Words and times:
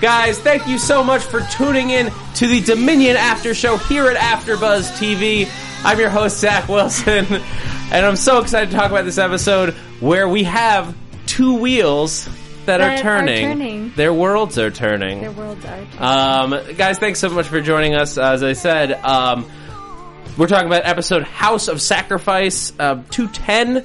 Guys, 0.00 0.38
thank 0.38 0.66
you 0.68 0.78
so 0.78 1.02
much 1.02 1.22
for 1.22 1.40
tuning 1.50 1.90
in 1.90 2.12
to 2.36 2.46
the 2.46 2.60
Dominion 2.60 3.16
After 3.16 3.52
Show 3.52 3.76
here 3.76 4.06
at 4.08 4.16
AfterBuzz 4.16 4.92
TV. 4.96 5.48
I'm 5.84 5.98
your 5.98 6.08
host 6.08 6.38
Zach 6.38 6.68
Wilson, 6.68 7.26
and 7.90 8.06
I'm 8.06 8.14
so 8.14 8.40
excited 8.40 8.70
to 8.70 8.76
talk 8.76 8.90
about 8.92 9.04
this 9.04 9.18
episode 9.18 9.74
where 9.98 10.28
we 10.28 10.44
have 10.44 10.96
two 11.26 11.54
wheels 11.58 12.26
that, 12.66 12.78
That 12.78 12.80
are 12.80 12.90
are 12.94 12.98
turning. 12.98 13.44
turning. 13.48 13.92
Their 13.94 14.14
worlds 14.14 14.56
are 14.56 14.70
turning. 14.70 15.20
Their 15.20 15.32
worlds 15.32 15.64
are. 15.64 16.44
Um, 16.44 16.74
guys, 16.76 16.98
thanks 16.98 17.18
so 17.18 17.28
much 17.30 17.48
for 17.48 17.60
joining 17.60 17.96
us. 17.96 18.18
As 18.18 18.44
I 18.44 18.52
said, 18.52 18.92
um, 18.92 19.50
we're 20.36 20.46
talking 20.46 20.68
about 20.68 20.86
episode 20.86 21.24
House 21.24 21.66
of 21.66 21.82
Sacrifice 21.82 22.72
uh, 22.78 23.02
210. 23.10 23.84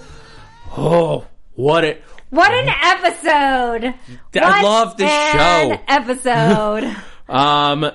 Oh, 0.77 1.25
what 1.55 1.83
it. 1.83 2.03
What 2.33 2.51
an 2.53 2.69
episode! 2.69 3.93
I 4.35 4.39
What 4.39 4.63
love 4.63 4.97
this 4.97 5.09
an 5.09 5.77
show. 5.77 5.83
Episode. 5.87 6.95
Um, 7.29 7.89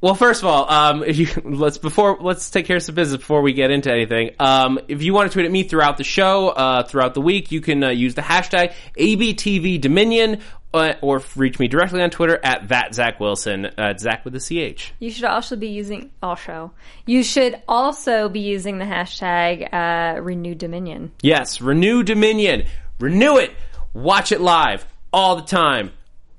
well, 0.00 0.16
first 0.16 0.42
of 0.42 0.48
all, 0.48 0.70
um, 0.70 1.04
you 1.06 1.28
let's 1.44 1.78
before 1.78 2.18
let's 2.20 2.50
take 2.50 2.66
care 2.66 2.76
of 2.76 2.82
some 2.82 2.96
business 2.96 3.18
before 3.18 3.40
we 3.40 3.52
get 3.52 3.70
into 3.70 3.90
anything. 3.90 4.32
Um, 4.40 4.80
if 4.88 5.02
you 5.02 5.14
want 5.14 5.30
to 5.30 5.32
tweet 5.32 5.46
at 5.46 5.52
me 5.52 5.62
throughout 5.62 5.96
the 5.96 6.04
show, 6.04 6.48
uh, 6.48 6.82
throughout 6.82 7.14
the 7.14 7.20
week, 7.20 7.52
you 7.52 7.60
can 7.60 7.84
uh, 7.84 7.90
use 7.90 8.14
the 8.14 8.20
hashtag 8.20 8.74
ABTVDominion 8.98 10.40
uh, 10.74 10.94
or 11.00 11.22
reach 11.36 11.58
me 11.58 11.68
directly 11.68 12.02
on 12.02 12.10
Twitter 12.10 12.38
at 12.42 12.68
that 12.68 12.94
Zach 12.94 13.20
Wilson, 13.20 13.66
uh, 13.66 13.96
Zach 13.96 14.24
with 14.24 14.34
a 14.34 14.40
CH. 14.40 14.92
you 14.98 15.10
should 15.10 15.24
also 15.24 15.56
be 15.56 15.68
using 15.68 16.10
also. 16.22 16.72
You 17.06 17.22
should 17.22 17.62
also 17.68 18.28
be 18.28 18.40
using 18.40 18.78
the 18.78 18.84
hashtag 18.84 19.72
uh, 19.72 20.20
Renew 20.20 20.54
Dominion. 20.54 21.12
Yes, 21.22 21.60
renew 21.60 22.02
Dominion. 22.02 22.66
Renew 22.98 23.36
it. 23.36 23.52
Watch 23.94 24.32
it 24.32 24.40
live 24.40 24.84
all 25.12 25.36
the 25.36 25.42
time. 25.42 25.92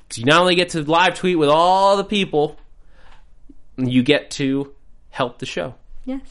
'Cause 0.10 0.20
you 0.20 0.26
not 0.26 0.42
only 0.42 0.56
get 0.56 0.70
to 0.70 0.82
live 0.84 1.16
tweet 1.16 1.38
with 1.40 1.50
all 1.50 1.98
the 1.98 2.04
people, 2.04 2.58
you 3.78 4.04
get 4.04 4.30
to 4.32 4.72
help 5.10 5.40
the 5.40 5.46
show. 5.48 5.74
Yes. 6.06 6.22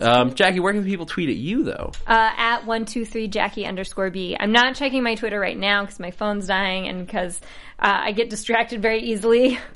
Um, 0.00 0.34
Jackie, 0.34 0.60
where 0.60 0.72
can 0.72 0.84
people 0.84 1.06
tweet 1.06 1.28
at 1.28 1.36
you 1.36 1.64
though? 1.64 1.92
uh, 2.06 2.30
at 2.36 2.66
one 2.66 2.84
two 2.84 3.04
three 3.04 3.26
Jackie 3.28 3.64
underscore 3.66 4.10
B. 4.10 4.36
I'm 4.38 4.52
not 4.52 4.74
checking 4.76 5.02
my 5.02 5.14
Twitter 5.16 5.40
right 5.40 5.56
now 5.58 5.82
because 5.82 5.98
my 5.98 6.10
phone's 6.12 6.46
dying 6.46 6.86
and 6.88 7.04
because 7.06 7.40
uh, 7.78 8.00
I 8.04 8.12
get 8.12 8.28
distracted 8.30 8.82
very 8.82 9.00
easily. 9.02 9.58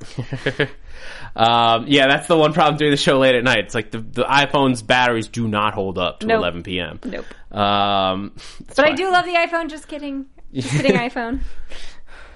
Um, 1.36 1.84
yeah, 1.88 2.06
that's 2.08 2.26
the 2.26 2.36
one 2.36 2.54
problem 2.54 2.78
doing 2.78 2.90
the 2.90 2.96
show 2.96 3.18
late 3.18 3.34
at 3.34 3.44
night. 3.44 3.58
It's 3.58 3.74
like 3.74 3.90
the, 3.90 3.98
the 3.98 4.22
iPhone's 4.24 4.80
batteries 4.82 5.28
do 5.28 5.46
not 5.46 5.74
hold 5.74 5.98
up 5.98 6.20
to 6.20 6.26
Nope. 6.26 6.38
11 6.38 6.62
p.m. 6.62 6.98
nope. 7.04 7.26
Um, 7.56 8.32
But 8.74 8.86
I 8.86 8.92
do 8.92 9.10
love 9.10 9.26
the 9.26 9.34
iPhone. 9.34 9.68
Just 9.68 9.86
kidding. 9.88 10.24
Just 10.56 10.70
kidding, 10.70 10.92
iPhone. 11.10 11.40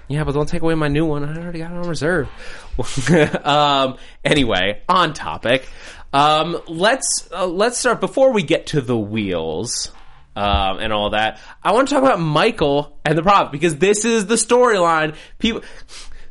Yeah, 0.09 0.25
but 0.25 0.33
don't 0.33 0.49
take 0.49 0.63
away 0.63 0.75
my 0.75 0.89
new 0.89 1.07
one. 1.07 1.25
I 1.25 1.41
already 1.41 1.61
got 1.61 1.71
it 1.71 1.79
on 1.79 1.89
reserve. 1.89 2.29
um, 3.45 3.97
anyway, 4.25 4.83
on 4.89 5.15
topic. 5.15 5.69
Um, 6.13 6.61
let's 6.67 7.29
uh, 7.33 7.47
let's 7.47 7.79
start 7.79 8.01
before 8.01 8.33
we 8.33 8.43
get 8.43 8.67
to 8.69 8.81
the 8.81 8.99
wheels 8.99 9.93
um, 10.35 10.79
and 10.79 10.93
all 10.93 11.11
that. 11.11 11.39
I 11.63 11.73
want 11.73 11.89
to 11.89 11.95
talk 11.95 12.03
about 12.03 12.21
Michael 12.21 12.99
and 13.05 13.17
the 13.17 13.23
prop 13.23 13.53
because 13.53 13.79
this 13.79 14.05
is 14.05 14.27
the 14.27 14.35
storyline. 14.35 15.15
People, 15.39 15.63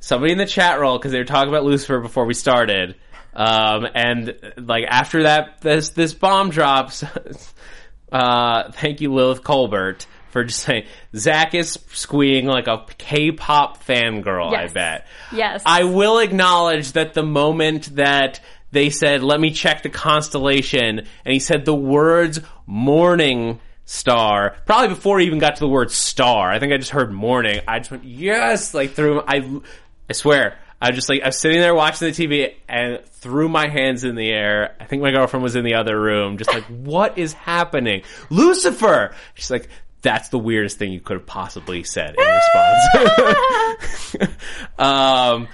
somebody 0.01 0.33
in 0.33 0.37
the 0.37 0.45
chat 0.45 0.79
roll 0.79 0.97
because 0.97 1.11
they 1.11 1.19
were 1.19 1.25
talking 1.25 1.49
about 1.49 1.63
Lucifer 1.63 1.99
before 1.99 2.25
we 2.25 2.33
started. 2.33 2.95
Um, 3.33 3.87
and 3.93 4.35
like 4.57 4.85
after 4.87 5.23
that, 5.23 5.61
this 5.61 5.91
this 5.91 6.13
bomb 6.13 6.49
drops. 6.49 7.03
uh, 8.11 8.71
thank 8.73 9.01
you, 9.01 9.13
Lilith 9.13 9.43
Colbert, 9.43 10.05
for 10.29 10.43
just 10.43 10.63
saying 10.63 10.85
Zach 11.15 11.53
is 11.53 11.79
squeeing 11.93 12.45
like 12.45 12.67
a 12.67 12.85
K-pop 12.97 13.83
fangirl. 13.83 14.53
I 14.53 14.67
bet. 14.67 15.07
Yes. 15.31 15.63
I 15.65 15.83
will 15.83 16.19
acknowledge 16.19 16.93
that 16.93 17.13
the 17.13 17.23
moment 17.23 17.95
that 17.95 18.39
they 18.71 18.89
said, 18.89 19.23
"Let 19.23 19.39
me 19.39 19.51
check 19.51 19.83
the 19.83 19.89
constellation," 19.89 20.99
and 20.99 21.33
he 21.33 21.39
said 21.39 21.65
the 21.65 21.75
words 21.75 22.39
"morning 22.65 23.59
star," 23.85 24.55
probably 24.65 24.89
before 24.89 25.19
he 25.19 25.25
even 25.25 25.39
got 25.39 25.55
to 25.55 25.59
the 25.61 25.67
word 25.67 25.91
"star." 25.91 26.51
I 26.51 26.59
think 26.59 26.73
I 26.73 26.77
just 26.77 26.91
heard 26.91 27.11
"morning." 27.11 27.61
I 27.67 27.79
just 27.79 27.91
went, 27.91 28.03
"Yes!" 28.03 28.73
Like 28.73 28.91
through. 28.91 29.21
I, 29.27 29.61
I 30.09 30.13
swear. 30.13 30.57
I 30.81 30.91
just 30.91 31.09
like 31.09 31.21
I 31.23 31.27
was 31.27 31.37
sitting 31.37 31.59
there 31.59 31.75
watching 31.75 32.09
the 32.09 32.13
TV 32.13 32.53
and 32.69 33.03
threw 33.05 33.49
my 33.49 33.67
hands 33.67 34.03
in 34.05 34.15
the 34.15 34.29
air. 34.29 34.75
I 34.79 34.85
think 34.85 35.01
my 35.01 35.11
girlfriend 35.11 35.43
was 35.43 35.55
in 35.55 35.65
the 35.65 35.75
other 35.75 35.99
room, 35.99 36.37
just 36.37 36.53
like, 36.53 36.63
"What 36.67 37.17
is 37.17 37.33
happening, 37.33 38.03
Lucifer?" 38.29 39.13
She's 39.33 39.51
like, 39.51 39.67
"That's 40.01 40.29
the 40.29 40.39
weirdest 40.39 40.77
thing 40.77 40.91
you 40.91 41.01
could 41.01 41.17
have 41.17 41.25
possibly 41.25 41.83
said 41.83 42.15
in 42.17 42.25
response." 42.25 44.35
um, 44.79 45.47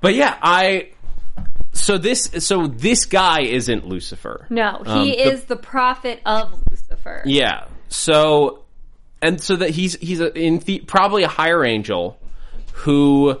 but 0.00 0.14
yeah, 0.14 0.36
I. 0.42 0.90
So 1.72 1.98
this, 1.98 2.24
so 2.40 2.66
this 2.66 3.04
guy 3.04 3.42
isn't 3.42 3.86
Lucifer. 3.86 4.46
No, 4.50 4.82
he 4.84 4.90
Um, 4.90 5.04
the- 5.06 5.20
is 5.20 5.44
the 5.44 5.56
prophet 5.56 6.20
of 6.26 6.60
Lucifer. 6.70 7.22
Yeah. 7.24 7.66
So, 7.88 8.64
and 9.22 9.40
so 9.40 9.54
that 9.56 9.70
he's 9.70 9.94
he's 9.94 10.20
a, 10.20 10.36
in 10.36 10.58
the, 10.58 10.80
probably 10.80 11.22
a 11.22 11.28
higher 11.28 11.64
angel 11.64 12.18
who, 12.72 13.38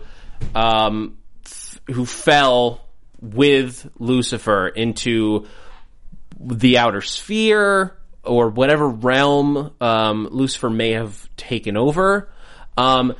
um, 0.54 1.18
f- 1.44 1.80
who 1.88 2.06
fell 2.06 2.86
with 3.20 3.90
Lucifer 3.98 4.68
into 4.68 5.46
the 6.38 6.78
outer 6.78 7.00
sphere 7.02 7.96
or 8.24 8.48
whatever 8.50 8.88
realm 8.88 9.72
um, 9.80 10.28
Lucifer 10.30 10.70
may 10.70 10.92
have 10.92 11.28
taken 11.36 11.76
over. 11.76 12.30
Um, 12.76 13.14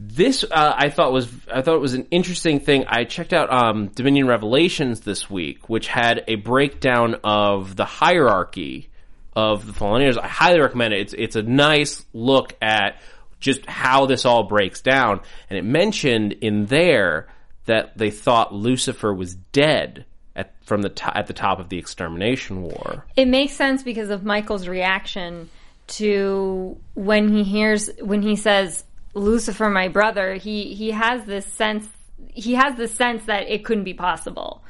this 0.00 0.44
uh, 0.44 0.74
I 0.76 0.90
thought 0.90 1.12
was 1.12 1.28
I 1.52 1.62
thought 1.62 1.74
it 1.74 1.80
was 1.80 1.94
an 1.94 2.06
interesting 2.10 2.60
thing. 2.60 2.84
I 2.86 3.04
checked 3.04 3.32
out 3.32 3.52
um, 3.52 3.88
Dominion 3.88 4.28
Revelations 4.28 5.00
this 5.00 5.28
week, 5.28 5.68
which 5.68 5.88
had 5.88 6.24
a 6.28 6.36
breakdown 6.36 7.16
of 7.24 7.74
the 7.74 7.84
hierarchy 7.84 8.90
of 9.34 9.66
the 9.66 9.72
fallen 9.72 10.02
angels. 10.02 10.22
I 10.22 10.28
highly 10.28 10.60
recommend 10.60 10.94
it. 10.94 11.00
It's 11.00 11.14
it's 11.14 11.36
a 11.36 11.42
nice 11.42 12.04
look 12.12 12.54
at 12.62 13.00
just 13.40 13.66
how 13.66 14.06
this 14.06 14.24
all 14.24 14.44
breaks 14.44 14.82
down, 14.82 15.20
and 15.50 15.58
it 15.58 15.64
mentioned 15.64 16.32
in 16.32 16.66
there 16.66 17.28
that 17.64 17.98
they 17.98 18.10
thought 18.10 18.54
Lucifer 18.54 19.12
was 19.12 19.34
dead 19.34 20.06
at 20.38 20.52
from 20.64 20.80
the 20.82 20.88
to- 20.88 21.16
at 21.16 21.26
the 21.26 21.32
top 21.34 21.58
of 21.60 21.68
the 21.68 21.76
extermination 21.78 22.62
war. 22.62 23.04
It 23.16 23.26
makes 23.28 23.52
sense 23.54 23.82
because 23.82 24.08
of 24.10 24.24
Michael's 24.24 24.66
reaction 24.68 25.50
to 25.88 26.76
when 26.94 27.28
he 27.32 27.42
hears 27.44 27.90
when 28.00 28.22
he 28.22 28.36
says 28.36 28.84
Lucifer, 29.14 29.68
my 29.68 29.88
brother. 29.88 30.34
He 30.34 30.74
he 30.74 30.90
has 30.92 31.24
this 31.24 31.44
sense. 31.46 31.86
He 32.32 32.54
has 32.54 32.76
this 32.76 32.92
sense 32.94 33.24
that 33.26 33.48
it 33.50 33.64
couldn't 33.64 33.84
be 33.84 33.94
possible 33.94 34.62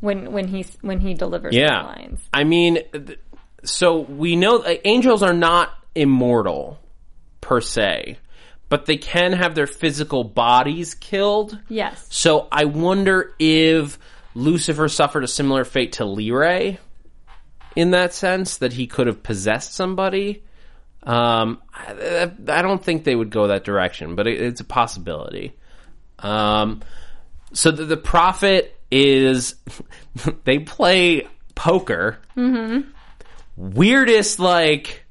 when 0.00 0.32
when 0.32 0.48
he 0.48 0.64
when 0.80 1.00
he 1.00 1.14
delivers 1.14 1.54
Yeah. 1.54 1.82
the 1.82 1.88
lines. 1.88 2.20
I 2.32 2.44
mean, 2.44 2.78
th- 2.92 3.18
so 3.64 4.00
we 4.00 4.36
know 4.36 4.58
uh, 4.58 4.74
angels 4.84 5.22
are 5.22 5.32
not 5.34 5.70
immortal 5.94 6.78
per 7.40 7.60
se, 7.60 8.18
but 8.68 8.86
they 8.86 8.96
can 8.96 9.32
have 9.32 9.54
their 9.54 9.66
physical 9.66 10.24
bodies 10.24 10.94
killed. 10.94 11.58
Yes. 11.68 12.06
So 12.10 12.46
I 12.52 12.64
wonder 12.64 13.34
if 13.38 13.98
Lucifer 14.34 14.88
suffered 14.88 15.24
a 15.24 15.28
similar 15.28 15.64
fate 15.64 15.92
to 15.94 16.04
Lyrae 16.04 16.78
in 17.76 17.92
that 17.92 18.14
sense 18.14 18.58
that 18.58 18.72
he 18.72 18.86
could 18.86 19.06
have 19.06 19.22
possessed 19.22 19.74
somebody. 19.74 20.42
Um, 21.02 21.62
I, 21.72 22.30
I 22.48 22.62
don't 22.62 22.82
think 22.82 23.04
they 23.04 23.14
would 23.14 23.30
go 23.30 23.48
that 23.48 23.64
direction, 23.64 24.16
but 24.16 24.26
it, 24.26 24.40
it's 24.40 24.60
a 24.60 24.64
possibility. 24.64 25.54
Um, 26.18 26.82
so 27.52 27.70
the, 27.70 27.84
the 27.84 27.96
prophet 27.96 28.78
is 28.90 29.56
they 30.44 30.58
play 30.60 31.26
poker. 31.54 32.18
Mm-hmm. 32.36 32.90
Weirdest 33.56 34.40
like 34.40 35.03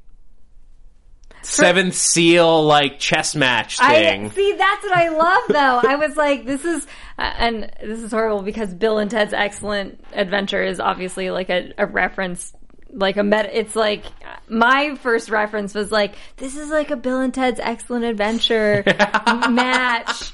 seventh 1.46 1.96
seal 1.96 2.64
like 2.64 3.00
chess 3.00 3.36
match 3.36 3.80
I 3.80 3.96
thing. 3.96 4.32
see. 4.32 4.54
That's 4.54 4.84
what 4.84 4.94
I 4.94 5.10
love, 5.10 5.44
though. 5.50 5.90
I 5.90 5.96
was 5.96 6.16
like, 6.16 6.46
this 6.46 6.66
is, 6.66 6.86
uh, 7.18 7.34
and 7.38 7.72
this 7.82 8.00
is 8.00 8.12
horrible 8.12 8.42
because 8.42 8.74
Bill 8.74 8.98
and 8.98 9.10
Ted's 9.10 9.34
Excellent 9.34 10.04
Adventure 10.14 10.64
is 10.64 10.80
obviously 10.80 11.30
like 11.32 11.50
a, 11.50 11.74
a 11.78 11.86
reference, 11.86 12.54
like 12.92 13.18
a 13.18 13.24
meta. 13.24 13.58
It's 13.58 13.76
like 13.76 14.06
my 14.48 14.96
first 14.96 15.30
reference 15.30 15.74
was 15.74 15.92
like, 15.92 16.16
this 16.38 16.56
is 16.56 16.70
like 16.70 16.92
a 16.92 16.96
Bill 16.96 17.20
and 17.20 17.34
Ted's 17.34 17.60
Excellent 17.60 18.06
Adventure 18.06 18.84
match 19.50 20.32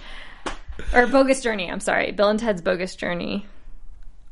or 0.93 1.07
Bogus 1.07 1.41
Journey. 1.41 1.69
I'm 1.69 1.79
sorry, 1.79 2.11
Bill 2.11 2.29
and 2.29 2.39
Ted's 2.39 2.61
Bogus 2.61 2.95
Journey 2.95 3.45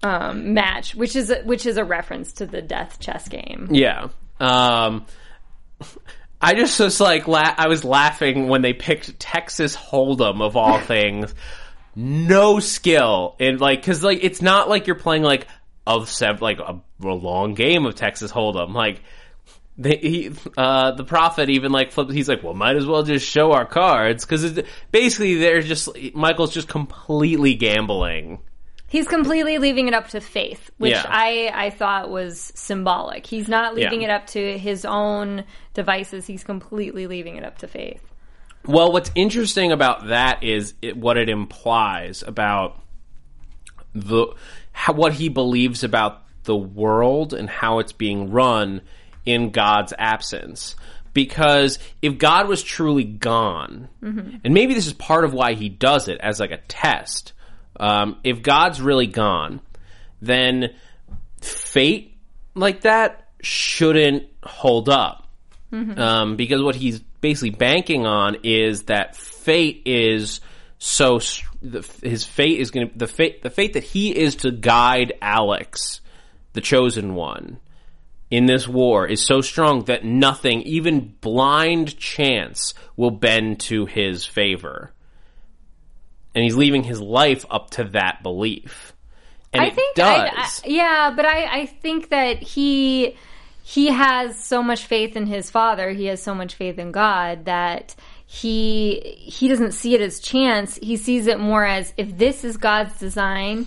um, 0.03 0.53
match, 0.53 0.95
which 0.95 1.15
is 1.15 1.29
a, 1.29 1.41
which 1.43 1.65
is 1.65 1.77
a 1.77 1.83
reference 1.83 2.33
to 2.33 2.45
the 2.45 2.61
Death 2.61 2.99
Chess 2.99 3.27
game. 3.27 3.69
Yeah. 3.71 4.09
Um, 4.39 5.05
I 6.41 6.53
just 6.53 6.79
was 6.79 6.99
like, 6.99 7.27
la- 7.27 7.55
I 7.57 7.67
was 7.67 7.83
laughing 7.83 8.47
when 8.47 8.61
they 8.61 8.73
picked 8.73 9.19
Texas 9.19 9.75
Hold'em 9.75 10.41
of 10.41 10.55
all 10.55 10.79
things. 10.93 11.33
No 11.95 12.59
skill 12.59 13.35
and 13.39 13.59
like, 13.59 13.83
cause 13.83 14.03
like, 14.03 14.19
it's 14.23 14.41
not 14.41 14.69
like 14.69 14.85
you're 14.85 14.95
playing 14.95 15.23
like 15.23 15.47
of 15.87 16.09
seven, 16.09 16.41
like 16.41 16.59
a, 16.59 16.79
a 17.01 17.07
long 17.07 17.55
game 17.55 17.85
of 17.85 17.95
Texas 17.95 18.31
Hold'em. 18.31 18.73
Like, 18.73 19.01
they, 19.79 19.97
he, 19.97 20.31
uh, 20.57 20.91
the 20.91 21.03
prophet 21.03 21.49
even 21.49 21.71
like 21.71 21.91
flipped, 21.91 22.11
he's 22.11 22.29
like, 22.29 22.43
well, 22.43 22.53
might 22.53 22.75
as 22.75 22.85
well 22.85 23.01
just 23.03 23.25
show 23.27 23.51
our 23.51 23.65
cards. 23.65 24.25
Cause 24.25 24.59
basically 24.91 25.35
they're 25.35 25.61
just, 25.61 25.89
Michael's 26.13 26.53
just 26.53 26.67
completely 26.67 27.55
gambling. 27.55 28.39
He's 28.89 29.07
completely 29.07 29.57
leaving 29.57 29.87
it 29.87 29.93
up 29.93 30.07
to 30.09 30.21
faith, 30.21 30.71
which 30.77 30.93
Yeah. 30.93 31.05
I, 31.05 31.51
I 31.53 31.69
thought 31.71 32.09
was 32.09 32.53
symbolic. 32.55 33.25
He's 33.25 33.49
not 33.49 33.75
leaving 33.75 34.01
Yeah. 34.01 34.09
it 34.09 34.11
up 34.11 34.27
to 34.27 34.57
his 34.57 34.85
own 34.85 35.43
devices. 35.73 36.25
He's 36.25 36.43
completely 36.43 37.05
leaving 37.05 37.35
it 37.35 37.43
up 37.43 37.57
to 37.59 37.67
faith. 37.67 38.01
Well, 38.65 38.91
what's 38.91 39.11
interesting 39.15 39.71
about 39.71 40.07
that 40.07 40.43
is 40.43 40.73
it, 40.81 40.95
what 40.95 41.17
it 41.17 41.29
implies 41.29 42.23
about 42.23 42.81
the 43.93 44.27
how, 44.71 44.93
what 44.93 45.13
he 45.13 45.29
believes 45.29 45.83
about 45.83 46.23
the 46.43 46.55
world 46.55 47.33
and 47.33 47.49
how 47.49 47.79
it's 47.79 47.93
being 47.93 48.31
run 48.31 48.81
in 49.25 49.51
God's 49.51 49.93
absence. 49.97 50.75
Because 51.13 51.79
if 52.01 52.17
God 52.17 52.47
was 52.47 52.61
truly 52.61 53.03
gone, 53.03 53.89
mm-hmm. 54.03 54.37
and 54.43 54.53
maybe 54.53 54.73
this 54.73 54.87
is 54.87 54.93
part 54.93 55.25
of 55.25 55.33
why 55.33 55.53
he 55.53 55.67
does 55.67 56.07
it 56.07 56.19
as 56.21 56.39
like 56.39 56.51
a 56.51 56.57
test. 56.67 57.33
Um, 57.79 58.17
if 58.23 58.41
God's 58.41 58.81
really 58.81 59.07
gone, 59.07 59.61
then 60.21 60.75
fate 61.41 62.17
like 62.55 62.81
that 62.81 63.29
shouldn't 63.41 64.25
hold 64.43 64.89
up. 64.89 65.27
Um, 65.99 66.35
because 66.37 66.63
what 66.63 66.75
he's 66.75 66.99
basically 66.99 67.49
banking 67.49 68.05
on 68.05 68.37
is 68.43 68.83
that 68.83 69.15
fate 69.15 69.81
is 69.85 70.39
so 70.79 71.19
the, 71.61 71.87
his 72.03 72.23
fate 72.23 72.59
is 72.59 72.71
going 72.71 72.89
to 72.89 72.97
the 72.97 73.07
fate 73.07 73.41
the 73.41 73.49
fate 73.49 73.73
that 73.73 73.83
he 73.83 74.15
is 74.15 74.35
to 74.37 74.51
guide 74.51 75.13
Alex, 75.21 76.01
the 76.53 76.61
chosen 76.61 77.15
one, 77.15 77.59
in 78.29 78.45
this 78.45 78.67
war 78.67 79.07
is 79.07 79.25
so 79.25 79.41
strong 79.41 79.85
that 79.85 80.03
nothing, 80.03 80.61
even 80.63 81.15
blind 81.21 81.97
chance, 81.97 82.73
will 82.95 83.11
bend 83.11 83.59
to 83.61 83.85
his 83.85 84.25
favor, 84.25 84.91
and 86.37 86.43
he's 86.43 86.55
leaving 86.55 86.83
his 86.83 87.01
life 87.01 87.45
up 87.49 87.71
to 87.71 87.83
that 87.85 88.21
belief. 88.21 88.93
And 89.51 89.63
I 89.63 89.67
it 89.69 89.73
think, 89.73 89.95
does. 89.95 90.05
I, 90.05 90.31
I- 90.35 90.67
yeah, 90.67 91.13
but 91.15 91.25
I, 91.25 91.61
I 91.61 91.65
think 91.65 92.09
that 92.09 92.37
he 92.43 93.17
he 93.63 93.87
has 93.87 94.37
so 94.41 94.61
much 94.61 94.85
faith 94.85 95.15
in 95.15 95.25
his 95.25 95.49
father. 95.49 95.89
He 95.89 96.05
has 96.05 96.21
so 96.21 96.35
much 96.35 96.53
faith 96.53 96.77
in 96.77 96.91
God 96.91 97.45
that 97.45 97.95
he 98.27 98.99
he 99.17 99.47
doesn't 99.47 99.71
see 99.71 99.95
it 99.95 100.01
as 100.01 100.19
chance. 100.19 100.75
He 100.75 100.95
sees 100.95 101.25
it 101.25 101.39
more 101.39 101.65
as 101.65 101.91
if 101.97 102.15
this 102.15 102.43
is 102.43 102.57
God's 102.57 102.99
design, 102.99 103.65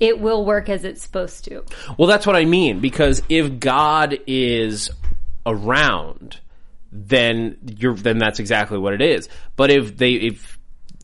it 0.00 0.18
will 0.18 0.42
work 0.42 0.70
as 0.70 0.84
it's 0.84 1.02
supposed 1.02 1.44
to. 1.44 1.64
Well, 1.98 2.08
that's 2.08 2.26
what 2.26 2.34
I 2.36 2.46
mean 2.46 2.80
because 2.80 3.22
if 3.28 3.60
God 3.60 4.18
is 4.26 4.88
around, 5.44 6.40
then 6.92 7.58
you're 7.78 7.94
then 7.94 8.16
that's 8.16 8.38
exactly 8.38 8.78
what 8.78 8.94
it 8.94 9.02
is. 9.02 9.28
But 9.56 9.70
if 9.70 9.98
they 9.98 10.12
if 10.12 10.55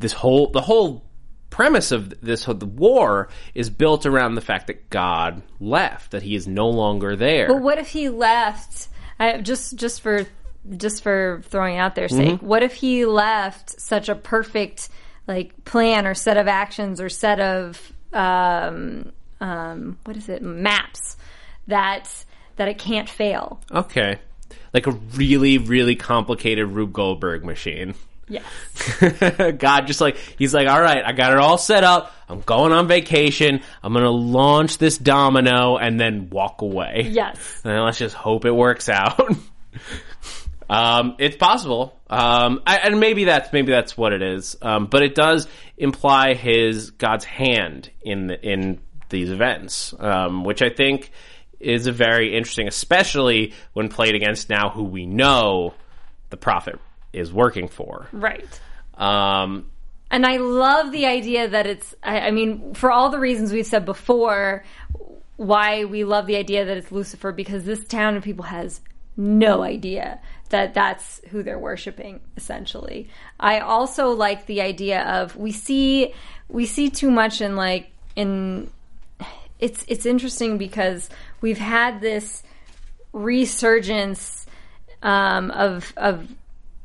this 0.03 0.13
whole 0.13 0.49
the 0.49 0.61
whole 0.61 1.05
premise 1.49 1.93
of 1.93 2.13
this 2.23 2.45
the 2.45 2.67
war 2.67 3.29
is 3.55 3.71
built 3.71 4.07
around 4.07 4.35
the 4.35 4.41
fact 4.41 4.67
that 4.67 4.91
God 4.91 5.43
left, 5.61 6.11
that 6.11 6.23
he 6.23 6.35
is 6.35 6.49
no 6.49 6.69
longer 6.69 7.15
there. 7.15 7.47
But 7.47 7.63
what 7.63 7.79
if 7.79 7.89
he 7.89 8.09
left? 8.09 8.89
I, 9.19 9.39
just 9.41 9.77
just 9.77 10.01
for 10.01 10.27
just 10.77 11.03
for 11.03 11.43
throwing 11.45 11.79
out 11.79 11.95
there 11.95 12.09
sake. 12.09 12.37
Mm-hmm. 12.37 12.47
What 12.47 12.63
if 12.63 12.75
he 12.75 13.05
left 13.05 13.81
such 13.81 14.09
a 14.09 14.15
perfect 14.15 14.89
like 15.27 15.65
plan 15.65 16.07
or 16.07 16.15
set 16.15 16.37
of 16.37 16.49
actions 16.49 17.01
or 17.01 17.09
set 17.09 17.41
of 17.41 17.93
um, 18.13 19.13
um, 19.41 19.99
what 20.05 20.17
is 20.17 20.29
it 20.29 20.43
maps 20.43 21.17
that 21.69 22.11
that 22.57 22.69
it 22.69 22.79
can't 22.79 23.09
fail? 23.09 23.61
okay. 23.71 24.19
Like 24.75 24.87
a 24.87 24.93
really, 24.93 25.59
really 25.59 25.97
complicated 25.97 26.67
Rube 26.69 26.95
Goldberg 26.95 27.45
machine. 27.45 27.95
Yes. 28.29 28.45
God 29.59 29.87
just 29.87 30.01
like 30.01 30.17
he's 30.39 30.55
like, 30.55 30.69
all 30.69 30.81
right, 30.81 31.05
I 31.05 31.13
got 31.13 31.33
it 31.33 31.39
all 31.39 31.59
set 31.59 31.85
up. 31.85 32.15
I'm 32.29 32.41
going 32.41 32.73
on 32.73 32.89
vacation. 32.89 33.61
I'm 33.83 33.93
gonna 33.93 34.11
launch 34.11 34.79
this 34.79 34.97
domino 34.97 35.77
and 35.77 35.99
then 35.99 36.31
walk 36.31 36.63
away. 36.63 37.09
Yes. 37.11 37.61
And 37.65 37.85
let's 37.85 37.99
just 37.99 38.15
hope 38.15 38.45
it 38.45 38.53
works 38.53 38.89
out. 38.89 39.21
um, 40.71 41.17
it's 41.19 41.37
possible, 41.37 41.99
um, 42.09 42.63
I, 42.67 42.79
and 42.79 43.01
maybe 43.01 43.25
that's 43.25 43.53
maybe 43.53 43.73
that's 43.73 43.97
what 43.97 44.13
it 44.13 44.23
is. 44.23 44.57
Um, 44.63 44.87
but 44.87 45.03
it 45.03 45.15
does 45.15 45.49
imply 45.77 46.35
his 46.35 46.91
God's 46.91 47.25
hand 47.25 47.91
in 48.03 48.29
the, 48.29 48.41
in 48.41 48.81
these 49.11 49.31
events, 49.31 49.95
um, 49.99 50.45
which 50.45 50.63
I 50.63 50.71
think 50.71 51.11
is 51.61 51.87
a 51.87 51.93
very 51.93 52.37
interesting, 52.37 52.67
especially 52.67 53.53
when 53.73 53.89
played 53.89 54.15
against 54.15 54.49
now 54.49 54.71
who 54.71 54.85
we 54.85 55.07
know 55.07 55.75
the 56.31 56.37
prophet 56.37 56.79
is 57.13 57.33
working 57.33 57.69
for. 57.69 58.07
Right. 58.13 58.61
Um, 58.97 59.71
And 60.11 60.27
I 60.27 60.37
love 60.37 60.93
the 60.93 61.07
idea 61.07 61.49
that 61.49 61.67
it's, 61.67 61.95
I, 62.03 62.21
I 62.21 62.31
mean, 62.31 62.75
for 62.75 62.91
all 62.91 63.09
the 63.09 63.19
reasons 63.19 63.51
we've 63.51 63.67
said 63.67 63.85
before, 63.87 64.63
why 65.37 65.85
we 65.85 66.05
love 66.05 66.27
the 66.27 66.37
idea 66.37 66.65
that 66.67 66.77
it's 66.77 66.93
Lucifer, 66.93 67.33
because 67.33 67.65
this 67.65 67.85
town 67.85 68.17
of 68.17 68.23
people 68.23 68.45
has 68.45 68.81
no 69.17 69.63
idea 69.63 70.21
that 70.51 70.75
that's 70.75 71.21
who 71.31 71.43
they're 71.43 71.59
worshiping, 71.59 72.21
essentially. 72.37 73.09
I 73.41 73.61
also 73.61 74.11
like 74.11 74.47
the 74.47 74.61
idea 74.61 75.03
of, 75.03 75.37
we 75.37 75.53
see, 75.53 76.13
we 76.49 76.67
see 76.67 76.91
too 76.91 77.11
much 77.11 77.41
in 77.41 77.57
like, 77.57 77.91
in, 78.15 78.71
it's, 79.59 79.85
it's 79.89 80.05
interesting 80.05 80.59
because 80.59 81.09
we've 81.41 81.59
had 81.59 82.01
this 82.01 82.43
resurgence 83.15 84.47
um, 85.03 85.51
of 85.51 85.93
of 85.97 86.27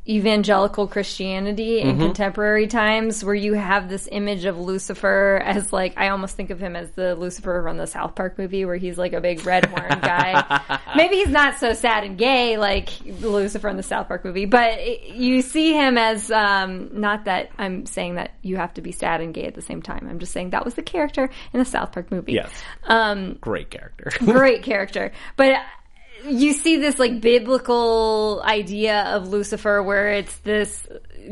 evangelical 0.07 0.87
Christianity 0.87 1.79
in 1.81 1.97
contemporary 1.99 2.67
times, 2.67 3.23
where 3.23 3.35
you 3.35 3.53
have 3.53 3.89
this 3.89 4.07
image 4.11 4.45
of 4.45 4.57
Lucifer 4.57 5.41
as 5.43 5.73
like 5.73 5.93
I 5.97 6.09
almost 6.09 6.35
think 6.35 6.49
of 6.49 6.59
him 6.59 6.75
as 6.75 6.89
the 6.91 7.15
Lucifer 7.15 7.61
from 7.63 7.77
the 7.77 7.87
South 7.87 8.15
Park 8.15 8.37
movie, 8.37 8.63
where 8.65 8.77
he's 8.77 8.97
like 8.97 9.13
a 9.13 9.21
big 9.21 9.45
red 9.45 9.65
horn 9.65 9.99
guy. 9.99 10.79
Maybe 10.95 11.15
he's 11.17 11.27
not 11.29 11.59
so 11.59 11.73
sad 11.73 12.03
and 12.03 12.17
gay 12.17 12.57
like 12.57 12.89
Lucifer 13.19 13.67
in 13.69 13.77
the 13.77 13.83
South 13.83 14.07
Park 14.07 14.23
movie, 14.23 14.45
but 14.45 14.79
it, 14.79 15.15
you 15.15 15.41
see 15.41 15.73
him 15.73 15.97
as 15.97 16.31
um, 16.31 16.89
not 16.93 17.25
that 17.25 17.49
I'm 17.57 17.85
saying 17.85 18.15
that 18.15 18.31
you 18.41 18.55
have 18.57 18.73
to 18.75 18.81
be 18.81 18.91
sad 18.91 19.21
and 19.21 19.33
gay 19.33 19.45
at 19.45 19.55
the 19.55 19.61
same 19.61 19.81
time. 19.81 20.07
I'm 20.09 20.19
just 20.19 20.31
saying 20.31 20.51
that 20.51 20.63
was 20.65 20.75
the 20.75 20.83
character 20.83 21.29
in 21.53 21.59
the 21.59 21.65
South 21.65 21.91
Park 21.91 22.11
movie. 22.11 22.33
yes, 22.33 22.51
Um, 22.85 23.37
great 23.41 23.69
character. 23.69 24.09
great 24.19 24.63
character. 24.63 25.11
But 25.35 25.57
you 26.25 26.53
see 26.53 26.77
this 26.77 26.99
like 26.99 27.21
biblical 27.21 28.41
idea 28.43 29.03
of 29.03 29.27
Lucifer 29.27 29.81
where 29.81 30.11
it's 30.13 30.37
this 30.37 30.87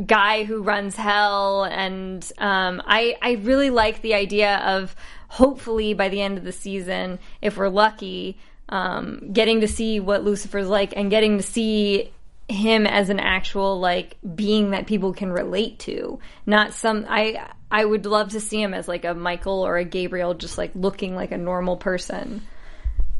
guy 0.05 0.43
who 0.43 0.61
runs 0.61 0.95
hell 0.95 1.63
and 1.63 2.29
um, 2.37 2.81
I, 2.85 3.15
I 3.21 3.33
really 3.33 3.69
like 3.69 4.01
the 4.01 4.13
idea 4.13 4.57
of 4.57 4.95
hopefully 5.27 5.93
by 5.93 6.09
the 6.09 6.21
end 6.21 6.37
of 6.37 6.43
the 6.43 6.51
season, 6.51 7.19
if 7.41 7.57
we're 7.57 7.69
lucky, 7.69 8.37
um, 8.69 9.31
getting 9.31 9.61
to 9.61 9.67
see 9.67 9.99
what 9.99 10.23
Lucifer's 10.23 10.67
like 10.67 10.93
and 10.95 11.09
getting 11.09 11.37
to 11.37 11.43
see 11.43 12.11
him 12.47 12.85
as 12.85 13.09
an 13.09 13.19
actual 13.19 13.79
like 13.79 14.17
being 14.35 14.71
that 14.71 14.85
people 14.85 15.13
can 15.13 15.31
relate 15.31 15.79
to. 15.79 16.19
Not 16.45 16.73
some 16.73 17.05
i 17.09 17.49
i 17.71 17.83
would 17.83 18.05
love 18.05 18.29
to 18.29 18.39
see 18.39 18.61
him 18.61 18.73
as 18.73 18.87
like 18.87 19.03
a 19.03 19.15
michael 19.15 19.65
or 19.65 19.77
a 19.77 19.83
gabriel 19.83 20.35
just 20.35 20.57
like 20.57 20.71
looking 20.75 21.15
like 21.15 21.31
a 21.31 21.37
normal 21.37 21.75
person 21.75 22.41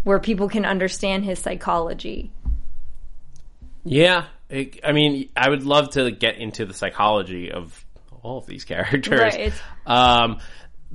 where 0.06 0.20
people 0.20 0.48
can 0.48 0.66
understand 0.66 1.26
his 1.26 1.40
psychology. 1.40 2.32
Yeah, 3.84 4.28
it, 4.50 4.80
I 4.84 4.94
mean, 4.94 5.30
I 5.36 5.50
would 5.50 5.64
love 5.64 5.90
to 5.92 6.12
get 6.12 6.38
into 6.38 6.66
the 6.66 6.74
psychology 6.74 7.52
of 7.52 7.84
all 8.22 8.38
of 8.38 8.46
these 8.46 8.64
characters. 8.66 9.20
Right. 9.20 9.54
Um, 9.86 10.40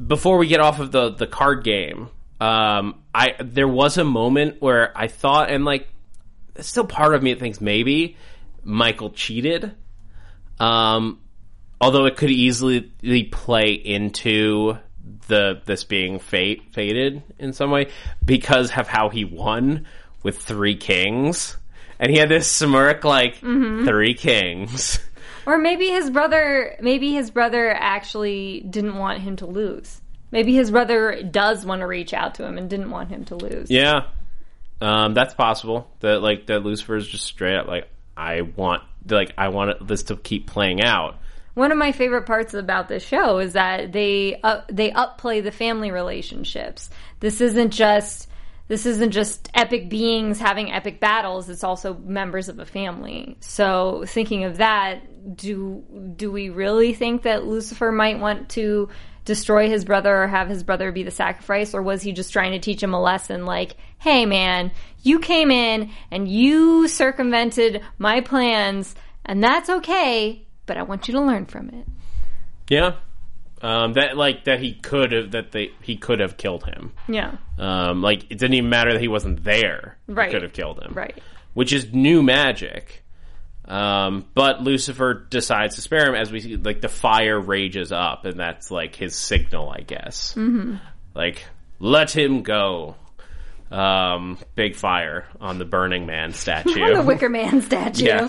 before 0.06 0.38
we 0.38 0.46
get 0.46 0.60
off 0.60 0.78
of 0.78 0.92
the 0.92 1.10
the 1.10 1.26
card 1.26 1.64
game, 1.64 2.08
um, 2.40 3.02
I 3.14 3.34
there 3.40 3.68
was 3.68 3.98
a 3.98 4.04
moment 4.04 4.62
where 4.62 4.96
I 4.96 5.08
thought, 5.08 5.50
and 5.50 5.64
like, 5.64 5.88
still 6.60 6.86
part 6.86 7.14
of 7.14 7.22
me 7.22 7.34
thinks 7.34 7.60
maybe 7.60 8.16
Michael 8.62 9.10
cheated. 9.10 9.74
Um, 10.60 11.20
although 11.80 12.06
it 12.06 12.16
could 12.16 12.30
easily 12.30 12.92
play 13.32 13.72
into 13.72 14.78
the 15.28 15.60
this 15.64 15.84
being 15.84 16.18
fate 16.18 16.72
fated 16.72 17.22
in 17.38 17.52
some 17.52 17.70
way 17.70 17.90
because 18.24 18.76
of 18.76 18.88
how 18.88 19.08
he 19.08 19.24
won 19.24 19.86
with 20.22 20.38
three 20.38 20.76
kings, 20.76 21.56
and 21.98 22.10
he 22.10 22.18
had 22.18 22.28
this 22.28 22.50
smirk 22.50 23.04
like 23.04 23.36
three 23.36 24.14
kings. 24.14 24.98
Or 25.46 25.58
maybe 25.58 25.88
his 25.88 26.10
brother, 26.10 26.76
maybe 26.80 27.12
his 27.12 27.30
brother 27.30 27.70
actually 27.70 28.60
didn't 28.60 28.96
want 28.96 29.20
him 29.20 29.36
to 29.36 29.46
lose. 29.46 30.00
Maybe 30.30 30.54
his 30.54 30.70
brother 30.70 31.22
does 31.22 31.64
want 31.64 31.80
to 31.80 31.86
reach 31.86 32.14
out 32.14 32.36
to 32.36 32.44
him 32.44 32.56
and 32.56 32.70
didn't 32.70 32.90
want 32.90 33.08
him 33.08 33.24
to 33.24 33.36
lose. 33.36 33.70
Yeah, 33.70 34.06
um, 34.80 35.14
that's 35.14 35.34
possible. 35.34 35.90
That 36.00 36.22
like 36.22 36.46
that 36.46 36.62
Lucifer 36.62 36.96
is 36.96 37.08
just 37.08 37.24
straight 37.24 37.56
up 37.56 37.66
like 37.66 37.88
I 38.16 38.42
want 38.42 38.82
like 39.08 39.32
I 39.36 39.48
want 39.48 39.86
this 39.86 40.04
to 40.04 40.16
keep 40.16 40.46
playing 40.46 40.82
out. 40.82 41.16
One 41.54 41.72
of 41.72 41.78
my 41.78 41.92
favorite 41.92 42.26
parts 42.26 42.54
about 42.54 42.88
this 42.88 43.04
show 43.04 43.38
is 43.38 43.54
that 43.54 43.92
they 43.92 44.40
uh, 44.42 44.62
they 44.68 44.90
upplay 44.90 45.42
the 45.42 45.50
family 45.50 45.90
relationships. 45.90 46.90
This 47.18 47.40
isn't 47.40 47.70
just 47.70 48.28
this 48.68 48.86
isn't 48.86 49.10
just 49.10 49.50
epic 49.52 49.88
beings 49.88 50.38
having 50.38 50.70
epic 50.70 51.00
battles. 51.00 51.48
It's 51.48 51.64
also 51.64 51.94
members 51.94 52.48
of 52.48 52.60
a 52.60 52.64
family. 52.64 53.36
So 53.40 54.04
thinking 54.06 54.44
of 54.44 54.58
that, 54.58 55.36
do 55.36 55.82
do 56.16 56.30
we 56.30 56.50
really 56.50 56.94
think 56.94 57.22
that 57.22 57.44
Lucifer 57.44 57.90
might 57.90 58.20
want 58.20 58.50
to 58.50 58.88
destroy 59.24 59.68
his 59.68 59.84
brother 59.84 60.22
or 60.22 60.28
have 60.28 60.48
his 60.48 60.62
brother 60.62 60.92
be 60.92 61.02
the 61.02 61.10
sacrifice, 61.10 61.74
or 61.74 61.82
was 61.82 62.00
he 62.02 62.12
just 62.12 62.32
trying 62.32 62.52
to 62.52 62.60
teach 62.60 62.80
him 62.80 62.94
a 62.94 63.02
lesson? 63.02 63.44
Like, 63.44 63.76
hey 63.98 64.24
man, 64.24 64.70
you 65.02 65.18
came 65.18 65.50
in 65.50 65.90
and 66.12 66.28
you 66.28 66.86
circumvented 66.86 67.82
my 67.98 68.20
plans, 68.20 68.94
and 69.24 69.42
that's 69.42 69.68
okay. 69.68 70.46
But 70.70 70.76
I 70.76 70.84
want 70.84 71.08
you 71.08 71.14
to 71.14 71.20
learn 71.20 71.46
from 71.46 71.68
it. 71.70 71.84
Yeah, 72.68 72.92
um, 73.60 73.94
that 73.94 74.16
like 74.16 74.44
that 74.44 74.60
he 74.60 74.74
could 74.74 75.10
have 75.10 75.32
that 75.32 75.50
they 75.50 75.72
he 75.82 75.96
could 75.96 76.20
have 76.20 76.36
killed 76.36 76.62
him. 76.64 76.92
Yeah. 77.08 77.38
Um, 77.58 78.02
like 78.02 78.22
it 78.30 78.38
didn't 78.38 78.54
even 78.54 78.70
matter 78.70 78.92
that 78.92 79.00
he 79.00 79.08
wasn't 79.08 79.42
there. 79.42 79.98
Right. 80.06 80.30
Could 80.30 80.42
have 80.42 80.52
killed 80.52 80.80
him. 80.80 80.92
Right. 80.94 81.20
Which 81.54 81.72
is 81.72 81.92
new 81.92 82.22
magic. 82.22 83.02
Um, 83.64 84.26
but 84.32 84.62
Lucifer 84.62 85.26
decides 85.28 85.74
to 85.74 85.80
spare 85.80 86.08
him 86.08 86.14
as 86.14 86.30
we 86.30 86.38
see, 86.38 86.56
like 86.56 86.82
the 86.82 86.88
fire 86.88 87.40
rages 87.40 87.90
up, 87.90 88.26
and 88.26 88.38
that's 88.38 88.70
like 88.70 88.94
his 88.94 89.16
signal, 89.16 89.70
I 89.70 89.80
guess. 89.80 90.34
Mm-hmm. 90.36 90.76
Like, 91.16 91.42
let 91.80 92.16
him 92.16 92.42
go. 92.42 92.94
Um, 93.72 94.38
big 94.54 94.76
fire 94.76 95.26
on 95.40 95.58
the 95.58 95.64
Burning 95.64 96.06
Man 96.06 96.32
statue. 96.34 96.94
The 96.94 97.02
Wicker 97.02 97.28
Man 97.28 97.62
statue. 97.62 98.04
Yeah. 98.04 98.28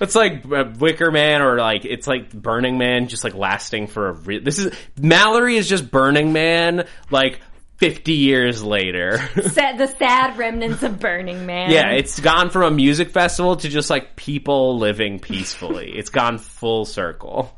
It's 0.00 0.14
like 0.14 0.44
uh, 0.50 0.64
Wicker 0.78 1.10
Man, 1.10 1.42
or 1.42 1.58
like 1.58 1.84
it's 1.84 2.06
like 2.06 2.32
Burning 2.32 2.78
Man, 2.78 3.08
just 3.08 3.24
like 3.24 3.34
lasting 3.34 3.86
for 3.86 4.08
a. 4.08 4.12
Re- 4.12 4.40
this 4.40 4.58
is 4.58 4.74
Mallory 4.98 5.56
is 5.56 5.68
just 5.68 5.90
Burning 5.90 6.32
Man, 6.32 6.86
like 7.10 7.40
fifty 7.76 8.14
years 8.14 8.62
later. 8.62 9.20
The 9.34 9.86
sad 9.98 10.36
remnants 10.36 10.82
of 10.82 10.98
Burning 10.98 11.46
Man. 11.46 11.70
yeah, 11.70 11.92
it's 11.92 12.18
gone 12.20 12.50
from 12.50 12.62
a 12.62 12.70
music 12.70 13.10
festival 13.10 13.56
to 13.56 13.68
just 13.68 13.88
like 13.88 14.16
people 14.16 14.78
living 14.78 15.18
peacefully. 15.20 15.90
it's 15.94 16.10
gone 16.10 16.38
full 16.38 16.84
circle. 16.84 17.56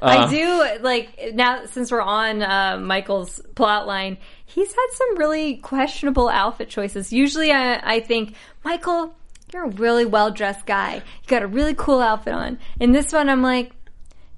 Uh. 0.00 0.06
I 0.06 0.30
do 0.30 0.82
like 0.82 1.32
now 1.34 1.66
since 1.66 1.92
we're 1.92 2.00
on 2.00 2.42
uh, 2.42 2.78
Michael's 2.78 3.40
plot 3.54 3.86
line. 3.86 4.16
He's 4.46 4.72
had 4.72 4.86
some 4.92 5.18
really 5.18 5.58
questionable 5.58 6.28
outfit 6.28 6.68
choices. 6.70 7.12
Usually, 7.12 7.52
I, 7.52 7.96
I 7.96 8.00
think 8.00 8.34
Michael, 8.64 9.14
you're 9.52 9.64
a 9.64 9.70
really 9.70 10.04
well 10.04 10.30
dressed 10.30 10.66
guy. 10.66 10.96
You 10.96 11.28
got 11.28 11.42
a 11.42 11.46
really 11.46 11.74
cool 11.74 12.00
outfit 12.00 12.34
on. 12.34 12.58
In 12.78 12.92
this 12.92 13.12
one, 13.12 13.28
I'm 13.28 13.42
like, 13.42 13.72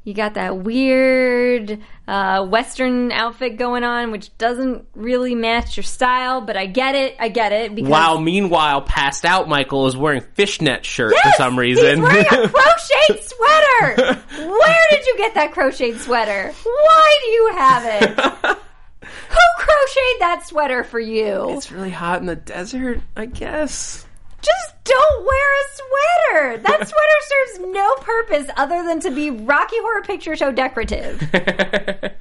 you 0.05 0.15
got 0.15 0.35
that 0.35 0.59
weird 0.59 1.79
uh, 2.09 2.45
Western 2.47 3.13
outfit 3.13 3.57
going 3.57 3.85
on, 3.85 4.11
which 4.11 4.37
doesn't 4.37 4.85
really 4.95 5.35
match 5.37 5.77
your 5.77 5.85
style. 5.85 6.41
But 6.41 6.57
I 6.57 6.67
get 6.67 6.95
it. 6.97 7.15
I 7.21 7.29
get 7.29 7.53
it. 7.53 7.75
Because 7.75 7.89
While 7.91 8.21
meanwhile, 8.21 8.83
passed 8.83 9.25
out 9.25 9.49
Michael 9.49 9.87
is 9.87 9.97
wearing 9.97 10.23
fishnet 10.35 10.85
shirt 10.85 11.13
Yes! 11.15 11.23
for 11.37 11.43
some 11.43 11.57
reason. 11.59 12.01
He's 12.01 12.03
wearing 12.03 12.27
a 12.27 12.49
crocheted 12.53 13.23
sweater. 13.23 14.19
Where 14.49 14.87
did 14.91 15.07
you 15.07 15.17
get 15.19 15.35
that 15.35 15.53
crocheted 15.53 16.01
sweater? 16.01 16.53
Why 16.65 17.19
do 17.23 17.29
you 17.29 17.51
have 17.53 18.03
it? 18.03 18.21
Who 19.03 19.39
crocheted 19.57 20.21
that 20.21 20.43
sweater 20.47 20.85
for 20.85 20.99
you? 21.01 21.51
it's 21.51 21.71
really 21.71 21.91
hot 21.91 22.21
in 22.21 22.27
the 22.27 22.37
desert, 22.37 23.01
I 23.17 23.27
guess. 23.27 24.05
Just 24.43 24.72
don't 24.85 25.25
wear 25.25 25.55
a 25.55 25.65
sweater. 25.75 26.59
That 26.59 26.77
sweater 26.89 27.57
serves 27.57 27.73
no 27.73 27.95
purpose 27.97 28.47
other 28.57 28.83
than 28.85 29.01
to 29.01 29.11
be 29.11 29.31
Rocky 29.31 29.77
Horror 29.81 30.03
Picture 30.03 30.37
Show 30.37 30.53
decorative. 30.53 31.23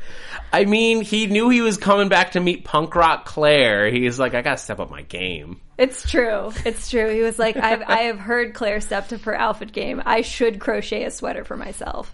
I 0.53 0.65
mean, 0.65 1.01
he 1.01 1.27
knew 1.27 1.49
he 1.49 1.61
was 1.61 1.77
coming 1.77 2.09
back 2.09 2.31
to 2.31 2.39
meet 2.39 2.65
punk 2.65 2.93
rock 2.95 3.25
Claire. 3.25 3.89
He's 3.89 4.19
like, 4.19 4.33
I 4.33 4.41
gotta 4.41 4.57
step 4.57 4.79
up 4.79 4.91
my 4.91 5.01
game. 5.03 5.61
It's 5.77 6.09
true. 6.09 6.51
It's 6.65 6.89
true. 6.89 7.09
He 7.09 7.21
was 7.21 7.39
like, 7.39 7.55
I've, 7.57 7.81
I 7.81 8.01
have 8.03 8.19
heard 8.19 8.53
Claire 8.53 8.81
stepped 8.81 9.13
up 9.13 9.21
her 9.21 9.33
outfit 9.35 9.71
game. 9.71 10.01
I 10.05 10.21
should 10.21 10.59
crochet 10.59 11.05
a 11.05 11.11
sweater 11.11 11.43
for 11.45 11.55
myself. 11.57 12.13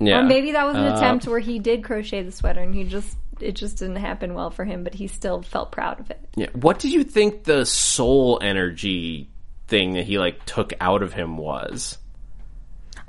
Yeah. 0.00 0.20
Or 0.20 0.22
maybe 0.24 0.52
that 0.52 0.66
was 0.66 0.76
an 0.76 0.84
Uh, 0.86 0.96
attempt 0.96 1.26
where 1.28 1.38
he 1.38 1.58
did 1.58 1.84
crochet 1.84 2.22
the 2.22 2.32
sweater 2.32 2.60
and 2.60 2.74
he 2.74 2.84
just 2.84 3.16
it 3.40 3.52
just 3.56 3.78
didn't 3.78 3.96
happen 3.96 4.32
well 4.34 4.50
for 4.50 4.64
him, 4.64 4.82
but 4.84 4.94
he 4.94 5.06
still 5.06 5.42
felt 5.42 5.70
proud 5.70 6.00
of 6.00 6.10
it. 6.10 6.20
Yeah. 6.36 6.48
What 6.54 6.78
did 6.78 6.92
you 6.92 7.04
think 7.04 7.44
the 7.44 7.66
soul 7.66 8.38
energy 8.40 9.28
thing 9.74 9.94
that 9.94 10.04
he 10.04 10.20
like 10.20 10.44
took 10.44 10.72
out 10.80 11.02
of 11.02 11.12
him 11.12 11.36
was? 11.36 11.98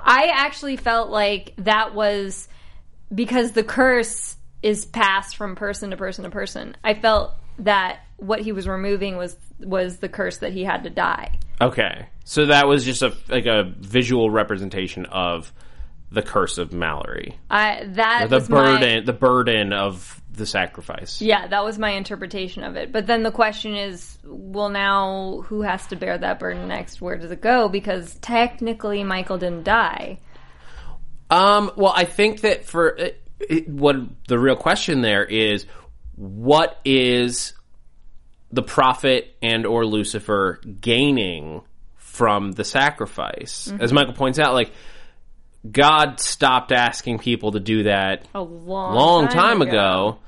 I 0.00 0.32
actually 0.34 0.76
felt 0.76 1.10
like 1.10 1.54
that 1.58 1.94
was 1.94 2.48
because 3.14 3.52
the 3.52 3.62
curse 3.62 4.36
is 4.62 4.84
passed 4.84 5.36
from 5.36 5.54
person 5.54 5.90
to 5.90 5.96
person 5.96 6.24
to 6.24 6.30
person. 6.30 6.76
I 6.82 6.94
felt 6.94 7.34
that 7.60 8.00
what 8.16 8.40
he 8.40 8.50
was 8.50 8.66
removing 8.66 9.16
was 9.16 9.36
was 9.60 9.98
the 9.98 10.08
curse 10.08 10.38
that 10.38 10.52
he 10.52 10.64
had 10.64 10.82
to 10.84 10.90
die. 10.90 11.38
Okay. 11.60 12.08
So 12.24 12.46
that 12.46 12.66
was 12.66 12.84
just 12.84 13.02
a 13.02 13.16
like 13.28 13.46
a 13.46 13.72
visual 13.78 14.28
representation 14.28 15.06
of 15.06 15.52
the 16.10 16.22
curse 16.22 16.58
of 16.58 16.72
Mallory. 16.72 17.38
I 17.50 17.84
that 17.94 18.30
The 18.30 18.36
was 18.36 18.48
my- 18.48 18.56
burden 18.78 19.04
the 19.04 19.12
burden 19.12 19.72
of 19.72 20.20
the 20.32 20.46
sacrifice. 20.46 21.22
yeah, 21.22 21.46
that 21.48 21.64
was 21.64 21.78
my 21.78 21.90
interpretation 21.92 22.62
of 22.62 22.76
it. 22.76 22.92
But 22.92 23.06
then 23.06 23.22
the 23.22 23.30
question 23.30 23.74
is, 23.74 24.18
well, 24.24 24.68
now 24.68 25.42
who 25.46 25.62
has 25.62 25.86
to 25.88 25.96
bear 25.96 26.18
that 26.18 26.38
burden 26.38 26.68
next? 26.68 27.00
Where 27.00 27.16
does 27.16 27.30
it 27.30 27.40
go? 27.40 27.68
Because 27.70 28.14
technically, 28.16 29.02
Michael 29.02 29.38
didn't 29.38 29.64
die. 29.64 30.18
Um, 31.30 31.72
well, 31.76 31.92
I 31.96 32.04
think 32.04 32.42
that 32.42 32.66
for 32.66 32.88
it, 32.88 33.22
it, 33.40 33.68
what 33.68 33.96
the 34.28 34.38
real 34.38 34.56
question 34.56 35.00
there 35.00 35.24
is, 35.24 35.66
what 36.14 36.78
is 36.84 37.54
the 38.52 38.62
prophet 38.62 39.34
and 39.42 39.66
or 39.66 39.84
Lucifer 39.86 40.60
gaining 40.80 41.62
from 41.96 42.52
the 42.52 42.62
sacrifice? 42.64 43.72
As 43.80 43.92
Michael 43.92 44.12
points 44.14 44.38
out, 44.38 44.54
like 44.54 44.70
God 45.68 46.20
stopped 46.20 46.72
asking 46.72 47.18
people 47.18 47.52
to 47.52 47.60
do 47.60 47.84
that 47.84 48.26
A 48.34 48.40
long, 48.40 48.94
long 48.94 49.28
time 49.28 49.62
ago. 49.62 50.18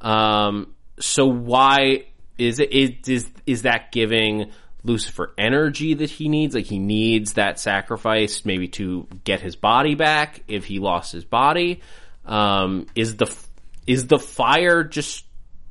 Um, 0.00 0.74
so 1.00 1.26
why 1.26 2.06
is 2.38 2.60
it 2.60 2.72
is, 2.72 2.90
is 3.08 3.30
is 3.46 3.62
that 3.62 3.92
giving 3.92 4.52
Lucifer 4.84 5.32
energy 5.36 5.94
that 5.94 6.10
he 6.10 6.28
needs? 6.28 6.54
Like 6.54 6.66
he 6.66 6.78
needs 6.78 7.34
that 7.34 7.58
sacrifice 7.58 8.44
maybe 8.44 8.68
to 8.68 9.08
get 9.24 9.40
his 9.40 9.56
body 9.56 9.94
back 9.94 10.42
if 10.48 10.64
he 10.64 10.78
lost 10.78 11.12
his 11.12 11.24
body. 11.24 11.80
Um, 12.24 12.86
is 12.94 13.16
the 13.16 13.34
is 13.86 14.06
the 14.06 14.18
fire 14.18 14.84
just 14.84 15.24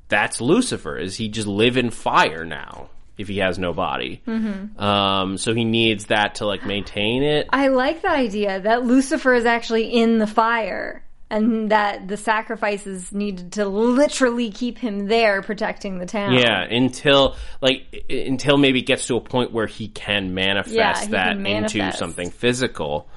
that's 0.08 0.42
Lucifer? 0.42 0.98
Is 0.98 1.16
he 1.16 1.30
just 1.30 1.48
live 1.48 1.78
in 1.78 1.90
fire 1.90 2.46
now 2.46 2.90
if 3.18 3.28
he 3.28 3.38
has 3.38 3.58
no 3.58 3.74
body? 3.74 4.22
Mm-hmm. 4.28 4.80
Um, 4.82 5.38
so 5.38 5.54
he 5.54 5.64
needs 5.64 6.08
that 6.08 6.36
to 6.36 6.46
like 6.46 6.66
maintain 6.66 7.24
it. 7.24 7.48
I 7.52 7.68
like 7.70 8.02
that 8.02 8.16
idea 8.16 8.60
that 8.62 8.84
Lucifer 8.84 9.34
is 9.34 9.46
actually 9.46 9.94
in 9.94 10.18
the 10.18 10.28
fire 10.28 11.06
and 11.30 11.72
that 11.72 12.08
the 12.08 12.18
sacrifices 12.18 13.12
needed 13.12 13.54
to 13.54 13.66
literally 13.66 14.52
keep 14.52 14.78
him 14.78 15.08
there 15.08 15.42
protecting 15.42 15.98
the 15.98 16.06
town. 16.06 16.34
Yeah, 16.34 16.62
until 16.62 17.36
like 17.62 18.06
until 18.10 18.58
maybe 18.58 18.80
it 18.80 18.86
gets 18.86 19.08
to 19.08 19.16
a 19.16 19.22
point 19.22 19.52
where 19.52 19.68
he 19.68 19.88
can 19.88 20.34
manifest 20.34 20.76
Yeah, 20.76 21.00
he 21.00 21.12
that 21.12 21.36
can 21.36 21.46
into 21.46 21.92
something 21.94 22.30
physical. 22.30 23.10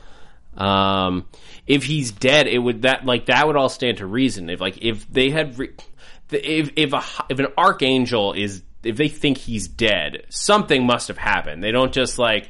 Um, 0.57 1.27
if 1.67 1.85
he's 1.85 2.11
dead, 2.11 2.47
it 2.49 2.59
would 2.59 2.83
that 2.83 3.05
like 3.05 3.27
that 3.27 3.47
would 3.47 3.57
all 3.57 3.69
stand 3.69 3.99
to 3.99 4.07
reason. 4.07 4.49
If 4.49 4.61
like 4.61 4.79
if 4.83 5.11
they 5.13 5.31
had 5.31 5.59
re- 5.59 5.75
if 6.31 6.71
if 6.77 6.93
a 6.95 7.03
if 7.29 7.39
an 7.39 7.49
archangel 7.57 8.33
is 8.33 8.63
if 8.83 8.97
they 8.97 9.09
think 9.09 9.39
he's 9.39 9.69
dead, 9.69 10.27
something 10.29 10.87
must 10.87 11.09
have 11.09 11.19
happened. 11.19 11.63
They 11.63 11.73
don't 11.73 11.93
just 11.93 12.19
like. 12.19 12.49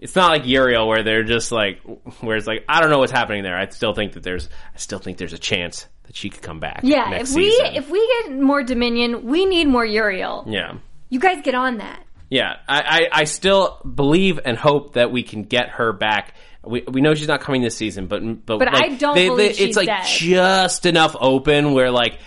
It's 0.00 0.14
not 0.14 0.30
like 0.30 0.46
Uriel 0.46 0.86
where 0.86 1.02
they're 1.02 1.24
just 1.24 1.50
like, 1.50 1.80
where 2.20 2.36
it's 2.36 2.46
like, 2.46 2.64
I 2.68 2.80
don't 2.80 2.88
know 2.90 3.00
what's 3.00 3.10
happening 3.10 3.42
there. 3.42 3.56
I 3.58 3.66
still 3.70 3.94
think 3.94 4.12
that 4.12 4.22
there's, 4.22 4.48
I 4.72 4.78
still 4.78 5.00
think 5.00 5.18
there's 5.18 5.32
a 5.32 5.38
chance 5.38 5.88
that 6.04 6.14
she 6.14 6.30
could 6.30 6.40
come 6.40 6.60
back. 6.60 6.82
Yeah, 6.84 7.10
next 7.10 7.30
if 7.32 7.36
we 7.36 7.50
season. 7.50 7.74
if 7.74 7.90
we 7.90 8.22
get 8.22 8.38
more 8.40 8.62
Dominion, 8.62 9.24
we 9.26 9.44
need 9.44 9.66
more 9.66 9.84
Uriel. 9.84 10.44
yeah. 10.46 10.74
You 11.08 11.18
guys 11.18 11.42
get 11.42 11.56
on 11.56 11.78
that. 11.78 12.04
Yeah, 12.30 12.58
I, 12.68 12.80
I, 12.80 13.08
I 13.20 13.24
still 13.24 13.80
believe 13.92 14.38
and 14.44 14.56
hope 14.56 14.92
that 14.92 15.10
we 15.10 15.24
can 15.24 15.42
get 15.42 15.70
her 15.70 15.92
back. 15.92 16.34
We, 16.64 16.84
we 16.86 17.00
know 17.00 17.14
she's 17.14 17.26
not 17.26 17.40
coming 17.40 17.62
this 17.62 17.76
season, 17.76 18.06
but 18.06 18.20
but, 18.46 18.58
But 18.60 18.72
like, 18.72 18.92
I 18.92 18.94
don't 18.94 19.14
believe 19.16 19.56
she's 19.56 19.68
it's 19.68 19.76
like 19.76 19.86
dead. 19.88 20.04
just 20.06 20.86
enough 20.86 21.16
open 21.18 21.72
where 21.72 21.90
like 21.90 22.20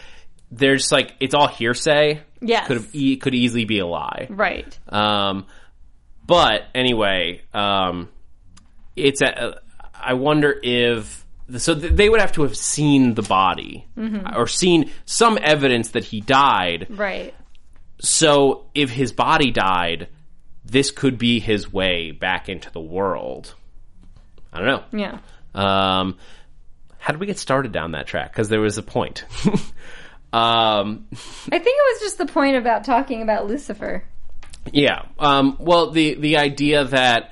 there's 0.51 0.91
like 0.91 1.13
it's 1.21 1.33
all 1.33 1.47
hearsay. 1.47 2.21
Yes. 2.41 2.67
could 2.67 2.77
have 2.77 2.89
e- 2.93 3.17
could 3.17 3.35
easily 3.35 3.65
be 3.65 3.79
a 3.79 3.85
lie. 3.87 4.27
Right. 4.29 4.77
Um, 4.89 5.45
but 6.25 6.63
anyway, 6.75 7.41
um, 7.53 8.09
it's 8.95 9.21
a. 9.21 9.59
I 9.93 10.13
wonder 10.15 10.55
if 10.63 11.23
so 11.57 11.75
th- 11.79 11.93
they 11.93 12.09
would 12.09 12.19
have 12.21 12.31
to 12.33 12.43
have 12.43 12.57
seen 12.57 13.13
the 13.13 13.21
body 13.21 13.85
Mm-hmm. 13.97 14.35
or 14.35 14.47
seen 14.47 14.89
some 15.05 15.37
evidence 15.41 15.89
that 15.91 16.03
he 16.03 16.21
died. 16.21 16.87
Right. 16.89 17.33
So 17.99 18.65
if 18.73 18.89
his 18.89 19.11
body 19.11 19.51
died, 19.51 20.07
this 20.65 20.89
could 20.91 21.17
be 21.17 21.39
his 21.39 21.71
way 21.71 22.11
back 22.11 22.49
into 22.49 22.71
the 22.71 22.79
world. 22.81 23.53
I 24.51 24.59
don't 24.59 24.67
know. 24.93 24.99
Yeah. 24.99 25.17
Um, 25.53 26.17
how 26.97 27.13
did 27.13 27.19
we 27.19 27.27
get 27.27 27.37
started 27.37 27.71
down 27.71 27.91
that 27.91 28.07
track? 28.07 28.31
Because 28.31 28.49
there 28.49 28.61
was 28.61 28.77
a 28.77 28.83
point. 28.83 29.25
um, 30.33 31.07
I 31.11 31.59
think 31.59 31.77
it 31.77 31.93
was 31.93 32.01
just 32.01 32.17
the 32.17 32.25
point 32.25 32.55
about 32.55 32.83
talking 32.83 33.21
about 33.21 33.47
Lucifer. 33.47 34.03
Yeah. 34.71 35.05
Um, 35.19 35.57
well, 35.59 35.91
the 35.91 36.15
the 36.15 36.37
idea 36.37 36.85
that 36.85 37.31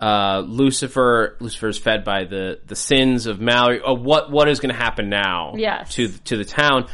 uh, 0.00 0.42
Lucifer 0.46 1.36
Lucifer 1.40 1.68
is 1.68 1.78
fed 1.78 2.04
by 2.04 2.24
the 2.24 2.60
the 2.66 2.76
sins 2.76 3.26
of 3.26 3.40
Mallory. 3.40 3.80
What 3.84 4.30
what 4.30 4.48
is 4.48 4.60
going 4.60 4.74
to 4.74 4.80
happen 4.80 5.08
now? 5.08 5.54
Yes. 5.56 5.94
To 5.94 6.08
to 6.08 6.36
the 6.36 6.44
town. 6.44 6.86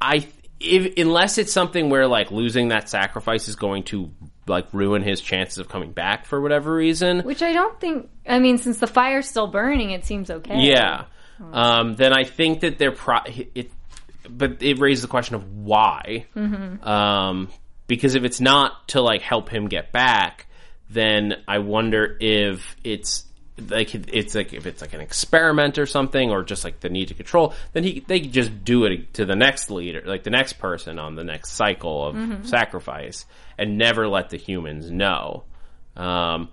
I 0.00 0.26
if, 0.60 0.96
unless 0.96 1.38
it's 1.38 1.52
something 1.52 1.90
where 1.90 2.06
like 2.06 2.30
losing 2.30 2.68
that 2.68 2.88
sacrifice 2.88 3.48
is 3.48 3.56
going 3.56 3.82
to 3.84 4.10
like 4.46 4.72
ruin 4.72 5.02
his 5.02 5.20
chances 5.20 5.58
of 5.58 5.68
coming 5.68 5.92
back 5.92 6.26
for 6.26 6.40
whatever 6.40 6.74
reason. 6.74 7.20
Which 7.20 7.42
I 7.42 7.52
don't 7.52 7.78
think. 7.80 8.08
I 8.26 8.38
mean, 8.38 8.58
since 8.58 8.78
the 8.78 8.86
fire's 8.86 9.28
still 9.28 9.48
burning, 9.48 9.90
it 9.90 10.04
seems 10.04 10.30
okay. 10.30 10.60
Yeah. 10.60 11.04
Um, 11.52 11.96
then 11.96 12.12
I 12.12 12.24
think 12.24 12.60
that 12.60 12.78
they're 12.78 12.92
pro. 12.92 13.18
It, 13.26 13.72
but 14.28 14.62
it 14.62 14.78
raises 14.78 15.02
the 15.02 15.08
question 15.08 15.34
of 15.36 15.56
why. 15.56 16.26
Um, 16.86 17.48
because 17.86 18.14
if 18.14 18.24
it's 18.24 18.40
not 18.40 18.88
to 18.88 19.00
like 19.00 19.22
help 19.22 19.48
him 19.48 19.68
get 19.68 19.92
back, 19.92 20.46
then 20.90 21.42
I 21.46 21.58
wonder 21.58 22.16
if 22.20 22.76
it's 22.84 23.24
like 23.68 23.94
it's 23.94 24.34
like 24.34 24.52
if 24.52 24.66
it's 24.66 24.80
like 24.80 24.94
an 24.94 25.00
experiment 25.00 25.78
or 25.78 25.86
something, 25.86 26.30
or 26.30 26.42
just 26.42 26.64
like 26.64 26.80
the 26.80 26.88
need 26.88 27.08
to 27.08 27.14
control. 27.14 27.54
Then 27.72 27.84
he 27.84 28.00
they 28.00 28.20
could 28.20 28.32
just 28.32 28.64
do 28.64 28.84
it 28.84 29.14
to 29.14 29.24
the 29.24 29.36
next 29.36 29.70
leader, 29.70 30.02
like 30.04 30.24
the 30.24 30.30
next 30.30 30.54
person 30.54 30.98
on 30.98 31.14
the 31.14 31.24
next 31.24 31.52
cycle 31.52 32.06
of 32.06 32.48
sacrifice, 32.48 33.26
and 33.56 33.78
never 33.78 34.08
let 34.08 34.30
the 34.30 34.38
humans 34.38 34.90
know. 34.90 35.44
Um, 35.96 36.48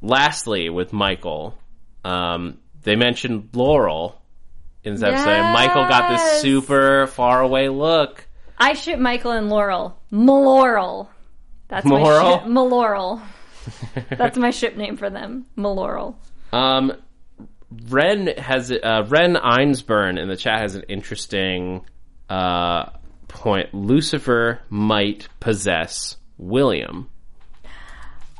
lastly, 0.00 0.70
with 0.70 0.92
Michael, 0.92 1.58
um, 2.04 2.58
they 2.82 2.94
mentioned 2.94 3.48
Laurel 3.52 4.21
in 4.84 4.94
this 4.94 5.02
episode. 5.02 5.28
and 5.28 5.52
Michael 5.52 5.88
got 5.88 6.10
this 6.10 6.40
super 6.40 7.06
far 7.08 7.40
away 7.40 7.68
look. 7.68 8.26
I 8.58 8.74
ship 8.74 8.98
Michael 8.98 9.32
and 9.32 9.48
Laurel. 9.48 9.98
Maloral. 10.10 11.10
That's 11.68 11.86
my 11.86 12.02
ship. 12.02 12.46
Maloral. 12.46 13.22
That's 14.10 14.36
my 14.36 14.50
ship 14.50 14.76
name 14.76 14.96
for 14.96 15.10
them. 15.10 15.46
Maloral. 15.56 16.18
Um, 16.52 16.92
Ren 17.88 18.26
has 18.38 18.70
uh, 18.70 19.04
Ren 19.08 19.34
Einsburn 19.34 20.20
in 20.20 20.28
the 20.28 20.36
chat 20.36 20.60
has 20.60 20.74
an 20.74 20.82
interesting 20.88 21.84
uh, 22.28 22.90
point. 23.28 23.72
Lucifer 23.72 24.60
might 24.68 25.28
possess 25.40 26.16
William. 26.38 27.08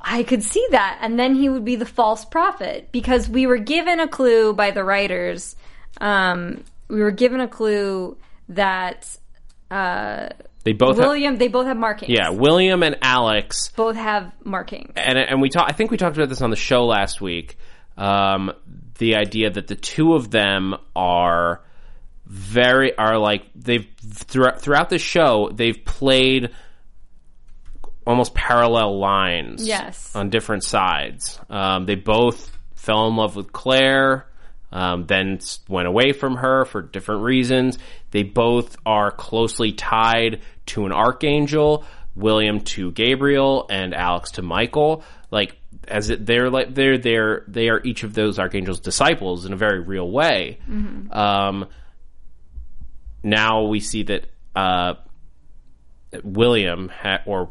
I 0.05 0.25
could 0.25 0.43
see 0.43 0.67
that. 0.73 0.99
And 1.01 1.19
then 1.19 1.35
he 1.35 1.49
would 1.49 1.65
be 1.65 1.77
the 1.77 1.87
false 1.87 2.25
prophet 2.25 2.89
because 2.93 3.29
we 3.29 3.47
were 3.47 3.59
given 3.59 4.01
a 4.01 4.09
clue 4.09 4.53
by 4.53 4.73
the 4.73 4.85
writers. 4.85 5.57
Um, 6.01 6.65
we 6.89 7.01
were 7.01 7.11
given 7.11 7.41
a 7.41 7.49
clue 7.49 8.17
that 8.51 9.17
uh, 9.71 10.29
They 10.65 10.73
both 10.73 10.97
have, 10.97 11.07
William, 11.07 11.37
they 11.37 11.49
both 11.49 11.67
have 11.67 11.77
markings. 11.77 12.11
yeah, 12.13 12.31
William 12.31 12.83
and 12.83 12.97
Alex 13.03 13.69
Both 13.77 13.97
have 13.97 14.33
markings. 14.45 14.93
and 14.97 15.19
and 15.19 15.41
we 15.41 15.49
talk. 15.49 15.67
I 15.69 15.73
think 15.73 15.91
we 15.91 15.97
talked 15.97 16.17
about 16.17 16.29
this 16.29 16.43
on 16.43 16.51
the 16.51 16.57
show 16.57 16.85
last 16.85 17.21
week. 17.21 17.57
Um, 17.97 18.53
the 18.99 19.17
idea 19.17 19.51
that 19.51 19.67
the 19.67 19.75
two 19.77 20.15
of 20.15 20.31
them 20.31 20.75
are 20.97 21.63
very 22.27 22.97
are 22.97 23.19
like 23.19 23.45
they've 23.55 23.87
throughout 24.01 24.61
throughout 24.63 24.89
the 24.89 24.99
show 24.99 25.51
they've 25.53 25.85
played 25.85 26.51
almost 28.07 28.35
parallel 28.35 28.99
lines. 28.99 29.67
Yes. 29.67 30.15
on 30.17 30.31
different 30.31 30.65
sides. 30.65 31.39
Um, 31.49 31.87
they 31.87 31.95
both 31.95 32.51
fell 32.75 33.07
in 33.09 33.17
love 33.17 33.37
with 33.37 33.53
Claire. 33.53 34.27
Um, 34.73 35.05
then 35.07 35.39
went 35.69 35.87
away 35.87 36.13
from 36.13 36.37
her 36.37 36.65
for 36.65 36.81
different 36.81 37.23
reasons. 37.23 37.79
They 38.11 38.23
both 38.23 38.77
are 38.87 39.11
closely 39.11 39.73
tied 39.73 40.41
to 40.67 40.87
an 40.87 40.93
archangel. 40.93 41.85
William 42.15 42.61
to 42.61 42.91
Gabriel 42.93 43.67
and 43.71 43.95
Alex 43.95 44.33
to 44.33 44.43
Michael. 44.43 45.03
Like 45.31 45.57
as 45.89 46.11
it, 46.11 46.25
they're 46.27 46.51
like 46.51 46.75
they're 46.75 46.99
they're 46.99 47.45
they 47.49 47.69
are 47.71 47.81
each 47.85 48.03
of 48.03 48.13
those 48.15 48.39
archangels' 48.39 48.81
disciples 48.81 49.45
in 49.47 49.53
a 49.53 49.57
very 49.57 49.81
real 49.81 50.11
way. 50.11 50.59
Um, 51.11 51.67
now 53.23 53.65
we 53.65 53.81
see 53.81 54.03
that 54.05 54.27
uh, 54.55 54.95
William 56.23 56.89
ha- 56.89 57.23
or 57.27 57.51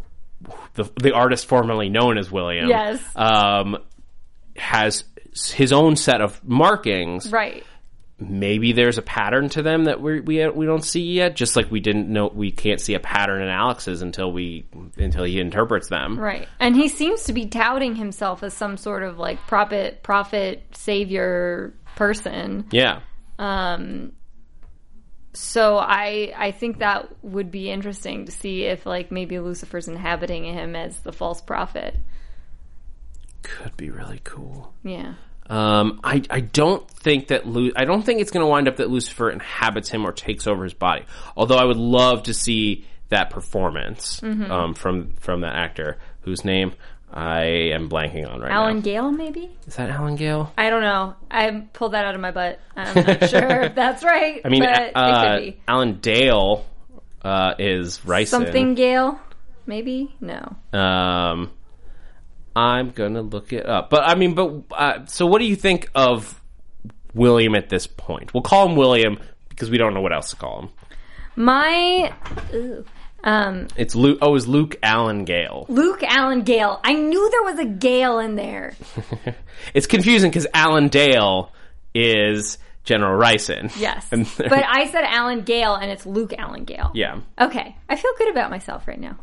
the 0.73 0.83
the 1.01 1.13
artist 1.13 1.47
formerly 1.47 1.89
known 1.89 2.17
as 2.17 2.31
William, 2.31 2.67
Yes. 2.67 3.01
um, 3.15 3.77
has 4.55 5.03
his 5.33 5.71
own 5.71 5.95
set 5.95 6.21
of 6.21 6.43
markings. 6.43 7.31
Right. 7.31 7.63
Maybe 8.19 8.71
there's 8.71 8.99
a 8.99 9.01
pattern 9.01 9.49
to 9.49 9.63
them 9.63 9.85
that 9.85 9.99
we 9.99 10.19
we 10.19 10.47
we 10.47 10.65
don't 10.67 10.83
see 10.83 11.13
yet. 11.13 11.35
Just 11.35 11.55
like 11.55 11.71
we 11.71 11.79
didn't 11.79 12.07
know, 12.07 12.27
we 12.27 12.51
can't 12.51 12.79
see 12.79 12.93
a 12.93 12.99
pattern 12.99 13.41
in 13.41 13.49
Alex's 13.49 14.03
until 14.03 14.31
we 14.31 14.67
until 14.97 15.23
he 15.23 15.39
interprets 15.39 15.89
them. 15.89 16.19
Right. 16.19 16.47
And 16.59 16.75
he 16.75 16.87
seems 16.87 17.23
to 17.23 17.33
be 17.33 17.47
touting 17.47 17.95
himself 17.95 18.43
as 18.43 18.53
some 18.53 18.77
sort 18.77 19.01
of 19.01 19.17
like 19.17 19.39
prophet, 19.47 20.03
prophet, 20.03 20.63
savior 20.73 21.73
person. 21.95 22.67
Yeah. 22.71 22.99
Um, 23.39 24.11
so 25.33 25.77
I 25.77 26.33
I 26.37 26.51
think 26.51 26.79
that 26.79 27.09
would 27.23 27.49
be 27.49 27.71
interesting 27.71 28.25
to 28.25 28.31
see 28.31 28.65
if 28.65 28.85
like 28.85 29.11
maybe 29.11 29.39
Lucifer's 29.39 29.87
inhabiting 29.87 30.43
him 30.43 30.75
as 30.75 30.99
the 30.99 31.11
false 31.11 31.41
prophet. 31.41 31.97
Could 33.43 33.75
be 33.77 33.89
really 33.89 34.21
cool. 34.23 34.73
Yeah. 34.83 35.13
Um, 35.49 35.99
I, 36.03 36.21
I 36.29 36.39
don't 36.39 36.89
think 36.89 37.27
that 37.27 37.45
Lu- 37.45 37.73
I 37.75 37.83
don't 37.85 38.03
think 38.03 38.21
it's 38.21 38.31
going 38.31 38.45
to 38.45 38.49
wind 38.49 38.67
up 38.67 38.77
that 38.77 38.89
Lucifer 38.89 39.29
inhabits 39.29 39.89
him 39.89 40.05
or 40.05 40.11
takes 40.13 40.47
over 40.47 40.63
his 40.63 40.73
body. 40.73 41.05
Although 41.35 41.57
I 41.57 41.65
would 41.65 41.77
love 41.77 42.23
to 42.23 42.33
see 42.33 42.85
that 43.09 43.29
performance 43.31 44.21
Mm-hmm. 44.21 44.49
um, 44.51 44.73
from 44.73 45.11
from 45.19 45.41
that 45.41 45.55
actor 45.55 45.97
whose 46.21 46.45
name 46.45 46.73
I 47.11 47.43
am 47.73 47.89
blanking 47.89 48.25
on 48.31 48.39
right 48.39 48.49
Alan 48.51 48.51
now. 48.51 48.61
Alan 48.69 48.81
Gale, 48.81 49.11
maybe? 49.11 49.51
Is 49.67 49.75
that 49.75 49.89
Alan 49.89 50.15
Gale? 50.15 50.53
I 50.57 50.69
don't 50.69 50.81
know. 50.83 51.15
I 51.29 51.49
pulled 51.73 51.91
that 51.93 52.05
out 52.05 52.15
of 52.15 52.21
my 52.21 52.31
butt. 52.31 52.59
I'm 52.77 52.95
not 53.05 53.29
sure 53.29 53.61
if 53.63 53.75
that's 53.75 54.01
right. 54.03 54.39
I 54.45 54.47
mean, 54.49 54.63
but 54.63 54.95
uh, 54.95 55.05
it 55.05 55.27
could 55.39 55.45
be. 55.55 55.61
Alan 55.67 55.99
Dale 55.99 56.65
uh, 57.23 57.55
is 57.59 58.05
Rice. 58.05 58.29
Something 58.29 58.75
Gale? 58.75 59.19
Maybe? 59.65 60.15
No. 60.21 60.55
Um, 60.71 61.51
I'm 62.55 62.91
gonna 62.91 63.21
look 63.21 63.53
it 63.53 63.65
up. 63.65 63.89
But 63.89 64.03
I 64.03 64.15
mean, 64.15 64.33
but 64.35 64.63
uh, 64.71 65.05
so 65.05 65.25
what 65.25 65.39
do 65.39 65.45
you 65.45 65.55
think 65.55 65.89
of 65.95 66.41
William 67.13 67.55
at 67.55 67.69
this 67.69 67.87
point? 67.87 68.33
We'll 68.33 68.43
call 68.43 68.69
him 68.69 68.75
William 68.75 69.19
because 69.49 69.69
we 69.69 69.77
don't 69.77 69.93
know 69.93 70.01
what 70.01 70.13
else 70.13 70.31
to 70.31 70.35
call 70.35 70.61
him. 70.63 70.69
My 71.35 72.13
ooh, 72.53 72.83
um, 73.23 73.67
It's 73.77 73.95
Luke. 73.95 74.19
Oh, 74.21 74.35
it's 74.35 74.47
Luke 74.47 74.75
Allen 74.83 75.23
Gale. 75.25 75.65
Luke 75.69 76.03
Allen 76.03 76.41
Gale. 76.41 76.79
I 76.83 76.93
knew 76.93 77.29
there 77.29 77.43
was 77.43 77.59
a 77.59 77.65
Gale 77.65 78.19
in 78.19 78.35
there. 78.35 78.73
It's 79.75 79.85
confusing 79.85 80.31
because 80.31 80.47
Alan 80.55 80.87
Dale 80.87 81.51
is 81.93 82.57
General 82.83 83.15
Riesen. 83.19 83.71
Yes. 83.79 84.07
But 84.37 84.51
I 84.67 84.87
said 84.87 85.03
Alan 85.03 85.41
Gale 85.43 85.75
and 85.75 85.91
it's 85.91 86.03
Luke 86.05 86.33
Allen 86.35 86.63
Gale. 86.63 86.89
yeah. 86.95 87.19
Okay. 87.39 87.75
I 87.87 87.95
feel 87.95 88.11
good 88.17 88.29
about 88.31 88.49
myself 88.49 88.87
right 88.87 88.99
now. 88.99 89.17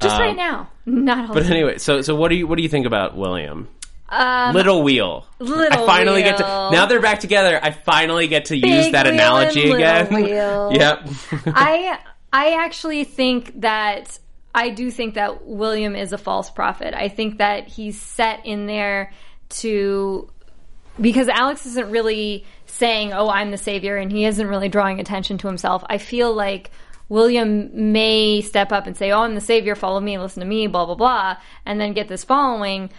Just 0.00 0.16
Um, 0.16 0.22
right 0.22 0.36
now. 0.36 0.70
Not 0.86 1.28
all 1.28 1.34
But 1.34 1.46
anyway, 1.46 1.78
so 1.78 2.02
so 2.02 2.14
what 2.14 2.28
do 2.28 2.36
you 2.36 2.46
what 2.46 2.56
do 2.56 2.62
you 2.62 2.68
think 2.68 2.86
about 2.86 3.16
William? 3.16 3.68
Um, 4.10 4.54
Little 4.54 4.82
Wheel. 4.82 5.26
Little 5.38 5.82
I 5.82 5.86
finally 5.86 6.22
get 6.22 6.38
to 6.38 6.42
now 6.72 6.86
they're 6.86 7.00
back 7.00 7.20
together. 7.20 7.58
I 7.62 7.72
finally 7.72 8.26
get 8.26 8.46
to 8.46 8.56
use 8.56 8.90
that 8.92 9.04
wheel 9.04 9.14
analogy 9.14 9.70
again. 9.70 10.14
wheel. 10.14 10.70
yep. 10.72 11.06
I 11.46 11.98
I 12.32 12.64
actually 12.64 13.04
think 13.04 13.60
that 13.60 14.18
I 14.54 14.70
do 14.70 14.90
think 14.90 15.14
that 15.14 15.46
William 15.46 15.94
is 15.94 16.12
a 16.12 16.18
false 16.18 16.50
prophet. 16.50 16.94
I 16.94 17.08
think 17.08 17.38
that 17.38 17.68
he's 17.68 18.00
set 18.00 18.46
in 18.46 18.66
there 18.66 19.12
to 19.50 20.30
because 21.00 21.28
Alex 21.28 21.66
isn't 21.66 21.90
really 21.90 22.46
saying, 22.66 23.12
"Oh, 23.12 23.28
I'm 23.28 23.50
the 23.50 23.58
savior," 23.58 23.96
and 23.96 24.10
he 24.10 24.24
isn't 24.24 24.46
really 24.46 24.68
drawing 24.68 25.00
attention 25.00 25.38
to 25.38 25.48
himself. 25.48 25.84
I 25.86 25.98
feel 25.98 26.32
like 26.32 26.70
William 27.08 27.92
may 27.92 28.40
step 28.42 28.72
up 28.72 28.86
and 28.86 28.96
say, 28.96 29.10
"Oh, 29.10 29.20
I'm 29.20 29.34
the 29.34 29.40
savior. 29.40 29.74
Follow 29.74 30.00
me. 30.00 30.18
Listen 30.18 30.40
to 30.40 30.46
me." 30.46 30.66
Blah 30.66 30.86
blah 30.86 30.94
blah, 30.94 31.36
and 31.64 31.80
then 31.80 31.92
get 31.92 32.08
this 32.08 32.24
following. 32.24 32.90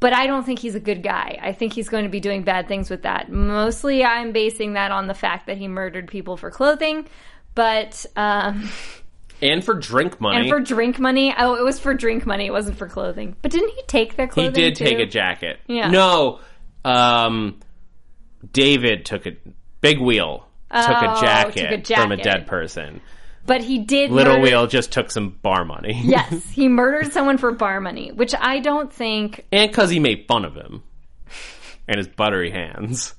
But 0.00 0.12
I 0.12 0.26
don't 0.26 0.44
think 0.44 0.58
he's 0.58 0.74
a 0.74 0.80
good 0.80 1.02
guy. 1.02 1.38
I 1.40 1.52
think 1.52 1.72
he's 1.72 1.88
going 1.88 2.04
to 2.04 2.10
be 2.10 2.20
doing 2.20 2.42
bad 2.42 2.68
things 2.68 2.90
with 2.90 3.02
that. 3.02 3.30
Mostly, 3.30 4.04
I'm 4.04 4.32
basing 4.32 4.74
that 4.74 4.90
on 4.92 5.06
the 5.06 5.14
fact 5.14 5.46
that 5.46 5.56
he 5.56 5.66
murdered 5.66 6.08
people 6.08 6.36
for 6.36 6.50
clothing, 6.50 7.08
but 7.54 8.04
um, 8.14 8.68
and 9.42 9.64
for 9.64 9.74
drink 9.74 10.20
money. 10.20 10.40
and 10.40 10.48
for 10.48 10.60
drink 10.60 10.98
money. 10.98 11.34
Oh, 11.36 11.54
it 11.54 11.64
was 11.64 11.80
for 11.80 11.94
drink 11.94 12.26
money. 12.26 12.46
It 12.46 12.52
wasn't 12.52 12.76
for 12.76 12.86
clothing. 12.86 13.34
But 13.40 13.50
didn't 13.50 13.70
he 13.70 13.82
take 13.86 14.16
their 14.16 14.28
clothing? 14.28 14.54
he 14.54 14.60
did 14.60 14.76
too? 14.76 14.84
take 14.84 14.98
a 14.98 15.06
jacket. 15.06 15.58
Yeah. 15.66 15.90
No, 15.90 16.40
um, 16.84 17.60
David 18.52 19.06
took 19.06 19.26
a 19.26 19.36
big 19.80 20.00
wheel. 20.00 20.46
took, 20.70 20.88
Oh, 20.88 21.16
a 21.16 21.20
jacket 21.20 21.84
took 21.84 21.96
a 21.96 22.00
from 22.02 22.12
a 22.12 22.16
dead 22.16 22.46
person. 22.46 23.00
But 23.46 23.60
he 23.62 23.78
did. 23.78 24.10
Little 24.10 24.34
murder- 24.34 24.42
Wheel 24.42 24.66
just 24.66 24.90
took 24.92 25.10
some 25.10 25.30
bar 25.42 25.64
money. 25.64 26.00
Yes, 26.04 26.44
he 26.50 26.68
murdered 26.68 27.12
someone 27.12 27.38
for 27.38 27.52
bar 27.52 27.80
money, 27.80 28.10
which 28.12 28.34
I 28.38 28.60
don't 28.60 28.92
think. 28.92 29.44
and 29.52 29.70
because 29.70 29.90
he 29.90 30.00
made 30.00 30.26
fun 30.26 30.44
of 30.44 30.54
him 30.54 30.82
and 31.86 31.98
his 31.98 32.08
buttery 32.08 32.50
hands. 32.50 33.14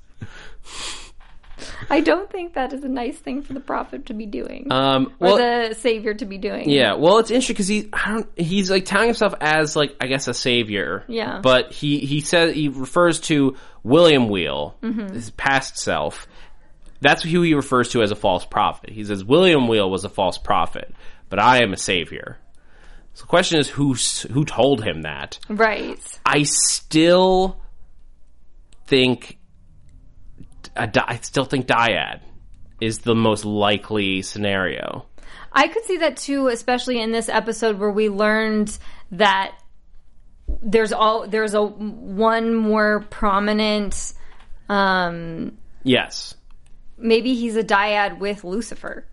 I 1.89 2.01
don't 2.01 2.29
think 2.29 2.55
that 2.55 2.73
is 2.73 2.83
a 2.83 2.87
nice 2.89 3.17
thing 3.17 3.41
for 3.41 3.53
the 3.53 3.59
prophet 3.61 4.07
to 4.07 4.13
be 4.13 4.25
doing, 4.25 4.67
Um, 4.71 5.13
or 5.19 5.27
well, 5.27 5.37
the 5.37 5.73
savior 5.75 6.13
to 6.13 6.25
be 6.25 6.37
doing. 6.37 6.69
yeah. 6.69 6.93
Well, 6.95 7.19
it's 7.19 7.31
interesting 7.31 7.53
because 7.53 7.67
he, 7.67 7.89
I 7.93 8.11
don't, 8.13 8.29
he's 8.35 8.69
like 8.69 8.85
telling 8.85 9.07
himself 9.07 9.33
as 9.39 9.75
like 9.75 9.95
I 10.01 10.07
guess 10.07 10.27
a 10.27 10.33
savior. 10.33 11.05
Yeah. 11.07 11.39
But 11.41 11.71
he 11.71 11.99
he 11.99 12.19
says 12.21 12.53
he 12.55 12.67
refers 12.67 13.19
to 13.21 13.55
William 13.83 14.27
Whele, 14.27 14.73
Mm-hmm. 14.81 15.13
his 15.13 15.29
past 15.31 15.77
self. 15.77 16.27
That's 17.01 17.23
who 17.23 17.41
he 17.41 17.53
refers 17.53 17.89
to 17.89 18.01
as 18.01 18.11
a 18.11 18.15
false 18.15 18.45
prophet. 18.45 18.89
He 18.89 19.03
says 19.03 19.23
William 19.23 19.67
Whele 19.67 19.89
was 19.89 20.03
a 20.03 20.09
false 20.09 20.37
prophet, 20.37 20.93
but 21.29 21.39
I 21.39 21.61
am 21.61 21.73
a 21.73 21.77
savior. 21.77 22.37
So 23.13 23.23
the 23.23 23.27
question 23.27 23.59
is 23.59 23.69
who 23.69 23.93
who 24.31 24.45
told 24.45 24.83
him 24.83 25.03
that? 25.03 25.39
Right. 25.49 25.99
I 26.25 26.43
still 26.43 27.61
think 28.87 29.37
I 30.75 31.19
still 31.21 31.45
think 31.45 31.67
dyad 31.67 32.21
is 32.81 32.99
the 32.99 33.15
most 33.15 33.45
likely 33.45 34.21
scenario. 34.21 35.05
I 35.51 35.69
could 35.69 35.85
see 35.85 35.97
that 35.97 36.17
too, 36.17 36.47
especially 36.47 36.99
in 36.99 37.11
this 37.11 37.29
episode 37.29 37.79
where 37.79 37.91
we 37.91 38.09
learned 38.09 38.77
that 39.11 39.55
there's 40.61 40.91
all 40.91 41.27
there's 41.27 41.53
a 41.53 41.63
one 41.63 42.53
more 42.53 43.05
prominent. 43.09 44.13
Um, 44.67 45.57
Yes. 45.83 46.34
Maybe 46.97 47.35
he's 47.35 47.55
a 47.55 47.63
dyad 47.63 48.19
with 48.19 48.43
Lucifer. 48.43 49.05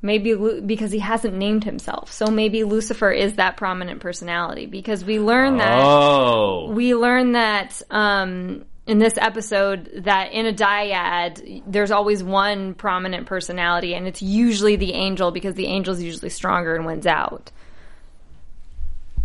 Maybe 0.00 0.34
Lu- 0.36 0.60
because 0.60 0.92
he 0.92 1.00
hasn't 1.00 1.34
named 1.34 1.64
himself, 1.64 2.12
so 2.12 2.26
maybe 2.26 2.62
Lucifer 2.62 3.10
is 3.10 3.34
that 3.34 3.56
prominent 3.56 4.00
personality. 4.00 4.66
Because 4.66 5.04
we 5.04 5.18
learn 5.18 5.56
that 5.56 5.76
Oh. 5.84 6.70
we 6.70 6.94
learn 6.94 7.32
that 7.32 7.82
um, 7.90 8.64
in 8.86 8.98
this 9.00 9.14
episode 9.18 9.90
that 10.04 10.30
in 10.32 10.46
a 10.46 10.52
dyad 10.52 11.62
there's 11.66 11.90
always 11.90 12.22
one 12.22 12.74
prominent 12.74 13.26
personality 13.26 13.92
and 13.94 14.06
it's 14.06 14.22
usually 14.22 14.76
the 14.76 14.92
angel 14.94 15.30
because 15.32 15.54
the 15.56 15.66
angel's 15.66 15.98
is 15.98 16.04
usually 16.04 16.30
stronger 16.30 16.74
and 16.76 16.86
wins 16.86 17.06
out 17.06 17.50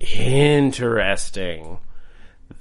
Interesting. 0.01 1.77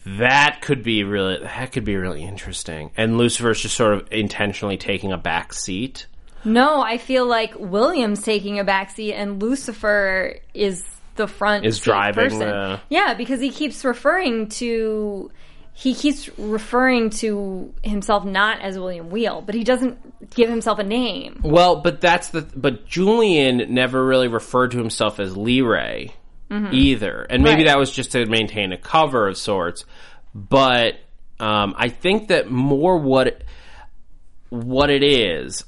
That 0.04 0.60
could 0.62 0.82
be 0.82 1.04
really 1.04 1.38
that 1.42 1.72
could 1.72 1.84
be 1.84 1.96
really 1.96 2.24
interesting. 2.24 2.90
And 2.96 3.18
Lucifer's 3.18 3.60
just 3.60 3.76
sort 3.76 3.94
of 3.94 4.08
intentionally 4.10 4.76
taking 4.76 5.12
a 5.12 5.18
back 5.18 5.52
seat. 5.52 6.06
no 6.44 6.80
i 6.82 6.98
feel 6.98 7.24
like 7.24 7.54
william's 7.58 8.20
taking 8.22 8.58
a 8.58 8.64
back 8.64 8.90
seat 8.90 9.14
and 9.14 9.40
lucifer 9.40 10.34
is 10.54 10.82
the 11.14 11.28
front 11.28 11.64
Is 11.64 11.78
driving 11.78 12.24
person. 12.24 12.40
the- 12.40 12.80
yeah 12.88 13.14
because 13.14 13.40
he 13.40 13.50
keeps 13.50 13.84
referring 13.84 14.48
to 14.58 15.30
he 15.72 15.94
keeps 15.94 16.28
referring 16.38 17.10
to 17.10 17.72
himself 17.84 18.24
not 18.24 18.60
as 18.60 18.76
william 18.76 19.08
whele 19.08 19.40
but 19.46 19.54
he 19.54 19.62
doesn't 19.62 19.96
give 20.34 20.48
himself 20.50 20.80
a 20.80 20.84
name 20.84 21.40
Well, 21.44 21.76
but 21.76 22.00
that's 22.00 22.28
the 22.30 22.42
but 22.56 22.86
Julian 22.86 23.72
never 23.72 24.04
really 24.04 24.28
referred 24.28 24.72
to 24.72 24.78
himself 24.78 25.20
as 25.20 25.36
Leray 26.52 26.72
either. 26.74 27.22
And 27.28 27.42
maybe 27.42 27.52
Mm-hmm. 27.52 27.58
Right. 27.62 27.66
that 27.72 27.78
was 27.78 27.90
just 27.90 28.12
to 28.12 28.26
maintain 28.26 28.72
a 28.72 28.78
cover 28.78 29.28
of 29.28 29.36
sorts. 29.36 29.84
But 30.34 30.94
um, 31.40 31.74
I 31.76 31.88
think 31.88 32.28
that 32.28 32.50
more 32.50 32.96
what 32.98 33.42
what 34.50 34.90
it 34.90 35.02
is 35.02 35.64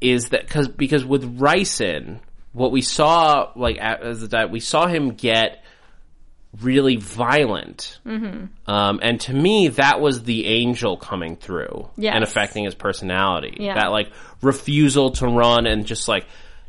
is 0.00 0.28
that 0.30 0.48
cause, 0.48 0.68
because 0.68 1.04
with 1.04 1.38
Riesen, 1.38 2.20
what 2.52 2.70
we 2.72 2.80
saw 2.82 3.50
like 3.56 3.76
a- 3.76 4.04
as 4.04 4.26
the 4.28 4.48
we 4.50 4.60
saw 4.60 4.86
him 4.86 5.10
get 5.14 5.64
really 6.62 6.96
violent, 6.96 7.98
mm-hmm. 8.06 8.46
um, 8.70 9.00
and 9.02 9.20
to 9.22 9.34
me 9.34 9.68
that 9.68 10.00
was 10.00 10.22
the 10.22 10.46
angel 10.46 10.96
coming 10.96 11.36
through 11.36 11.90
Yes. 11.96 12.14
and 12.14 12.24
affecting 12.24 12.64
his 12.64 12.74
personality. 12.74 13.56
Yeah. 13.60 13.74
That 13.74 13.90
like 13.90 14.10
refusal 14.40 15.10
to 15.12 15.26
run 15.26 15.66
and 15.66 15.84
just 15.86 16.08
like 16.08 16.26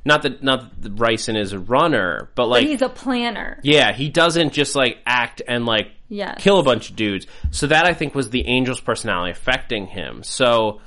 not 0.09 0.23
that 0.23 0.43
not 0.43 0.81
that 0.81 0.95
Riesen 0.97 1.37
is 1.39 1.53
a 1.53 1.59
runner, 1.59 2.29
but 2.35 2.47
like 2.47 2.63
but 2.63 2.69
he's 2.69 2.81
a 2.81 2.89
planner 2.89 3.59
yeah, 3.63 3.93
he 3.93 4.09
doesn't 4.09 4.51
just 4.51 4.75
like 4.75 4.97
act 5.05 5.41
and 5.47 5.65
like 5.65 5.91
Yes. 6.11 6.41
kill 6.41 6.57
a 6.59 6.63
bunch 6.63 6.89
of 6.89 6.95
dudes. 6.95 7.27
So 7.51 7.67
that 7.67 7.85
I 7.85 7.93
think 7.93 8.15
was 8.15 8.31
the 8.31 8.45
angel's 8.47 8.81
personality 8.81 9.31
affecting 9.31 9.85
him. 9.85 10.23
So 10.23 10.81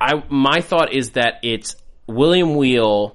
I 0.00 0.24
my 0.30 0.62
thought 0.62 0.92
is 0.94 1.10
that 1.10 1.40
it's 1.42 1.76
William 2.06 2.54
Whele 2.56 3.14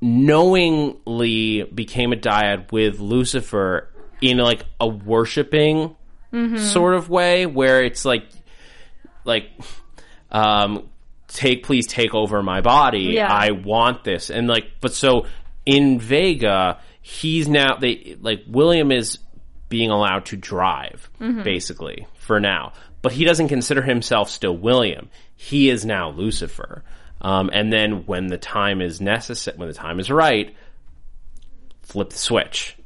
knowingly 0.00 1.62
became 1.64 2.12
a 2.12 2.16
dyad 2.16 2.72
with 2.72 2.98
Lucifer 2.98 3.88
in 4.20 4.38
like 4.38 4.64
a 4.80 4.88
worshiping 4.88 5.96
sort 6.56 6.94
of 6.94 7.10
way 7.10 7.44
where 7.44 7.84
it's 7.84 8.06
like 8.06 8.24
like 9.24 9.50
um 10.30 10.88
take 11.32 11.64
please 11.64 11.86
take 11.86 12.14
over 12.14 12.42
my 12.42 12.60
body. 12.60 13.12
Yeah. 13.14 13.28
i 13.32 13.50
want 13.50 14.04
this. 14.04 14.30
And 14.30 14.48
like 14.48 14.72
but 14.80 14.92
so 14.92 15.26
in 15.64 15.98
vega 15.98 16.80
he's 17.00 17.48
now 17.48 17.76
they 17.76 18.16
like 18.20 18.42
william 18.46 18.90
is 18.92 19.18
being 19.68 19.90
allowed 19.90 20.26
to 20.26 20.36
drive 20.36 21.08
basically 21.42 22.06
for 22.14 22.40
now. 22.40 22.72
But 23.00 23.12
he 23.12 23.24
doesn't 23.24 23.48
consider 23.48 23.82
himself 23.82 24.30
still 24.30 24.56
william. 24.56 25.08
He 25.36 25.70
is 25.70 25.84
now 25.84 26.10
lucifer. 26.10 26.84
Um, 27.20 27.50
and 27.52 27.72
then 27.72 28.04
when 28.06 28.26
the 28.26 28.38
time 28.38 28.80
is 28.80 29.00
necessary 29.00 29.56
when 29.56 29.68
the 29.68 29.74
time 29.74 30.00
is 30.00 30.10
right 30.10 30.54
flip 31.82 32.10
the 32.10 32.18
switch. 32.18 32.76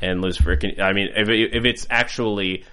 And 0.00 0.22
lucifer 0.22 0.56
can 0.56 0.80
i 0.80 0.92
mean 0.92 1.08
if, 1.14 1.28
if 1.28 1.64
it's 1.64 1.86
actually 1.90 2.64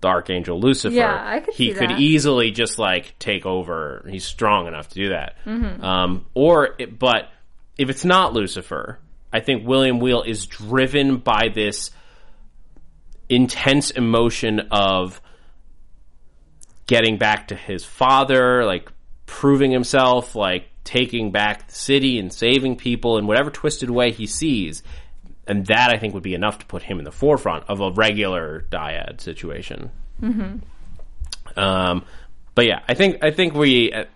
the 0.00 0.08
archangel 0.08 0.58
Lucifer, 0.60 0.94
Yeah, 0.94 1.22
I 1.24 1.40
could 1.40 1.54
he 1.54 1.72
could 1.72 1.90
that. 1.90 2.00
easily 2.00 2.50
just 2.50 2.78
like 2.78 3.18
take 3.18 3.44
over. 3.46 4.06
He's 4.08 4.24
strong 4.24 4.66
enough 4.66 4.88
to 4.90 4.94
do 4.94 5.08
that. 5.10 5.36
Um, 5.46 6.26
or, 6.34 6.74
it, 6.78 6.98
but 6.98 7.28
if 7.76 7.90
it's 7.90 8.04
not 8.04 8.32
Lucifer, 8.32 8.98
I 9.32 9.40
think 9.40 9.66
William 9.66 10.00
Whele 10.00 10.26
is 10.26 10.46
driven 10.46 11.18
by 11.18 11.48
this 11.54 11.90
intense 13.28 13.90
emotion 13.90 14.60
of 14.70 15.20
getting 16.86 17.18
back 17.18 17.48
to 17.48 17.54
his 17.54 17.84
father, 17.84 18.64
like 18.64 18.90
proving 19.26 19.70
himself, 19.70 20.34
like 20.34 20.66
taking 20.82 21.30
back 21.30 21.68
the 21.68 21.74
city 21.74 22.18
and 22.18 22.32
saving 22.32 22.76
people 22.76 23.18
in 23.18 23.26
whatever 23.26 23.50
twisted 23.50 23.90
way 23.90 24.10
he 24.10 24.26
sees. 24.26 24.82
And 25.46 25.66
that 25.66 25.90
I 25.90 25.98
think 25.98 26.14
would 26.14 26.22
be 26.22 26.34
enough 26.34 26.58
to 26.60 26.66
put 26.66 26.82
him 26.82 26.98
in 26.98 27.04
the 27.04 27.12
forefront 27.12 27.64
of 27.68 27.80
a 27.80 27.90
regular 27.90 28.66
dyad 28.70 29.20
situation. 29.20 29.90
Mm-hmm. 30.22 31.58
Um, 31.58 32.04
but 32.54 32.66
yeah, 32.66 32.80
I 32.88 32.94
think 32.94 33.24
I 33.24 33.30
think 33.30 33.54
we 33.54 33.92
I 33.92 34.06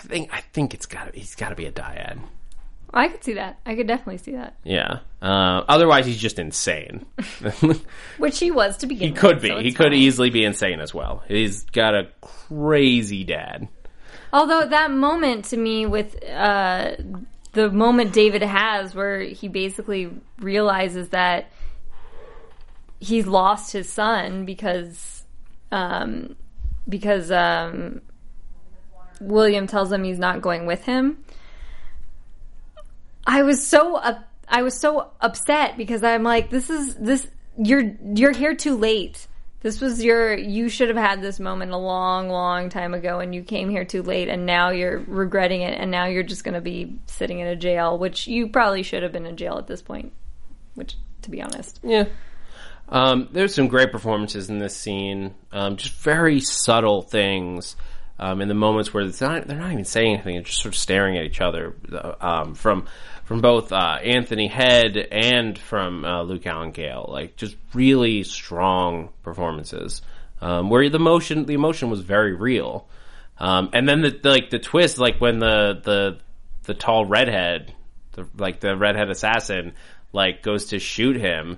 think 0.00 0.34
I 0.34 0.40
think 0.52 0.74
it's 0.74 0.86
got 0.86 1.14
he's 1.14 1.34
got 1.34 1.48
to 1.50 1.54
be 1.54 1.66
a 1.66 1.72
dyad. 1.72 2.18
I 2.94 3.08
could 3.08 3.24
see 3.24 3.34
that. 3.34 3.58
I 3.64 3.74
could 3.74 3.86
definitely 3.86 4.18
see 4.18 4.32
that. 4.32 4.54
Yeah. 4.64 4.98
Uh, 5.22 5.64
otherwise, 5.66 6.04
he's 6.04 6.20
just 6.20 6.38
insane. 6.38 7.06
Which 8.18 8.38
he 8.38 8.50
was 8.50 8.76
to 8.78 8.86
begin 8.86 9.08
he 9.08 9.12
with. 9.12 9.20
could 9.20 9.40
be. 9.40 9.48
so 9.48 9.58
he 9.60 9.72
could 9.72 9.92
fine. 9.92 9.94
easily 9.94 10.28
be 10.28 10.44
insane 10.44 10.78
as 10.80 10.92
well. 10.92 11.22
He's 11.26 11.64
got 11.64 11.94
a 11.94 12.08
crazy 12.20 13.24
dad. 13.24 13.68
Although 14.30 14.66
that 14.66 14.90
moment 14.90 15.46
to 15.46 15.56
me 15.56 15.86
with 15.86 16.22
uh, 16.28 16.96
the 17.52 17.70
moment 17.70 18.12
David 18.12 18.42
has 18.42 18.94
where 18.94 19.20
he 19.20 19.48
basically 19.48 20.10
realizes 20.38 21.10
that 21.10 21.50
he's 22.98 23.26
lost 23.26 23.72
his 23.72 23.92
son 23.92 24.44
because 24.44 25.24
um, 25.70 26.36
because 26.88 27.30
um, 27.30 28.00
William 29.20 29.66
tells 29.66 29.92
him 29.92 30.04
he's 30.04 30.18
not 30.18 30.40
going 30.40 30.66
with 30.66 30.84
him. 30.84 31.24
I 33.26 33.42
was 33.42 33.66
so 33.66 34.00
I 34.48 34.62
was 34.62 34.78
so 34.78 35.10
upset 35.20 35.76
because 35.76 36.02
I'm 36.02 36.22
like 36.22 36.50
this 36.50 36.70
is 36.70 36.94
this 36.96 37.26
you're 37.56 37.96
you're 38.14 38.32
here 38.32 38.54
too 38.54 38.76
late. 38.76 39.26
This 39.62 39.80
was 39.80 40.02
your. 40.02 40.36
You 40.36 40.68
should 40.68 40.88
have 40.88 40.96
had 40.96 41.22
this 41.22 41.38
moment 41.38 41.70
a 41.70 41.76
long, 41.76 42.28
long 42.28 42.68
time 42.68 42.94
ago, 42.94 43.20
and 43.20 43.34
you 43.34 43.42
came 43.42 43.70
here 43.70 43.84
too 43.84 44.02
late, 44.02 44.28
and 44.28 44.44
now 44.44 44.70
you're 44.70 44.98
regretting 44.98 45.62
it, 45.62 45.78
and 45.78 45.90
now 45.90 46.06
you're 46.06 46.24
just 46.24 46.42
going 46.42 46.54
to 46.54 46.60
be 46.60 46.98
sitting 47.06 47.38
in 47.38 47.46
a 47.46 47.54
jail, 47.56 47.96
which 47.96 48.26
you 48.26 48.48
probably 48.48 48.82
should 48.82 49.02
have 49.04 49.12
been 49.12 49.26
in 49.26 49.36
jail 49.36 49.58
at 49.58 49.68
this 49.68 49.80
point. 49.80 50.12
Which, 50.74 50.96
to 51.22 51.30
be 51.30 51.40
honest, 51.40 51.80
Yeah. 51.82 52.04
Um, 52.88 53.28
there's 53.32 53.54
some 53.54 53.68
great 53.68 53.90
performances 53.92 54.50
in 54.50 54.58
this 54.58 54.76
scene. 54.76 55.34
Um, 55.50 55.76
just 55.76 55.94
very 55.94 56.40
subtle 56.40 57.02
things. 57.02 57.76
Um, 58.18 58.40
in 58.40 58.48
the 58.48 58.54
moments 58.54 58.92
where 58.92 59.04
not, 59.04 59.46
they're 59.48 59.58
not 59.58 59.72
even 59.72 59.84
saying 59.84 60.14
anything, 60.14 60.34
they're 60.34 60.42
just 60.42 60.60
sort 60.60 60.74
of 60.74 60.78
staring 60.78 61.16
at 61.16 61.24
each 61.24 61.40
other. 61.40 61.74
uh, 61.92 62.14
Um, 62.20 62.54
from 62.54 62.86
from 63.32 63.40
both 63.40 63.72
uh, 63.72 63.98
Anthony 64.02 64.46
Head 64.46 64.94
and 64.98 65.58
from 65.58 66.04
uh, 66.04 66.22
Luke 66.22 66.46
Allen 66.46 66.70
Gale, 66.70 67.06
like 67.08 67.34
just 67.34 67.56
really 67.72 68.24
strong 68.24 69.08
performances. 69.22 70.02
Um, 70.42 70.68
where 70.68 70.86
the 70.90 70.96
emotion, 70.96 71.46
the 71.46 71.54
emotion 71.54 71.88
was 71.88 72.02
very 72.02 72.34
real. 72.34 72.86
Um, 73.38 73.70
and 73.72 73.88
then 73.88 74.02
the, 74.02 74.10
the 74.10 74.28
like 74.28 74.50
the 74.50 74.58
twist, 74.58 74.98
like 74.98 75.18
when 75.18 75.38
the 75.38 75.80
the 75.82 76.18
the 76.64 76.74
tall 76.74 77.06
redhead, 77.06 77.72
the, 78.12 78.28
like 78.36 78.60
the 78.60 78.76
redhead 78.76 79.08
assassin, 79.08 79.72
like 80.12 80.42
goes 80.42 80.66
to 80.66 80.78
shoot 80.78 81.16
him, 81.16 81.56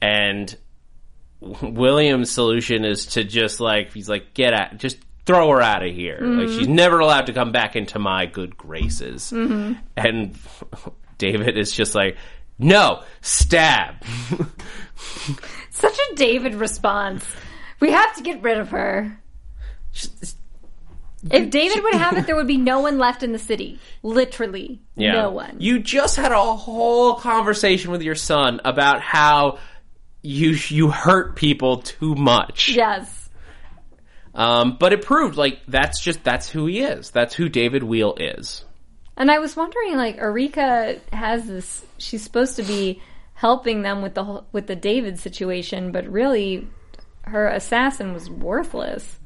and 0.00 0.56
William's 1.40 2.30
solution 2.30 2.84
is 2.84 3.06
to 3.06 3.24
just 3.24 3.58
like 3.58 3.92
he's 3.92 4.08
like 4.08 4.34
get 4.34 4.52
at 4.52 4.78
just 4.78 4.98
throw 5.24 5.50
her 5.50 5.62
out 5.62 5.84
of 5.84 5.94
here. 5.94 6.18
Like 6.20 6.48
mm-hmm. 6.48 6.58
she's 6.58 6.68
never 6.68 6.98
allowed 7.00 7.26
to 7.26 7.32
come 7.32 7.52
back 7.52 7.76
into 7.76 7.98
my 7.98 8.26
good 8.26 8.56
graces. 8.56 9.32
Mm-hmm. 9.32 9.74
And 9.96 10.38
David 11.18 11.56
is 11.56 11.72
just 11.72 11.94
like 11.94 12.16
no 12.58 13.02
stab. 13.20 13.96
such 15.70 15.98
a 15.98 16.14
David 16.14 16.54
response. 16.54 17.24
We 17.80 17.90
have 17.90 18.14
to 18.16 18.22
get 18.22 18.42
rid 18.42 18.58
of 18.58 18.70
her. 18.70 19.18
If 21.30 21.50
David 21.50 21.84
would 21.84 21.94
have 21.94 22.18
it, 22.18 22.26
there 22.26 22.34
would 22.34 22.48
be 22.48 22.56
no 22.56 22.80
one 22.80 22.98
left 22.98 23.22
in 23.22 23.32
the 23.32 23.38
city. 23.38 23.78
Literally, 24.02 24.80
no 24.96 25.30
one. 25.30 25.56
You 25.60 25.78
just 25.78 26.16
had 26.16 26.32
a 26.32 26.40
whole 26.40 27.14
conversation 27.14 27.92
with 27.92 28.02
your 28.02 28.16
son 28.16 28.60
about 28.64 29.00
how 29.00 29.58
you 30.22 30.56
you 30.68 30.90
hurt 30.90 31.36
people 31.36 31.78
too 31.78 32.14
much. 32.14 32.70
yes. 32.70 33.21
Um, 34.34 34.76
but 34.78 34.92
it 34.92 35.02
proved 35.02 35.36
like 35.36 35.60
that's 35.68 36.00
just 36.00 36.24
that's 36.24 36.48
who 36.48 36.66
he 36.66 36.80
is. 36.80 37.10
That's 37.10 37.34
who 37.34 37.48
David 37.48 37.82
Whele 37.82 38.16
is. 38.18 38.64
And 39.16 39.30
I 39.30 39.38
was 39.38 39.56
wondering, 39.56 39.96
like, 39.96 40.16
Erika 40.16 40.98
has 41.12 41.46
this. 41.46 41.84
She's 41.98 42.22
supposed 42.22 42.56
to 42.56 42.62
be 42.62 43.02
helping 43.34 43.82
them 43.82 44.02
with 44.02 44.14
the 44.14 44.24
whole, 44.24 44.46
with 44.52 44.66
the 44.66 44.76
David 44.76 45.18
situation, 45.18 45.92
but 45.92 46.06
really, 46.08 46.66
her 47.22 47.46
assassin 47.48 48.14
was 48.14 48.30
worthless. 48.30 49.18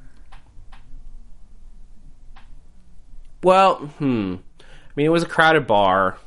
Well, 3.42 3.76
hmm. 3.76 4.36
I 4.60 4.92
mean, 4.96 5.06
it 5.06 5.10
was 5.10 5.22
a 5.22 5.26
crowded 5.26 5.66
bar. 5.66 6.18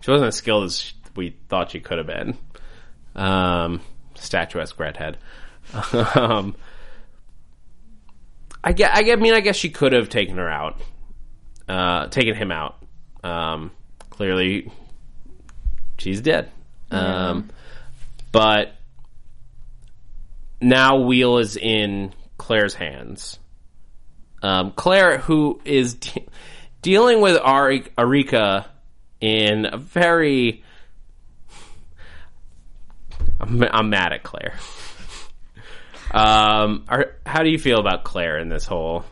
She 0.00 0.10
wasn't 0.10 0.28
as 0.28 0.36
skilled 0.36 0.64
as 0.64 0.92
we 1.16 1.36
thought 1.48 1.72
she 1.72 1.80
could 1.80 1.98
have 1.98 2.06
been. 2.06 2.38
Um, 3.14 3.80
statuesque 4.14 4.78
redhead. 4.78 5.18
um, 6.14 6.54
I 8.66 8.72
get. 8.72 8.90
I 8.92 9.14
mean, 9.14 9.32
I 9.32 9.38
guess 9.38 9.54
she 9.54 9.70
could 9.70 9.92
have 9.92 10.08
taken 10.08 10.38
her 10.38 10.50
out, 10.50 10.80
uh, 11.68 12.08
taken 12.08 12.34
him 12.34 12.50
out. 12.50 12.76
Um, 13.22 13.70
clearly, 14.10 14.72
she's 15.98 16.20
dead. 16.20 16.50
Um, 16.90 17.48
but 18.32 18.74
now 20.60 20.98
Whele 20.98 21.40
is 21.40 21.56
in 21.56 22.12
Claire's 22.38 22.74
hands. 22.74 23.38
Um, 24.42 24.72
Claire, 24.72 25.18
who 25.18 25.60
is 25.64 25.94
de- 25.94 26.26
dealing 26.82 27.20
with 27.20 27.36
Ari- 27.36 27.86
Arika 27.96 28.66
in 29.20 29.66
a 29.72 29.76
very. 29.76 30.64
I'm, 33.38 33.62
I'm 33.62 33.90
mad 33.90 34.12
at 34.12 34.24
Claire. 34.24 34.54
Um, 36.16 36.84
are, 36.88 37.16
how 37.26 37.42
do 37.42 37.50
you 37.50 37.58
feel 37.58 37.78
about 37.78 38.04
Claire 38.04 38.38
in 38.38 38.48
this 38.48 38.64
whole? 38.64 39.04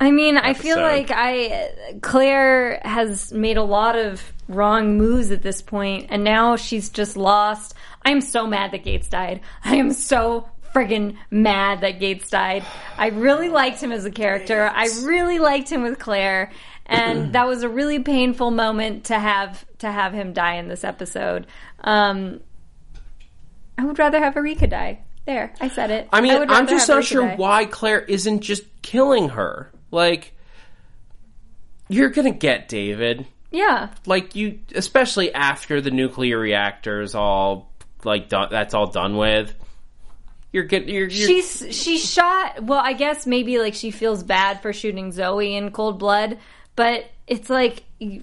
I 0.00 0.10
mean, 0.10 0.36
I 0.36 0.52
feel 0.52 0.76
like 0.76 1.10
I 1.10 1.96
Claire 2.02 2.80
has 2.84 3.32
made 3.32 3.56
a 3.56 3.62
lot 3.64 3.96
of 3.96 4.22
wrong 4.46 4.96
moves 4.96 5.30
at 5.32 5.42
this 5.42 5.62
point, 5.62 6.08
and 6.10 6.22
now 6.22 6.56
she's 6.56 6.90
just 6.90 7.16
lost. 7.16 7.74
I'm 8.04 8.20
so 8.20 8.46
mad 8.46 8.72
that 8.72 8.84
Gates 8.84 9.08
died. 9.08 9.40
I 9.64 9.76
am 9.76 9.92
so 9.92 10.48
friggin' 10.74 11.16
mad 11.30 11.80
that 11.80 11.98
Gates 11.98 12.30
died. 12.30 12.64
I 12.96 13.08
really 13.08 13.48
liked 13.48 13.82
him 13.82 13.90
as 13.90 14.04
a 14.04 14.10
character. 14.10 14.70
I 14.72 14.88
really 15.02 15.38
liked 15.38 15.70
him 15.70 15.82
with 15.82 15.98
Claire, 15.98 16.52
and 16.86 17.32
that 17.32 17.48
was 17.48 17.62
a 17.62 17.68
really 17.68 17.98
painful 17.98 18.50
moment 18.50 19.06
to 19.06 19.18
have 19.18 19.64
to 19.78 19.90
have 19.90 20.12
him 20.12 20.32
die 20.32 20.56
in 20.56 20.68
this 20.68 20.84
episode. 20.84 21.46
Um, 21.80 22.40
I 23.78 23.84
would 23.84 23.98
rather 23.98 24.18
have 24.18 24.36
Erika 24.36 24.66
die. 24.66 25.00
There, 25.24 25.52
I 25.60 25.68
said 25.68 25.90
it. 25.90 26.08
I 26.12 26.20
mean, 26.20 26.38
would 26.38 26.50
I'm 26.50 26.66
just 26.66 26.88
not 26.88 26.94
Erika 26.94 27.06
sure 27.06 27.22
die. 27.28 27.36
why 27.36 27.64
Claire 27.66 28.00
isn't 28.00 28.40
just 28.40 28.64
killing 28.82 29.28
her. 29.30 29.70
Like, 29.90 30.32
you're 31.88 32.10
gonna 32.10 32.30
get 32.32 32.68
David. 32.68 33.26
Yeah, 33.50 33.88
Like 34.04 34.34
you, 34.36 34.58
especially 34.74 35.32
after 35.32 35.80
the 35.80 35.90
nuclear 35.90 36.38
reactor 36.38 37.00
is 37.00 37.14
all 37.14 37.72
like 38.04 38.28
done. 38.28 38.48
That's 38.50 38.74
all 38.74 38.88
done 38.88 39.16
with. 39.16 39.54
You're 40.52 40.64
getting. 40.64 40.88
You're, 40.90 41.08
you're 41.08 41.28
she's 41.28 41.66
she 41.74 41.98
shot 41.98 42.62
well 42.64 42.80
i 42.80 42.94
guess 42.94 43.26
maybe 43.26 43.58
like 43.58 43.74
she 43.74 43.90
feels 43.90 44.22
bad 44.22 44.62
for 44.62 44.72
shooting 44.72 45.12
zoe 45.12 45.54
in 45.54 45.70
cold 45.72 45.98
blood 45.98 46.38
but 46.74 47.04
it's 47.26 47.50
like 47.50 47.84
you, 47.98 48.22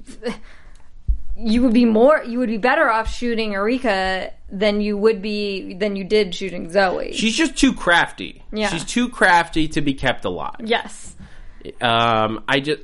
you 1.38 1.62
would 1.62 1.74
be 1.74 1.86
more 1.86 2.24
you 2.24 2.40
would 2.40 2.50
be 2.50 2.58
better 2.58 2.90
off 2.90 3.14
shooting 3.14 3.54
erika 3.54 4.34
than 4.50 4.82
you 4.82 4.98
would 4.98 5.22
be 5.22 5.74
than 5.74 5.96
you 5.96 6.04
did 6.04 6.34
shooting 6.36 6.70
zoe 6.72 7.14
She's 7.14 7.36
just 7.36 7.56
too 7.58 7.74
crafty. 7.74 8.44
Yeah. 8.52 8.70
She's 8.70 8.86
too 8.86 9.10
crafty 9.10 9.68
to 9.70 9.82
be 9.82 9.94
kept 9.94 10.26
alive. 10.26 10.56
yes 10.64 11.16
Um, 11.82 12.44
I 12.48 12.60
just, 12.60 12.82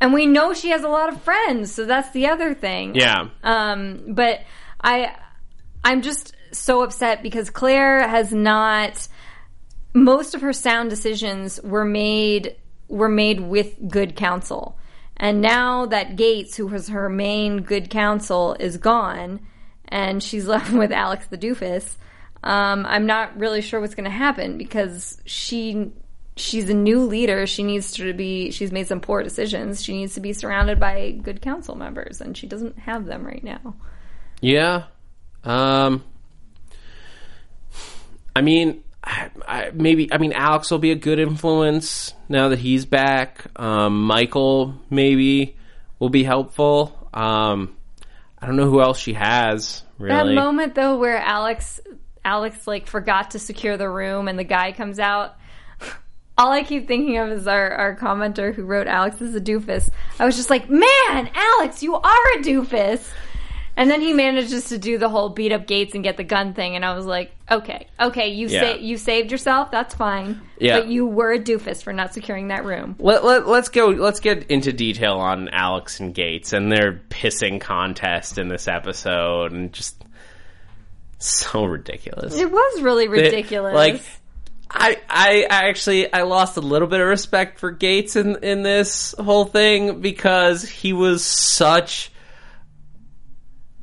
and 0.00 0.12
we 0.14 0.26
know 0.26 0.54
she 0.54 0.70
has 0.70 0.84
a 0.84 0.88
lot 0.88 1.08
of 1.12 1.20
friends 1.22 1.72
so 1.72 1.84
that's 1.84 2.10
the 2.10 2.28
other 2.28 2.54
thing 2.54 2.94
yeah. 2.94 3.28
Um, 3.42 4.04
but 4.08 4.40
I, 4.80 5.16
I'm 5.84 6.02
just 6.02 6.34
so 6.52 6.82
upset 6.82 7.22
because 7.22 7.50
Claire 7.50 8.08
has 8.08 8.32
not. 8.32 9.08
Most 9.94 10.34
of 10.34 10.40
her 10.42 10.52
sound 10.52 10.90
decisions 10.90 11.60
were 11.62 11.84
made 11.84 12.56
were 12.88 13.08
made 13.08 13.40
with 13.40 13.88
good 13.88 14.16
counsel, 14.16 14.78
and 15.16 15.40
now 15.40 15.86
that 15.86 16.16
Gates, 16.16 16.56
who 16.56 16.66
was 16.66 16.88
her 16.88 17.08
main 17.08 17.62
good 17.62 17.90
counsel, 17.90 18.56
is 18.60 18.76
gone, 18.76 19.40
and 19.88 20.22
she's 20.22 20.46
left 20.48 20.72
with 20.72 20.92
Alex 20.92 21.26
the 21.26 21.38
doofus. 21.38 21.96
Um, 22.42 22.86
I'm 22.86 23.06
not 23.06 23.38
really 23.38 23.60
sure 23.60 23.80
what's 23.80 23.94
going 23.94 24.04
to 24.04 24.10
happen 24.10 24.56
because 24.58 25.20
she 25.24 25.90
she's 26.36 26.68
a 26.68 26.74
new 26.74 27.04
leader. 27.04 27.46
She 27.46 27.62
needs 27.62 27.92
to 27.92 28.12
be. 28.12 28.50
She's 28.50 28.70
made 28.70 28.86
some 28.86 29.00
poor 29.00 29.22
decisions. 29.22 29.82
She 29.82 29.96
needs 29.96 30.14
to 30.14 30.20
be 30.20 30.32
surrounded 30.32 30.78
by 30.78 31.12
good 31.12 31.42
council 31.42 31.74
members, 31.74 32.20
and 32.20 32.36
she 32.36 32.46
doesn't 32.46 32.78
have 32.78 33.06
them 33.06 33.24
right 33.24 33.42
now. 33.42 33.74
Yeah. 34.40 34.84
Um, 35.44 36.04
I 38.34 38.42
mean, 38.42 38.84
I, 39.02 39.30
I, 39.46 39.70
maybe, 39.72 40.12
I 40.12 40.18
mean, 40.18 40.32
Alex 40.32 40.70
will 40.70 40.78
be 40.78 40.90
a 40.90 40.96
good 40.96 41.18
influence 41.18 42.12
now 42.28 42.48
that 42.48 42.58
he's 42.58 42.84
back. 42.84 43.46
Um, 43.56 44.02
Michael 44.04 44.74
maybe 44.90 45.56
will 45.98 46.10
be 46.10 46.24
helpful. 46.24 47.08
Um, 47.14 47.76
I 48.38 48.46
don't 48.46 48.56
know 48.56 48.68
who 48.68 48.80
else 48.80 48.98
she 48.98 49.14
has, 49.14 49.82
That 50.34 50.34
moment 50.34 50.74
though, 50.74 50.98
where 50.98 51.16
Alex, 51.18 51.80
Alex 52.24 52.66
like 52.66 52.86
forgot 52.86 53.30
to 53.32 53.38
secure 53.38 53.76
the 53.76 53.88
room, 53.88 54.28
and 54.28 54.38
the 54.38 54.44
guy 54.44 54.72
comes 54.72 54.98
out. 54.98 55.36
All 56.38 56.52
I 56.52 56.64
keep 56.64 56.86
thinking 56.86 57.16
of 57.16 57.30
is 57.30 57.46
our, 57.46 57.70
our 57.70 57.96
commenter 57.96 58.54
who 58.54 58.64
wrote 58.64 58.86
Alex 58.86 59.22
is 59.22 59.34
a 59.34 59.40
doofus. 59.40 59.88
I 60.18 60.26
was 60.26 60.36
just 60.36 60.50
like, 60.50 60.68
man, 60.68 61.30
Alex, 61.34 61.82
you 61.82 61.94
are 61.94 62.32
a 62.34 62.42
doofus. 62.42 63.08
And 63.78 63.90
then 63.90 64.00
he 64.00 64.14
manages 64.14 64.70
to 64.70 64.78
do 64.78 64.96
the 64.96 65.08
whole 65.10 65.28
beat 65.28 65.52
up 65.52 65.66
Gates 65.66 65.94
and 65.94 66.02
get 66.02 66.16
the 66.16 66.24
gun 66.24 66.54
thing, 66.54 66.76
and 66.76 66.84
I 66.84 66.94
was 66.94 67.04
like, 67.04 67.30
okay, 67.50 67.86
okay, 68.00 68.28
you 68.28 68.48
Yeah. 68.48 68.72
sa- 68.72 68.78
you 68.78 68.96
saved 68.96 69.30
yourself, 69.30 69.70
that's 69.70 69.94
fine. 69.94 70.40
Yeah. 70.58 70.78
But 70.80 70.88
you 70.88 71.04
were 71.04 71.32
a 71.32 71.38
doofus 71.38 71.82
for 71.82 71.92
not 71.92 72.14
securing 72.14 72.48
that 72.48 72.64
room. 72.64 72.96
Let, 72.98 73.22
let, 73.22 73.46
let's 73.46 73.68
go. 73.68 73.88
Let's 73.88 74.20
get 74.20 74.50
into 74.50 74.72
detail 74.72 75.14
on 75.18 75.50
Alex 75.50 76.00
and 76.00 76.14
Gates 76.14 76.54
and 76.54 76.72
their 76.72 77.02
pissing 77.10 77.60
contest 77.60 78.38
in 78.38 78.48
this 78.48 78.66
episode, 78.66 79.52
and 79.52 79.70
just 79.74 80.02
so 81.18 81.64
ridiculous. 81.64 82.34
It 82.38 82.50
was 82.50 82.80
really 82.82 83.04
It- 83.04 83.10
ridiculous. 83.10 83.74
like, 83.74 84.02
I, 84.70 84.98
I 85.08 85.46
I 85.48 85.68
actually 85.68 86.12
I 86.12 86.22
lost 86.22 86.56
a 86.56 86.60
little 86.60 86.88
bit 86.88 87.00
of 87.00 87.06
respect 87.06 87.60
for 87.60 87.70
Gates 87.70 88.16
in 88.16 88.36
in 88.42 88.62
this 88.62 89.14
whole 89.18 89.44
thing 89.44 90.00
because 90.00 90.68
he 90.68 90.92
was 90.92 91.24
such 91.24 92.10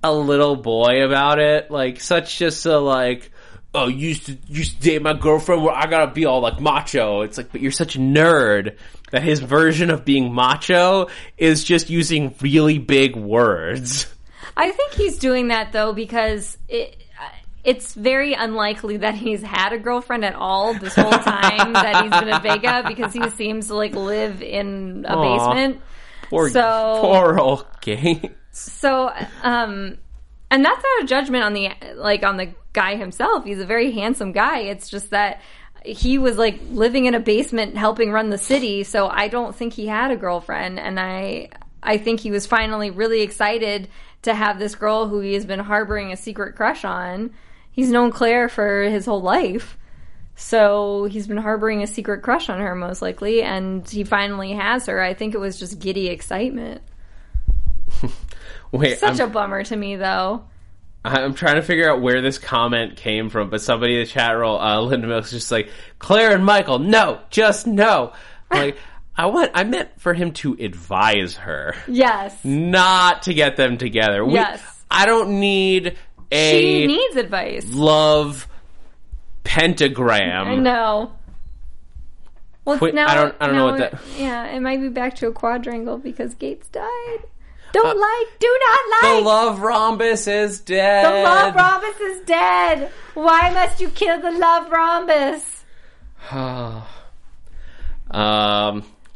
a 0.03 0.13
little 0.13 0.55
boy 0.55 1.05
about 1.05 1.39
it, 1.39 1.71
like 1.71 2.01
such 2.01 2.37
just 2.37 2.65
a 2.65 2.77
like. 2.77 3.31
Oh, 3.75 3.87
you 3.87 4.09
used 4.09 4.27
to 4.27 4.33
you 4.33 4.59
used 4.59 4.75
to 4.77 4.81
date 4.81 5.01
my 5.01 5.13
girlfriend 5.13 5.63
where 5.63 5.73
I 5.73 5.87
gotta 5.87 6.11
be 6.11 6.25
all 6.25 6.41
like 6.41 6.59
macho. 6.59 7.21
It's 7.21 7.37
like, 7.37 7.51
but 7.51 7.59
you're 7.61 7.71
such 7.71 7.95
a 7.95 7.99
nerd 7.99 8.77
that 9.11 9.23
his 9.23 9.39
version 9.39 9.89
of 9.89 10.05
being 10.05 10.31
macho 10.33 11.07
is 11.39 11.63
just 11.63 11.89
using 11.89 12.35
really 12.41 12.77
big 12.77 13.15
words. 13.15 14.05
I 14.55 14.69
think 14.69 14.93
he's 14.93 15.17
doing 15.17 15.47
that 15.47 15.71
though 15.71 15.93
because 15.93 16.57
it. 16.69 16.97
It's 17.63 17.93
very 17.93 18.33
unlikely 18.33 18.97
that 18.97 19.15
he's 19.15 19.41
had 19.41 19.71
a 19.71 19.77
girlfriend 19.77 20.25
at 20.25 20.35
all 20.35 20.73
this 20.73 20.93
whole 20.95 21.09
time 21.11 21.71
that 21.73 22.01
he's 22.03 22.11
been 22.19 22.27
at 22.27 22.43
Vega 22.43 22.83
because 22.85 23.13
he 23.13 23.29
seems 23.29 23.67
to 23.67 23.75
like 23.75 23.95
live 23.95 24.41
in 24.43 25.05
a 25.07 25.15
Aw. 25.15 25.37
basement. 25.53 25.81
Poor, 26.23 26.49
So- 26.49 26.97
poor 27.01 27.39
old 27.39 27.65
Gates. 27.79 28.27
So, 28.53 29.11
um, 29.41 29.97
and 30.51 30.63
that's 30.63 30.83
not 30.83 31.03
a 31.03 31.07
judgment 31.07 31.43
on 31.43 31.53
the 31.53 31.71
like 31.95 32.23
on 32.23 32.37
the 32.37 32.53
guy 32.71 32.95
himself. 32.95 33.43
He's 33.43 33.59
a 33.59 33.65
very 33.65 33.91
handsome 33.91 34.31
guy. 34.31 34.59
It's 34.59 34.89
just 34.89 35.09
that 35.09 35.41
he 35.83 36.19
was 36.19 36.37
like 36.37 36.59
living 36.69 37.05
in 37.05 37.15
a 37.15 37.19
basement 37.19 37.75
helping 37.75 38.11
run 38.11 38.29
the 38.29 38.37
city. 38.37 38.83
So 38.83 39.07
I 39.07 39.27
don't 39.27 39.55
think 39.55 39.73
he 39.73 39.87
had 39.87 40.11
a 40.11 40.15
girlfriend, 40.15 40.79
and 40.79 40.99
I 40.99 41.49
I 41.81 41.97
think 41.97 42.19
he 42.19 42.29
was 42.29 42.45
finally 42.45 42.91
really 42.91 43.21
excited 43.21 43.89
to 44.21 44.35
have 44.35 44.59
this 44.59 44.75
girl 44.75 45.07
who 45.07 45.19
he 45.19 45.33
has 45.33 45.45
been 45.45 45.59
harboring 45.59 46.13
a 46.13 46.17
secret 46.17 46.55
crush 46.55 46.85
on. 46.85 47.31
He's 47.71 47.89
known 47.89 48.11
Claire 48.11 48.49
for 48.49 48.83
his 48.83 49.07
whole 49.07 49.21
life. 49.21 49.77
So 50.35 51.05
he's 51.05 51.27
been 51.27 51.37
harboring 51.37 51.81
a 51.81 51.87
secret 51.87 52.21
crush 52.21 52.49
on 52.49 52.59
her, 52.59 52.75
most 52.75 53.01
likely, 53.01 53.41
and 53.41 53.87
he 53.89 54.03
finally 54.03 54.53
has 54.53 54.85
her. 54.85 55.01
I 55.01 55.15
think 55.15 55.33
it 55.33 55.39
was 55.39 55.59
just 55.59 55.79
giddy 55.79 56.07
excitement. 56.07 56.81
Wait, 58.73 58.97
Such 58.99 59.19
I'm, 59.21 59.29
a 59.29 59.31
bummer 59.31 59.63
to 59.63 59.75
me, 59.75 59.95
though. 59.95 60.43
I'm 61.05 61.33
trying 61.35 61.55
to 61.55 61.61
figure 61.61 61.89
out 61.91 62.01
where 62.01 62.21
this 62.21 62.37
comment 62.37 62.95
came 62.97 63.29
from, 63.29 63.49
but 63.49 63.61
somebody 63.61 63.93
in 63.95 63.99
the 64.01 64.05
chat 64.07 64.35
roll, 64.35 64.59
uh, 64.59 64.81
Linda 64.81 65.05
Mills, 65.07 65.29
just 65.31 65.51
like, 65.51 65.69
Claire 65.99 66.33
and 66.33 66.43
Michael, 66.45 66.79
no, 66.79 67.19
just 67.29 67.67
no. 67.67 68.13
Like, 68.51 68.77
I 69.15 69.25
want, 69.27 69.51
I 69.55 69.63
meant 69.63 69.89
for 69.99 70.13
him 70.13 70.31
to 70.33 70.53
advise 70.59 71.35
her, 71.37 71.75
Yes. 71.87 72.37
not 72.43 73.23
to 73.23 73.33
get 73.33 73.57
them 73.57 73.77
together. 73.77 74.23
We- 74.25 74.33
Yes. 74.33 74.61
I 74.91 75.05
don't 75.07 75.39
need 75.39 75.97
a. 76.31 76.51
She 76.61 76.85
needs 76.87 77.15
advice. 77.15 77.65
love 77.73 78.47
pentagram. 79.43 80.47
I 80.47 80.55
know. 80.55 81.13
Well, 82.65 82.77
Quit- 82.77 82.95
now, 82.95 83.07
I 83.09 83.15
don't- 83.15 83.35
I 83.39 83.47
don't 83.47 83.55
know 83.55 83.65
what 83.65 83.77
that- 83.79 83.99
Yeah, 84.17 84.45
it 84.45 84.61
might 84.61 84.79
be 84.81 84.89
back 84.89 85.15
to 85.17 85.27
a 85.27 85.31
quadrangle 85.31 85.97
because 85.97 86.33
Gates 86.35 86.67
died. 86.69 87.23
Uh, 87.75 87.81
Don't 87.81 87.99
like, 87.99 88.39
do 88.39 88.59
not 88.67 88.79
like. 89.03 89.13
The 89.15 89.21
love 89.29 89.59
rhombus 89.61 90.27
is 90.27 90.59
dead. 90.59 91.05
The 91.05 91.23
love 91.23 91.55
rhombus 91.55 91.99
is 91.99 92.25
dead. 92.25 92.91
Why 93.15 93.49
must 93.51 93.81
you 93.81 93.89
kill 93.89 94.21
the 94.21 94.31
love 94.31 94.69
rhombus? 94.71 95.65
um, 96.31 96.83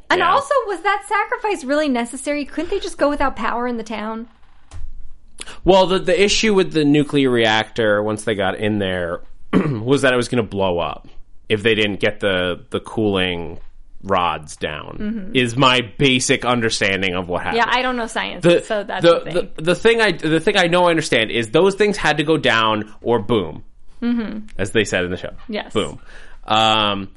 And 0.09 0.19
yeah. 0.19 0.31
also, 0.31 0.53
was 0.65 0.81
that 0.81 1.05
sacrifice 1.07 1.63
really 1.63 1.89
necessary? 1.89 2.45
Couldn't 2.45 2.69
they 2.71 2.79
just 2.79 2.97
go 2.97 3.09
without 3.09 3.35
power 3.35 3.67
in 3.67 3.77
the 3.77 3.83
town? 3.83 4.27
Well, 5.63 5.85
the 5.87 5.99
the 5.99 6.21
issue 6.21 6.53
with 6.53 6.73
the 6.73 6.83
nuclear 6.83 7.29
reactor 7.29 8.01
once 8.01 8.23
they 8.23 8.35
got 8.35 8.55
in 8.55 8.79
there 8.79 9.21
was 9.53 10.01
that 10.01 10.13
it 10.13 10.17
was 10.17 10.27
going 10.27 10.43
to 10.43 10.49
blow 10.49 10.79
up 10.79 11.07
if 11.47 11.63
they 11.63 11.75
didn't 11.75 11.99
get 11.99 12.19
the 12.19 12.65
the 12.71 12.79
cooling 12.79 13.59
rods 14.03 14.55
down. 14.55 15.31
Is 15.33 15.55
my 15.55 15.81
basic 15.97 16.45
understanding 16.45 17.15
of 17.15 17.27
what 17.27 17.43
happened. 17.43 17.61
Mm-hmm. 17.61 17.69
Yeah, 17.71 17.79
I 17.79 17.81
don't 17.81 17.97
know 17.97 18.07
science, 18.07 18.43
the, 18.43 18.61
so 18.61 18.83
that's 18.83 19.03
the, 19.03 19.19
the, 19.19 19.31
thing. 19.31 19.51
the 19.55 19.61
the 19.61 19.75
thing 19.75 20.01
I 20.01 20.11
the 20.11 20.39
thing 20.39 20.57
I 20.57 20.65
know 20.65 20.85
I 20.85 20.89
understand 20.91 21.31
is 21.31 21.49
those 21.49 21.75
things 21.75 21.97
had 21.97 22.17
to 22.17 22.23
go 22.23 22.37
down 22.37 22.93
or 23.01 23.19
boom, 23.19 23.63
mm-hmm. 24.01 24.47
as 24.57 24.71
they 24.71 24.83
said 24.83 25.05
in 25.05 25.11
the 25.11 25.17
show. 25.17 25.35
Yes. 25.47 25.73
boom. 25.73 25.99
Um, 26.43 27.13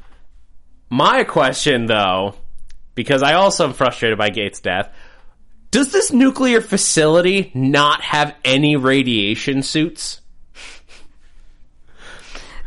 my 0.88 1.24
question 1.24 1.86
though, 1.86 2.34
because 2.94 3.22
I 3.22 3.34
also 3.34 3.66
am 3.66 3.72
frustrated 3.72 4.18
by 4.18 4.30
Gates' 4.30 4.60
death. 4.60 4.92
Does 5.70 5.92
this 5.92 6.12
nuclear 6.12 6.60
facility 6.60 7.52
not 7.54 8.02
have 8.02 8.34
any 8.44 8.74
radiation 8.74 9.62
suits? 9.62 10.20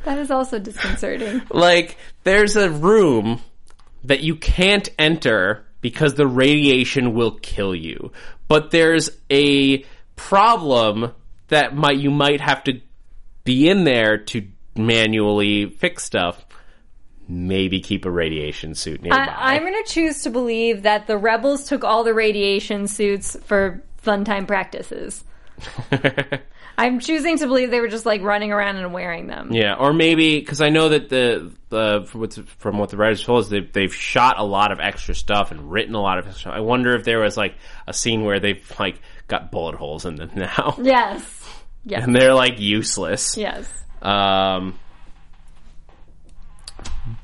that 0.06 0.18
is 0.18 0.32
also 0.32 0.60
disconcerting. 0.60 1.42
Like, 1.52 1.98
there's 2.24 2.56
a 2.56 2.70
room 2.70 3.42
that 4.04 4.22
you 4.22 4.36
can't 4.36 4.90
enter 5.00 5.66
because 5.82 6.16
the 6.16 6.28
radiation 6.28 7.14
will 7.14 7.32
kill 7.32 7.76
you. 7.76 8.12
But 8.48 8.72
there's 8.72 9.10
a 9.30 9.86
problem 10.16 11.14
that 11.50 11.76
might 11.76 11.98
you 11.98 12.12
might 12.12 12.42
have 12.42 12.64
to 12.66 12.82
be 13.44 13.70
in 13.70 13.84
there 13.84 14.18
to 14.18 14.48
manually 14.76 15.70
fix 15.70 16.04
stuff. 16.04 16.46
Maybe 17.28 17.80
keep 17.80 18.06
a 18.06 18.12
radiation 18.12 18.76
suit 18.76 19.02
nearby. 19.02 19.18
I, 19.18 19.56
I'm 19.56 19.62
going 19.62 19.82
to 19.84 19.90
choose 19.90 20.24
to 20.24 20.30
believe 20.30 20.84
that 20.84 21.08
the 21.08 21.18
rebels 21.18 21.66
took 21.66 21.84
all 21.84 22.04
the 22.04 22.14
radiation 22.14 22.88
suits 22.88 23.38
for 23.46 23.82
fun 23.98 24.26
time 24.26 24.46
practices. 24.46 25.24
I'm 26.78 27.00
choosing 27.00 27.38
to 27.38 27.48
believe 27.48 27.70
they 27.72 27.80
were 27.80 27.88
just 27.88 28.06
like 28.06 28.22
running 28.22 28.52
around 28.52 28.78
and 28.78 28.94
wearing 28.94 29.28
them. 29.28 29.52
Yeah, 29.52 29.76
or 29.76 29.94
maybe 29.94 30.40
because 30.40 30.62
I 30.62 30.70
know 30.70 30.90
that 30.90 31.10
the 31.10 31.52
the 31.70 32.06
from, 32.08 32.22
what's, 32.22 32.38
from 32.58 32.78
what 32.78 32.90
the 32.90 32.98
writers 32.98 33.24
told 33.24 33.44
us, 33.44 33.50
they, 33.50 33.62
they've 33.62 33.94
shot 33.94 34.40
a 34.40 34.44
lot 34.44 34.72
of 34.72 34.80
extra 34.80 35.14
stuff 35.14 35.52
and 35.52 35.72
written 35.72 35.94
a 35.96 36.02
lot 36.02 36.18
of. 36.18 36.28
Extra, 36.28 36.52
I 36.52 36.62
wonder 36.62 36.96
if 36.96 37.04
there 37.04 37.20
was 37.20 37.38
like 37.38 37.56
a 37.88 37.94
scene 37.94 38.24
where 38.24 38.40
they've 38.40 38.72
like 38.80 39.00
got 39.28 39.52
bullet 39.52 39.76
holes 39.76 40.06
in 40.06 40.16
them 40.16 40.32
now, 40.36 40.76
Yes. 40.82 41.50
Yes. 41.86 42.04
and 42.04 42.16
they're 42.16 42.34
like 42.34 42.60
useless. 42.60 43.38
Yes. 43.38 43.72
Um, 44.02 44.80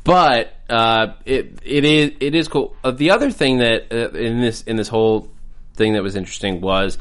but 0.04 0.54
uh, 0.70 1.14
it 1.26 1.60
it 1.64 1.86
is 1.86 2.12
it 2.20 2.36
is 2.36 2.48
cool. 2.48 2.76
Uh, 2.84 2.92
the 2.92 3.12
other 3.12 3.32
thing 3.32 3.60
that 3.60 3.92
uh, 3.92 4.10
in 4.18 4.42
this 4.42 4.62
in 4.64 4.76
this 4.76 4.88
whole 4.88 5.30
thing 5.76 5.94
that 5.94 6.04
was 6.04 6.16
interesting 6.16 6.62
was 6.62 6.98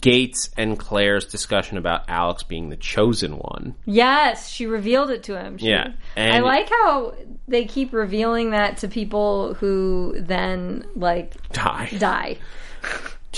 Gates 0.00 0.50
and 0.56 0.78
Claire's 0.78 1.26
discussion 1.26 1.76
about 1.78 2.02
Alex 2.08 2.42
being 2.44 2.68
the 2.68 2.76
chosen 2.76 3.32
one. 3.32 3.74
Yes, 3.84 4.48
she 4.48 4.66
revealed 4.66 5.10
it 5.10 5.24
to 5.24 5.36
him. 5.38 5.58
She- 5.58 5.66
Yeah, 5.68 5.92
I 6.16 6.38
like 6.40 6.68
how 6.70 7.14
they 7.48 7.64
keep 7.64 7.92
revealing 7.92 8.50
that 8.52 8.78
to 8.78 8.88
people 8.88 9.54
who 9.54 10.14
then 10.18 10.84
like 10.94 11.34
Die. 11.52 11.90
die. 11.98 12.38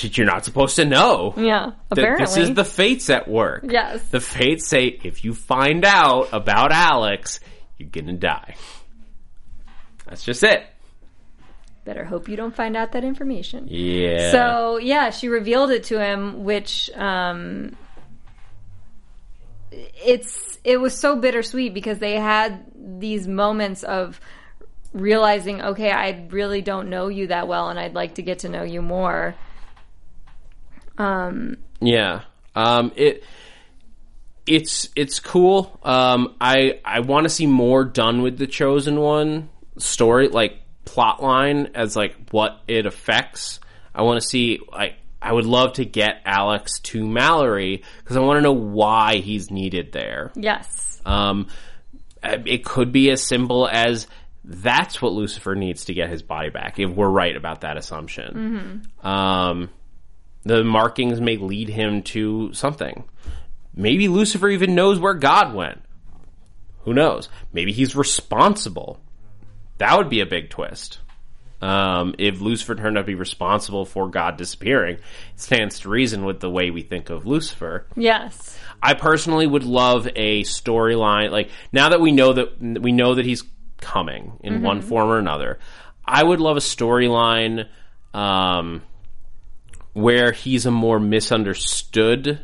You're 0.03 0.27
not 0.27 0.45
supposed 0.45 0.77
to 0.77 0.85
know. 0.85 1.35
Yeah, 1.37 1.73
apparently. 1.91 2.25
This 2.27 2.37
is 2.37 2.55
the 2.55 2.65
fates 2.65 3.11
at 3.11 3.29
work. 3.29 3.65
Yes. 3.69 4.03
The 4.09 4.21
fates 4.21 4.67
say 4.69 4.87
if 5.03 5.25
you 5.25 5.35
find 5.35 5.85
out 5.85 6.29
about 6.33 6.73
Alex, 6.73 7.41
you're 7.77 7.89
gonna 7.91 8.13
die. 8.15 8.55
That's 10.07 10.25
just 10.25 10.43
it. 10.43 10.65
Better 11.85 12.05
hope 12.05 12.29
you 12.29 12.37
don't 12.37 12.55
find 12.55 12.77
out 12.77 12.93
that 12.93 13.05
information. 13.05 13.67
Yeah. 13.69 14.31
So 14.31 14.77
yeah, 14.79 15.11
she 15.11 15.29
revealed 15.29 15.71
it 15.71 15.85
to 15.85 15.99
him, 15.99 16.45
which 16.45 16.91
um, 16.95 17.75
it's 19.73 20.59
it 20.63 20.79
was 20.79 20.97
so 20.97 21.17
bittersweet 21.17 21.73
because 21.73 21.99
they 21.99 22.17
had 22.17 22.65
these 22.75 23.27
moments 23.27 23.83
of 23.83 24.21
realizing, 24.93 25.63
okay, 25.63 25.91
I 25.91 26.27
really 26.31 26.63
don't 26.63 26.91
know 26.91 27.09
you 27.09 27.29
that 27.29 27.49
well, 27.49 27.71
and 27.71 27.79
I'd 27.79 27.95
like 27.95 28.17
to 28.17 28.23
get 28.23 28.41
to 28.41 28.49
know 28.49 28.63
you 28.63 28.83
more. 28.83 29.35
Um, 30.99 31.57
Yeah. 31.81 32.23
Um, 32.55 32.93
it 32.97 33.25
it's 34.47 34.89
it's 34.97 35.21
cool. 35.21 35.79
Um, 35.83 36.35
I 36.41 36.81
I 36.85 37.01
want 37.01 37.25
to 37.25 37.29
see 37.29 37.47
more 37.47 37.85
done 37.85 38.23
with 38.23 38.37
the 38.39 38.47
chosen 38.47 38.99
one 39.01 39.49
story, 39.79 40.29
like 40.29 40.60
plot 40.93 41.23
line 41.23 41.71
as 41.75 41.95
like 41.97 42.17
what 42.31 42.61
it 42.67 42.87
affects. 42.87 43.61
I 43.95 44.03
want 44.03 44.21
to 44.21 44.27
see 44.27 44.59
like 44.73 44.95
I 45.23 45.33
would 45.33 45.45
love 45.47 45.75
to 45.75 45.85
get 45.85 46.23
Alex 46.25 46.81
to 46.81 47.07
Mallory 47.07 47.83
because 47.99 48.17
I 48.17 48.21
want 48.21 48.39
to 48.39 48.43
know 48.43 48.53
why 48.53 49.17
he's 49.17 49.51
needed 49.51 49.93
there. 49.93 50.33
yes, 50.35 51.01
Um, 51.05 51.47
it 52.23 52.65
could 52.65 52.93
be 52.93 53.11
as 53.11 53.23
simple 53.23 53.69
as 53.69 54.07
that's 54.45 55.01
what 55.01 55.13
Lucifer 55.13 55.55
needs 55.55 55.85
to 55.87 55.95
get 55.95 56.09
his 56.11 56.23
body 56.23 56.51
back. 56.51 56.79
If 56.79 56.91
we're 56.91 57.09
right 57.09 57.37
about 57.37 57.61
that 57.63 57.77
assumption, 57.77 58.89
um, 59.03 59.69
the 60.45 60.65
markings 60.65 61.21
may 61.21 61.37
lead 61.37 61.69
him 61.69 62.03
to 62.15 62.53
something. 62.55 63.05
Maybe 63.75 64.09
Lucifer 64.09 64.49
even 64.49 64.75
knows 64.75 64.99
where 64.99 65.15
God 65.15 65.55
went. 65.55 65.83
Who 66.85 66.95
knows? 66.95 67.29
Maybe 67.53 67.73
he's 67.73 67.95
responsible. 67.95 68.99
That 69.81 69.97
would 69.97 70.09
be 70.11 70.21
a 70.21 70.27
big 70.27 70.51
twist. 70.51 70.99
Um, 71.63 72.15
if 72.19 72.41
Lucifer 72.41 72.75
turned 72.75 72.97
out 72.97 73.03
to 73.03 73.07
be 73.07 73.15
responsible 73.15 73.85
for 73.85 74.09
God 74.09 74.37
disappearing, 74.37 74.97
it 74.97 75.41
stands 75.41 75.81
to 75.81 75.89
reason 75.89 76.25
with 76.25 76.41
the 76.41 76.49
way 76.49 76.71
we 76.71 76.83
think 76.83 77.11
of 77.11 77.27
Lucifer. 77.27 77.87
yes, 77.97 78.59
I 78.83 78.95
personally 78.95 79.47
would 79.47 79.65
love 79.65 80.07
a 80.17 80.43
storyline 80.43 81.31
like 81.31 81.51
now 81.73 81.91
that 81.91 82.01
we 82.01 82.13
know 82.13 82.33
that 82.33 82.61
we 82.61 82.93
know 82.93 83.15
that 83.15 83.27
he's 83.27 83.45
coming 83.79 84.39
in 84.43 84.63
one 84.63 84.81
form 84.81 85.09
or 85.09 85.19
another. 85.19 85.59
I 86.05 86.23
would 86.23 86.41
love 86.41 86.57
a 86.57 86.61
storyline 86.61 87.69
um, 88.15 88.83
where 89.93 90.33
he's 90.33 90.67
a 90.67 90.71
more 90.71 90.99
misunderstood 90.99 92.41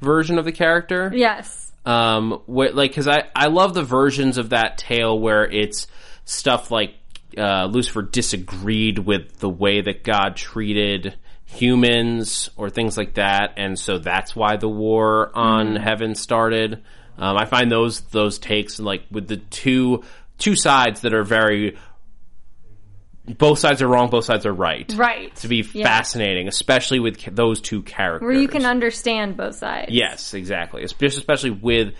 version 0.00 0.38
of 0.38 0.44
the 0.44 0.52
character. 0.52 1.10
Yes. 1.14 1.72
Um, 1.84 2.42
where, 2.46 2.72
like, 2.72 2.94
cause 2.94 3.08
I, 3.08 3.24
I 3.34 3.46
love 3.46 3.74
the 3.74 3.82
versions 3.82 4.38
of 4.38 4.50
that 4.50 4.76
tale 4.78 5.18
where 5.18 5.44
it's 5.44 5.86
stuff 6.30 6.70
like, 6.70 6.94
uh, 7.36 7.66
Lucifer 7.66 8.02
disagreed 8.02 8.98
with 8.98 9.38
the 9.38 9.48
way 9.48 9.80
that 9.80 10.04
God 10.04 10.36
treated 10.36 11.14
humans 11.44 12.48
or 12.56 12.70
things 12.70 12.96
like 12.96 13.14
that. 13.14 13.54
And 13.56 13.76
so 13.78 13.98
that's 13.98 14.36
why 14.36 14.56
the 14.56 14.68
war 14.68 15.30
on 15.36 15.74
heaven 15.76 16.14
started. 16.14 16.82
Um, 17.18 17.36
I 17.36 17.44
find 17.46 17.70
those, 17.70 18.00
those 18.02 18.38
takes 18.38 18.78
like 18.78 19.02
with 19.10 19.26
the 19.28 19.36
two, 19.38 20.04
two 20.38 20.54
sides 20.54 21.00
that 21.00 21.12
are 21.14 21.24
very, 21.24 21.76
both 23.26 23.58
sides 23.58 23.82
are 23.82 23.88
wrong, 23.88 24.10
both 24.10 24.24
sides 24.24 24.46
are 24.46 24.52
right. 24.52 24.92
Right. 24.96 25.34
To 25.36 25.48
be 25.48 25.64
Yeah. 25.72 25.84
fascinating, 25.86 26.48
especially 26.48 27.00
with 27.00 27.22
those 27.34 27.60
two 27.60 27.82
characters. 27.82 28.26
Where 28.26 28.40
you 28.40 28.48
can 28.48 28.64
understand 28.64 29.36
both 29.36 29.56
sides. 29.56 29.90
Yes, 29.90 30.34
exactly. 30.34 30.84
Especially 30.84 31.50
with 31.50 31.94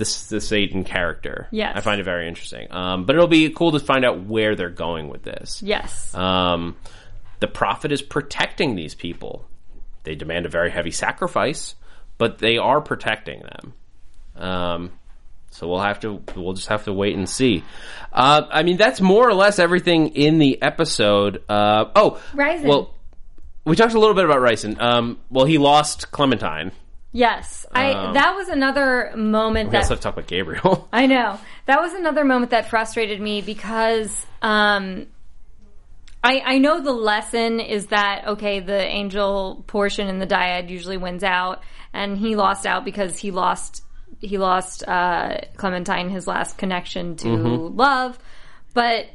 the, 0.00 0.26
the 0.30 0.40
Satan 0.40 0.82
character. 0.82 1.46
Yes. 1.50 1.76
I 1.76 1.80
find 1.80 2.00
it 2.00 2.04
very 2.04 2.26
interesting. 2.26 2.72
Um, 2.72 3.04
but 3.04 3.14
it'll 3.14 3.28
be 3.28 3.50
cool 3.50 3.72
to 3.72 3.78
find 3.78 4.04
out 4.04 4.24
where 4.24 4.56
they're 4.56 4.70
going 4.70 5.08
with 5.08 5.22
this. 5.22 5.62
Yes. 5.62 6.14
Um, 6.14 6.76
the 7.40 7.46
prophet 7.46 7.92
is 7.92 8.02
protecting 8.02 8.74
these 8.74 8.94
people. 8.94 9.44
They 10.04 10.14
demand 10.14 10.46
a 10.46 10.48
very 10.48 10.70
heavy 10.70 10.90
sacrifice, 10.90 11.74
but 12.18 12.38
they 12.38 12.56
are 12.56 12.80
protecting 12.80 13.42
them. 13.42 13.74
Um, 14.36 14.92
so 15.50 15.68
we'll 15.68 15.80
have 15.80 16.00
to, 16.00 16.22
we'll 16.34 16.54
just 16.54 16.68
have 16.68 16.84
to 16.84 16.92
wait 16.92 17.14
and 17.14 17.28
see. 17.28 17.62
Uh, 18.12 18.42
I 18.50 18.62
mean, 18.62 18.78
that's 18.78 19.00
more 19.00 19.28
or 19.28 19.34
less 19.34 19.58
everything 19.58 20.08
in 20.08 20.38
the 20.38 20.62
episode. 20.62 21.42
Uh, 21.48 21.86
oh, 21.94 22.22
Riesen. 22.32 22.64
well, 22.64 22.94
we 23.66 23.76
talked 23.76 23.92
a 23.92 24.00
little 24.00 24.14
bit 24.14 24.24
about 24.24 24.38
Riesen. 24.38 24.80
Um, 24.80 25.18
well, 25.28 25.44
he 25.44 25.58
lost 25.58 26.10
Clementine. 26.10 26.72
Yes. 27.12 27.66
I 27.72 27.92
um, 27.92 28.14
that 28.14 28.34
was 28.34 28.48
another 28.48 29.12
moment 29.16 29.70
We 29.70 29.76
also 29.76 29.88
that 29.88 29.94
have 29.94 29.98
to 29.98 30.02
talk 30.02 30.14
about 30.14 30.26
Gabriel. 30.26 30.88
I 30.92 31.06
know. 31.06 31.38
That 31.66 31.80
was 31.80 31.92
another 31.94 32.24
moment 32.24 32.50
that 32.50 32.68
frustrated 32.68 33.20
me 33.20 33.42
because 33.42 34.26
um 34.42 35.06
I 36.22 36.42
I 36.44 36.58
know 36.58 36.80
the 36.80 36.92
lesson 36.92 37.60
is 37.60 37.86
that 37.88 38.26
okay, 38.28 38.60
the 38.60 38.80
angel 38.80 39.64
portion 39.66 40.08
in 40.08 40.18
the 40.18 40.26
dyad 40.26 40.68
usually 40.68 40.96
wins 40.96 41.24
out 41.24 41.62
and 41.92 42.16
he 42.16 42.36
lost 42.36 42.66
out 42.66 42.84
because 42.84 43.18
he 43.18 43.30
lost 43.30 43.82
he 44.20 44.38
lost 44.38 44.86
uh 44.86 45.38
Clementine 45.56 46.10
his 46.10 46.26
last 46.26 46.58
connection 46.58 47.16
to 47.16 47.28
love. 47.28 48.18
But 48.74 49.06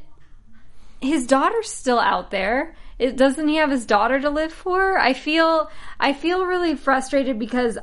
his 1.00 1.26
daughter's 1.26 1.70
still 1.70 1.98
out 1.98 2.30
there. 2.30 2.74
It, 2.98 3.16
doesn't 3.16 3.48
he 3.48 3.56
have 3.56 3.70
his 3.70 3.84
daughter 3.84 4.20
to 4.20 4.30
live 4.30 4.52
for? 4.52 4.98
I 4.98 5.12
feel 5.12 5.70
I 6.00 6.12
feel 6.12 6.46
really 6.46 6.74
frustrated 6.74 7.38
because 7.38 7.78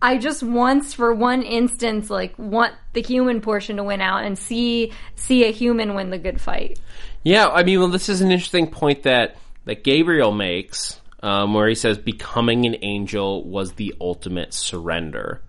I- 0.00 0.18
just 0.18 0.42
once 0.42 0.94
for 0.94 1.14
one 1.14 1.42
instance 1.42 2.10
like 2.10 2.38
want 2.38 2.74
the 2.92 3.02
human 3.02 3.40
portion 3.40 3.76
to 3.78 3.84
win 3.84 4.00
out 4.00 4.24
and 4.24 4.38
see 4.38 4.92
see 5.16 5.44
a 5.44 5.50
human 5.50 5.94
win 5.94 6.10
the 6.10 6.18
good 6.18 6.40
fight. 6.40 6.78
Yeah, 7.22 7.48
I 7.48 7.62
mean, 7.62 7.80
well, 7.80 7.88
this 7.88 8.08
is 8.08 8.20
an 8.20 8.30
interesting 8.30 8.68
point 8.68 9.04
that 9.04 9.36
that 9.64 9.82
Gabriel 9.82 10.30
makes, 10.30 11.00
um, 11.22 11.54
where 11.54 11.68
he 11.68 11.74
says 11.74 11.96
becoming 11.96 12.66
an 12.66 12.76
angel 12.82 13.42
was 13.44 13.72
the 13.72 13.94
ultimate 14.00 14.52
surrender. 14.52 15.42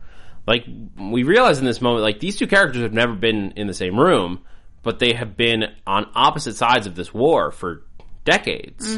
Like 0.47 0.65
we 0.97 1.23
realize 1.23 1.59
in 1.59 1.65
this 1.65 1.81
moment, 1.81 2.03
like 2.03 2.19
these 2.19 2.37
two 2.37 2.47
characters 2.47 2.81
have 2.81 2.93
never 2.93 3.13
been 3.13 3.51
in 3.51 3.67
the 3.67 3.73
same 3.73 3.99
room, 3.99 4.41
but 4.83 4.99
they 4.99 5.13
have 5.13 5.35
been 5.35 5.65
on 5.85 6.09
opposite 6.15 6.55
sides 6.55 6.87
of 6.87 6.95
this 6.95 7.13
war 7.13 7.51
for 7.51 7.84
decades. 8.25 8.97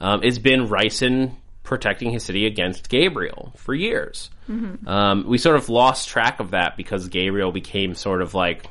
Um, 0.00 0.22
it's 0.22 0.38
been 0.38 0.68
Riesen 0.68 1.32
protecting 1.62 2.10
his 2.10 2.24
city 2.24 2.46
against 2.46 2.88
Gabriel 2.88 3.52
for 3.56 3.74
years. 3.74 4.30
Um, 4.48 5.26
we 5.28 5.38
sort 5.38 5.56
of 5.56 5.68
lost 5.68 6.08
track 6.08 6.40
of 6.40 6.52
that 6.52 6.76
because 6.76 7.08
Gabriel 7.08 7.52
became 7.52 7.94
sort 7.94 8.22
of 8.22 8.34
like 8.34 8.66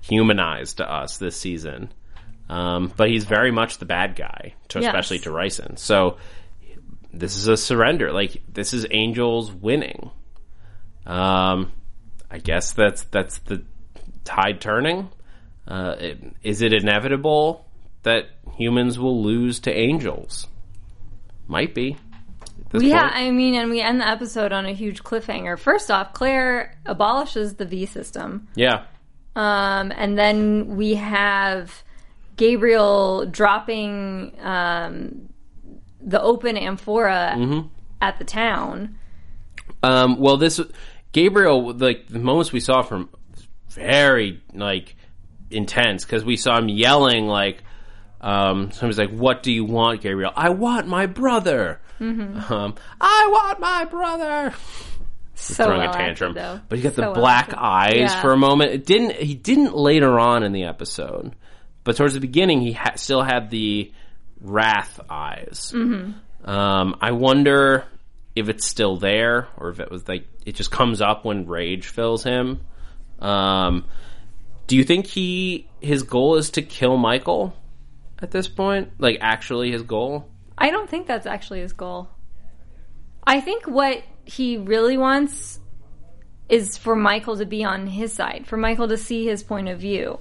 humanized 0.00 0.78
to 0.78 0.90
us 0.90 1.18
this 1.18 1.36
season. 1.36 1.92
Um, 2.48 2.92
but 2.96 3.08
he's 3.10 3.24
very 3.24 3.50
much 3.50 3.78
the 3.78 3.84
bad 3.86 4.16
guy, 4.16 4.54
to, 4.68 4.80
Yes. 4.80 4.88
especially 4.88 5.18
to 5.20 5.30
Riesen. 5.30 5.78
So 5.78 6.18
this 7.12 7.36
is 7.36 7.48
a 7.48 7.56
surrender. 7.56 8.12
Like 8.12 8.42
this 8.52 8.72
is 8.74 8.86
Angels 8.90 9.52
winning. 9.52 10.10
Um, 11.06 11.72
I 12.30 12.38
guess 12.38 12.72
that's 12.72 13.02
that's 13.04 13.38
the 13.38 13.62
tide 14.24 14.60
turning. 14.60 15.08
Uh, 15.66 15.96
it, 15.98 16.18
is 16.42 16.60
it 16.62 16.72
inevitable 16.72 17.63
that 18.04 18.26
humans 18.56 18.98
will 18.98 19.22
lose 19.22 19.60
to 19.60 19.72
angels? 19.72 20.46
Might 21.48 21.74
be. 21.74 21.96
Yeah, 22.72 23.02
point. 23.02 23.14
I 23.16 23.30
mean, 23.30 23.54
and 23.54 23.70
we 23.70 23.80
end 23.80 24.00
the 24.00 24.08
episode 24.08 24.52
on 24.52 24.66
a 24.66 24.72
huge 24.72 25.04
cliffhanger. 25.04 25.58
First 25.58 25.90
off, 25.90 26.12
Claire 26.14 26.76
abolishes 26.86 27.54
the 27.54 27.64
V 27.66 27.86
system. 27.86 28.48
yeah. 28.54 28.84
Um, 29.36 29.92
and 29.96 30.16
then 30.16 30.76
we 30.76 30.94
have 30.94 31.82
Gabriel 32.36 33.26
dropping 33.26 34.32
um, 34.40 35.28
the 36.00 36.20
open 36.22 36.56
amphora 36.56 37.34
Mm-hmm. 37.36 37.66
at 38.00 38.18
the 38.18 38.24
town. 38.24 38.96
Um, 39.82 40.18
well, 40.20 40.36
this 40.36 40.60
Gabriel, 41.12 41.72
like 41.74 42.06
the 42.08 42.20
moments 42.20 42.52
we 42.52 42.60
saw 42.60 42.82
from, 42.82 43.08
very 43.70 44.40
like 44.52 44.94
intense 45.50 46.04
because 46.04 46.24
we 46.24 46.36
saw 46.36 46.56
him 46.58 46.68
yelling 46.68 47.26
like, 47.26 47.62
um, 48.24 48.70
somebody's 48.72 48.98
like, 48.98 49.10
"What 49.10 49.42
do 49.42 49.52
you 49.52 49.64
want, 49.64 50.00
Gabriel? 50.00 50.32
I 50.34 50.50
want 50.50 50.86
my 50.88 51.06
brother. 51.06 51.80
Um, 52.00 52.74
I 53.00 53.28
want 53.30 53.60
my 53.60 53.84
brother." 53.84 54.54
So 55.36 55.64
Throwing 55.64 55.80
well 55.80 55.90
a 55.90 55.92
tantrum, 55.92 56.34
though. 56.34 56.60
but 56.68 56.78
he 56.78 56.82
got 56.82 56.94
the 56.94 57.02
So 57.02 57.10
well 57.12 57.20
black 57.20 57.48
acted. 57.48 57.58
eyes 57.58 57.96
Yeah. 58.12 58.20
for 58.22 58.32
a 58.32 58.36
moment. 58.36 58.70
It 58.70 58.86
didn't. 58.86 59.12
He 59.16 59.34
didn't 59.34 59.74
later 59.76 60.18
on 60.18 60.42
in 60.44 60.52
the 60.52 60.64
episode, 60.64 61.34
but 61.82 61.96
towards 61.96 62.14
the 62.14 62.20
beginning, 62.20 62.60
he 62.60 62.72
ha- 62.72 62.92
still 62.96 63.22
had 63.22 63.50
the 63.50 63.92
wrath 64.40 65.00
eyes. 65.10 65.72
Mm-hmm. 65.74 66.48
Um, 66.48 66.96
I 67.00 67.10
wonder 67.12 67.84
if 68.36 68.48
it's 68.48 68.66
still 68.66 68.96
there 68.96 69.48
or 69.56 69.70
if 69.70 69.80
it 69.80 69.90
was 69.90 70.06
like 70.08 70.26
it 70.46 70.54
just 70.54 70.70
comes 70.70 71.00
up 71.00 71.24
when 71.24 71.46
rage 71.46 71.88
fills 71.88 72.22
him. 72.22 72.60
Um, 73.18 73.84
do 74.66 74.76
you 74.76 74.84
think 74.84 75.06
he 75.06 75.66
his 75.80 76.02
goal 76.04 76.36
is 76.36 76.50
to 76.50 76.62
kill 76.62 76.96
Michael 76.96 77.54
at 78.24 78.32
this 78.32 78.48
point? 78.48 78.90
Like 78.98 79.18
actually 79.20 79.70
his 79.70 79.82
goal? 79.82 80.28
I 80.58 80.70
don't 80.70 80.90
think 80.90 81.06
that's 81.06 81.26
actually 81.26 81.60
his 81.60 81.72
goal. 81.72 82.08
I 83.24 83.40
think 83.40 83.66
what 83.66 84.02
he 84.24 84.56
really 84.56 84.98
wants 84.98 85.60
is 86.48 86.76
for 86.76 86.96
Michael 86.96 87.36
to 87.36 87.46
be 87.46 87.64
on 87.64 87.86
his 87.86 88.12
side, 88.12 88.46
for 88.46 88.56
Michael 88.56 88.88
to 88.88 88.96
see 88.96 89.24
his 89.24 89.42
point 89.42 89.68
of 89.68 89.78
view. 89.78 90.18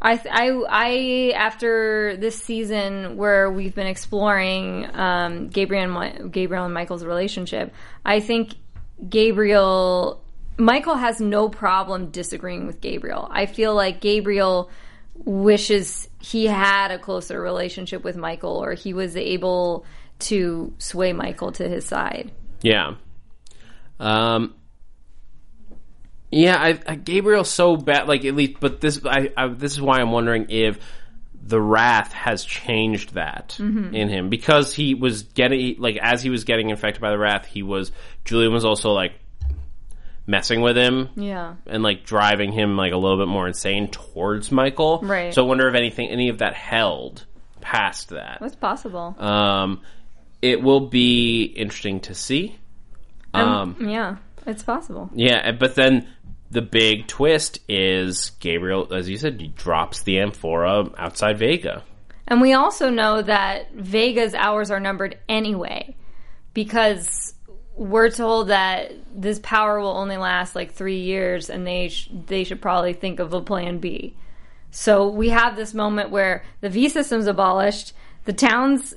I, 0.00 0.20
I, 0.30 0.50
I, 0.68 1.32
after 1.34 2.16
this 2.18 2.40
season 2.42 3.16
where 3.16 3.50
we've 3.50 3.74
been 3.74 3.86
exploring 3.86 4.86
um, 4.94 5.48
Gabriel, 5.48 5.98
and 5.98 6.32
Gabriel 6.32 6.64
and 6.64 6.74
Michael's 6.74 7.04
relationship, 7.04 7.72
I 8.04 8.20
think 8.20 8.54
Gabriel, 9.08 10.22
Michael 10.58 10.96
has 10.96 11.20
no 11.20 11.48
problem 11.48 12.10
disagreeing 12.10 12.66
with 12.66 12.80
Gabriel. 12.80 13.26
I 13.30 13.46
feel 13.46 13.74
like 13.74 14.00
Gabriel 14.00 14.70
wishes 15.16 16.08
he 16.24 16.46
had 16.46 16.90
a 16.90 16.98
closer 16.98 17.38
relationship 17.38 18.02
with 18.02 18.16
Michael 18.16 18.56
or 18.56 18.72
he 18.72 18.94
was 18.94 19.14
able 19.14 19.84
to 20.20 20.72
sway 20.78 21.12
Michael 21.12 21.52
to 21.52 21.68
his 21.68 21.84
side. 21.84 22.32
Yeah. 22.62 22.94
Um. 24.00 24.54
Yeah, 26.30 26.56
I, 26.56 26.80
I 26.86 26.94
Gabriel's 26.96 27.50
so 27.50 27.76
bad. 27.76 28.08
Like 28.08 28.24
at 28.24 28.34
least, 28.34 28.54
but 28.58 28.80
this 28.80 29.00
I, 29.04 29.32
I 29.36 29.48
this 29.48 29.72
is 29.72 29.80
why 29.82 30.00
I'm 30.00 30.12
wondering 30.12 30.46
if 30.48 30.78
the 31.46 31.60
wrath 31.60 32.12
has 32.12 32.42
changed 32.42 33.14
that 33.14 33.58
in 33.60 34.08
him 34.08 34.30
because 34.30 34.74
he 34.74 34.94
was 34.94 35.24
getting 35.24 35.76
like 35.78 35.98
as 36.00 36.22
he 36.22 36.30
was 36.30 36.44
getting 36.44 36.70
infected 36.70 37.02
by 37.02 37.10
the 37.10 37.18
wrath, 37.18 37.44
he 37.44 37.62
was 37.62 37.92
Julian 38.24 38.52
was 38.52 38.64
also 38.64 38.90
like 38.92 39.12
messing 40.26 40.60
with 40.62 40.76
him 40.76 41.08
Yeah. 41.16 41.54
and 41.66 41.82
like 41.82 42.04
driving 42.04 42.50
him 42.52 42.76
like 42.76 42.92
a 42.92 42.96
little 42.96 43.18
bit 43.18 43.28
more 43.28 43.46
insane 43.46 43.88
towards 43.88 44.50
Michael. 44.50 45.00
Right. 45.02 45.34
So 45.34 45.44
I 45.44 45.48
wonder 45.48 45.68
if 45.68 45.74
anything 45.74 46.08
any 46.08 46.28
of 46.30 46.38
that 46.38 46.54
held 46.54 47.26
past 47.60 48.10
that. 48.10 48.40
What's 48.40 48.56
possible? 48.56 49.14
Um, 49.18 49.80
it 50.40 50.62
will 50.62 50.88
be 50.88 51.42
interesting 51.44 52.00
to 52.00 52.14
see. 52.14 52.56
Um, 53.34 53.76
yeah, 53.80 54.16
it's 54.46 54.62
possible. 54.62 55.10
yeah, 55.14 55.50
but 55.52 55.74
then 55.74 56.06
the 56.50 56.62
big 56.62 57.06
twist 57.08 57.58
is 57.68 58.30
Gabriel, 58.38 58.94
as 58.94 59.08
you 59.08 59.16
said, 59.16 59.40
he 59.40 59.48
drops 59.48 60.02
the 60.04 60.20
amphora 60.20 60.90
outside 60.96 61.38
Vega. 61.38 61.82
And 62.28 62.40
we 62.40 62.52
also 62.52 62.90
know 62.90 63.20
that 63.22 63.72
Vega's 63.74 64.34
hours 64.34 64.70
are 64.70 64.78
numbered 64.80 65.18
anyway 65.28 65.96
because 66.54 67.33
we're 67.76 68.10
told 68.10 68.48
that 68.48 68.92
this 69.14 69.38
power 69.40 69.80
will 69.80 69.96
only 69.96 70.16
last 70.16 70.54
like 70.54 70.72
3 70.72 70.98
years 71.00 71.50
and 71.50 71.66
they 71.66 71.88
sh- 71.88 72.08
they 72.26 72.44
should 72.44 72.60
probably 72.62 72.92
think 72.92 73.18
of 73.20 73.32
a 73.32 73.40
plan 73.40 73.78
B. 73.78 74.14
So 74.70 75.08
we 75.08 75.28
have 75.30 75.56
this 75.56 75.74
moment 75.74 76.10
where 76.10 76.44
the 76.60 76.68
V 76.68 76.88
system's 76.88 77.26
abolished, 77.26 77.92
the 78.24 78.32
town's, 78.32 78.94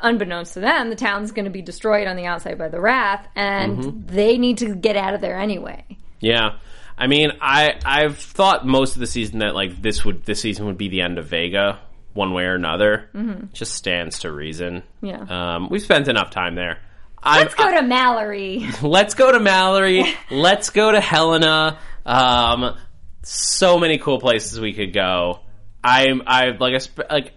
unbeknownst 0.00 0.54
to 0.54 0.60
them, 0.60 0.90
the 0.90 0.96
town's 0.96 1.32
going 1.32 1.44
to 1.44 1.50
be 1.50 1.62
destroyed 1.62 2.06
on 2.08 2.16
the 2.16 2.26
outside 2.26 2.58
by 2.58 2.68
the 2.68 2.80
Wrath, 2.80 3.28
and 3.36 3.78
Mm-hmm. 3.78 4.14
they 4.16 4.38
need 4.38 4.58
to 4.58 4.74
get 4.74 4.96
out 4.96 5.14
of 5.14 5.20
there 5.20 5.38
anyway. 5.38 5.84
Yeah. 6.20 6.58
I 6.98 7.06
mean, 7.06 7.30
I 7.40 7.78
I've 7.84 8.18
thought 8.18 8.66
most 8.66 8.94
of 8.96 9.00
the 9.00 9.06
season 9.06 9.38
that 9.40 9.54
like 9.54 9.80
this 9.80 10.04
would 10.04 10.24
this 10.24 10.40
season 10.40 10.66
would 10.66 10.76
be 10.78 10.88
the 10.88 11.00
end 11.02 11.18
of 11.18 11.26
Vega, 11.26 11.78
one 12.12 12.32
way 12.34 12.44
or 12.44 12.54
another. 12.54 13.08
Mm-hmm. 13.14 13.46
Just 13.52 13.72
stands 13.74 14.18
to 14.20 14.30
reason. 14.32 14.82
Yeah. 15.00 15.20
Um, 15.56 15.68
we've 15.70 15.82
spent 15.82 16.08
enough 16.08 16.30
time 16.30 16.54
there. 16.56 16.78
Let's 17.24 17.54
go 17.54 17.70
to 17.70 17.82
Mallory. 17.82 18.66
let's 18.82 19.14
go 19.14 19.30
to 19.30 19.40
Mallory. 19.40 20.04
let's 20.30 20.70
go 20.70 20.90
to 20.90 21.00
Helena. 21.00 21.78
Um, 22.06 22.76
so 23.22 23.78
many 23.78 23.98
cool 23.98 24.18
places 24.18 24.58
we 24.58 24.72
could 24.72 24.92
go. 24.92 25.40
I'm 25.84 26.22
I 26.26 26.50
like 26.50 26.74
I 26.74 26.78
sp- 26.80 27.08
like 27.10 27.32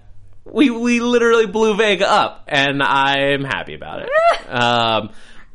we 0.45 0.69
we 0.69 0.99
literally 0.99 1.47
blew 1.47 1.75
Vega 1.75 2.09
up, 2.09 2.45
and 2.47 2.81
I'm 2.81 3.43
happy 3.43 3.73
about 3.73 4.01
it. 4.03 4.09
um, 4.49 5.09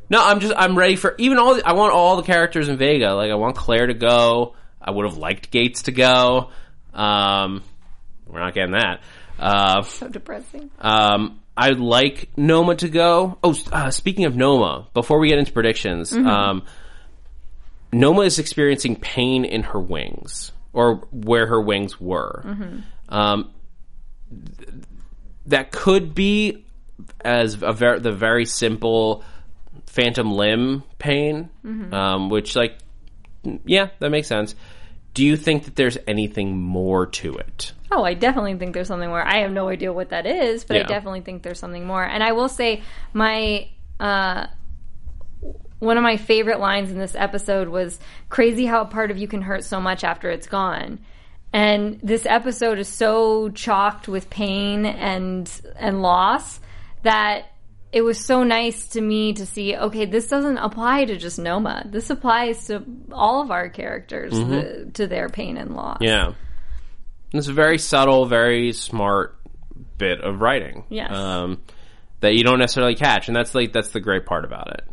no, 0.09 0.23
I'm 0.23 0.39
just 0.39 0.53
I'm 0.55 0.77
ready 0.77 0.95
for 0.95 1.15
even 1.17 1.37
all. 1.37 1.55
The, 1.55 1.67
I 1.67 1.73
want 1.73 1.93
all 1.93 2.15
the 2.15 2.23
characters 2.23 2.69
in 2.69 2.77
Vega. 2.77 3.13
Like 3.13 3.31
I 3.31 3.35
want 3.35 3.55
Claire 3.55 3.87
to 3.87 3.93
go. 3.93 4.55
I 4.81 4.91
would 4.91 5.05
have 5.05 5.17
liked 5.17 5.51
Gates 5.51 5.83
to 5.83 5.91
go. 5.91 6.49
Um, 6.93 7.63
we're 8.27 8.39
not 8.39 8.53
getting 8.53 8.71
that. 8.73 9.01
Uh, 9.37 9.81
so 9.83 10.07
depressing. 10.07 10.69
um, 10.79 11.39
I'd 11.61 11.79
like 11.79 12.29
Noma 12.37 12.75
to 12.75 12.87
go. 12.87 13.37
Oh, 13.43 13.53
uh, 13.71 13.91
speaking 13.91 14.23
of 14.25 14.35
Noma, 14.37 14.87
before 14.93 15.19
we 15.19 15.27
get 15.27 15.39
into 15.39 15.51
predictions, 15.51 16.13
um, 16.13 16.63
Noma 17.91 18.21
is 18.21 18.39
experiencing 18.39 18.95
pain 18.95 19.43
in 19.43 19.63
her 19.63 19.79
wings, 19.79 20.51
or 20.71 21.07
where 21.11 21.47
her 21.47 21.59
wings 21.61 21.99
were. 21.99 22.43
Um, 23.09 23.51
th- 24.57 24.69
that 25.47 25.71
could 25.71 26.13
be 26.15 26.63
as 27.21 27.61
a 27.61 27.73
ver- 27.73 27.99
the 27.99 28.11
very 28.11 28.45
simple 28.45 29.23
phantom 29.87 30.31
limb 30.31 30.83
pain, 30.99 31.49
um, 31.93 32.29
which, 32.29 32.55
like, 32.55 32.77
yeah, 33.65 33.89
that 33.99 34.11
makes 34.11 34.27
sense. 34.27 34.55
Do 35.13 35.25
you 35.25 35.35
think 35.35 35.65
that 35.65 35.75
there's 35.75 35.97
anything 36.07 36.55
more 36.61 37.07
to 37.07 37.35
it? 37.35 37.73
Oh, 37.91 38.03
I 38.03 38.13
definitely 38.13 38.55
think 38.57 38.73
there's 38.73 38.87
something 38.87 39.09
more. 39.09 39.25
I 39.25 39.39
have 39.39 39.51
no 39.51 39.69
idea 39.69 39.91
what 39.91 40.09
that 40.09 40.25
is, 40.25 40.63
but 40.63 40.77
I 40.77 40.83
definitely 40.83 41.21
think 41.21 41.43
there's 41.43 41.59
something 41.59 41.85
more. 41.85 42.03
And 42.03 42.23
I 42.23 42.33
will 42.33 42.49
say, 42.49 42.83
my 43.13 43.69
uh, 43.99 44.47
one 45.79 45.97
of 45.97 46.03
my 46.03 46.17
favorite 46.17 46.59
lines 46.59 46.91
in 46.91 46.99
this 46.99 47.15
episode 47.15 47.69
was 47.69 47.99
"Crazy 48.29 48.65
how 48.65 48.81
a 48.81 48.85
part 48.85 49.11
of 49.11 49.17
you 49.17 49.27
can 49.27 49.41
hurt 49.41 49.63
so 49.63 49.81
much 49.81 50.03
after 50.03 50.29
it's 50.29 50.47
gone." 50.47 50.99
And 51.51 51.99
this 52.03 52.27
episode 52.27 52.77
is 52.77 52.87
so 52.87 53.49
chalked 53.49 54.07
with 54.07 54.29
pain 54.29 54.85
and 54.85 55.49
and 55.77 56.01
loss 56.01 56.59
that 57.01 57.45
it 57.91 58.01
was 58.03 58.23
so 58.23 58.43
nice 58.43 58.89
to 58.89 59.01
me 59.01 59.33
to 59.33 59.45
see. 59.45 59.75
Okay, 59.75 60.05
this 60.05 60.27
doesn't 60.27 60.57
apply 60.57 61.05
to 61.05 61.17
just 61.17 61.39
Noma. 61.39 61.83
This 61.85 62.11
applies 62.11 62.67
to 62.67 62.83
all 63.11 63.41
of 63.41 63.49
our 63.49 63.69
characters 63.69 64.33
the, 64.33 64.91
to 64.93 65.07
their 65.07 65.27
pain 65.27 65.57
and 65.57 65.75
loss. 65.75 65.97
Yeah. 66.01 66.33
It's 67.33 67.47
a 67.47 67.53
very 67.53 67.77
subtle, 67.77 68.25
very 68.25 68.73
smart 68.73 69.37
bit 69.97 70.21
of 70.21 70.41
writing. 70.41 70.85
Yes. 70.89 71.11
Um, 71.11 71.61
that 72.21 72.33
you 72.33 72.43
don't 72.43 72.59
necessarily 72.59 72.95
catch, 72.95 73.27
and 73.27 73.35
that's 73.35 73.55
like 73.55 73.71
that's 73.71 73.89
the 73.89 73.99
great 73.99 74.25
part 74.25 74.45
about 74.45 74.73
it. 74.73 74.85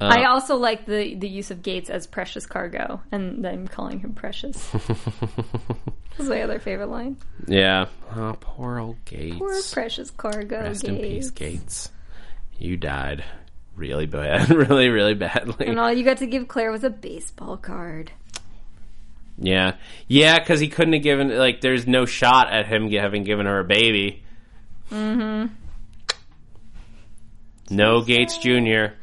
I 0.00 0.24
also 0.24 0.56
like 0.56 0.86
the 0.86 1.14
the 1.14 1.28
use 1.28 1.50
of 1.50 1.62
Gates 1.62 1.90
as 1.90 2.06
precious 2.06 2.46
cargo, 2.46 3.00
and 3.12 3.44
then 3.44 3.68
calling 3.68 4.00
him 4.00 4.14
precious. 4.14 4.68
That's 6.18 6.28
my 6.28 6.42
other 6.42 6.58
favorite 6.58 6.88
line. 6.88 7.16
Yeah. 7.46 7.86
Oh, 8.14 8.36
poor 8.38 8.78
old 8.78 9.02
Gates. 9.04 9.38
Poor 9.38 9.62
precious 9.72 10.10
cargo. 10.10 10.60
Rest 10.60 10.82
Gates. 10.82 10.92
in 10.92 10.98
peace, 11.00 11.30
Gates. 11.30 11.90
You 12.58 12.76
died 12.76 13.24
really 13.76 14.06
bad, 14.06 14.50
really, 14.54 14.88
really 14.88 15.14
badly. 15.14 15.66
And 15.66 15.80
all 15.80 15.92
you 15.92 16.04
got 16.04 16.18
to 16.18 16.26
give 16.26 16.48
Claire 16.48 16.70
was 16.70 16.84
a 16.84 16.90
baseball 16.90 17.56
card. 17.56 18.12
Yeah, 19.38 19.76
yeah, 20.08 20.38
because 20.38 20.60
he 20.60 20.68
couldn't 20.68 20.92
have 20.92 21.02
given 21.02 21.36
like. 21.36 21.60
There's 21.60 21.86
no 21.86 22.04
shot 22.04 22.52
at 22.52 22.66
him 22.66 22.90
having 22.90 23.24
given 23.24 23.46
her 23.46 23.60
a 23.60 23.64
baby. 23.64 24.22
Mm-hmm. 24.90 25.54
No 27.70 28.02
Gates 28.02 28.38
Jr. 28.38 28.94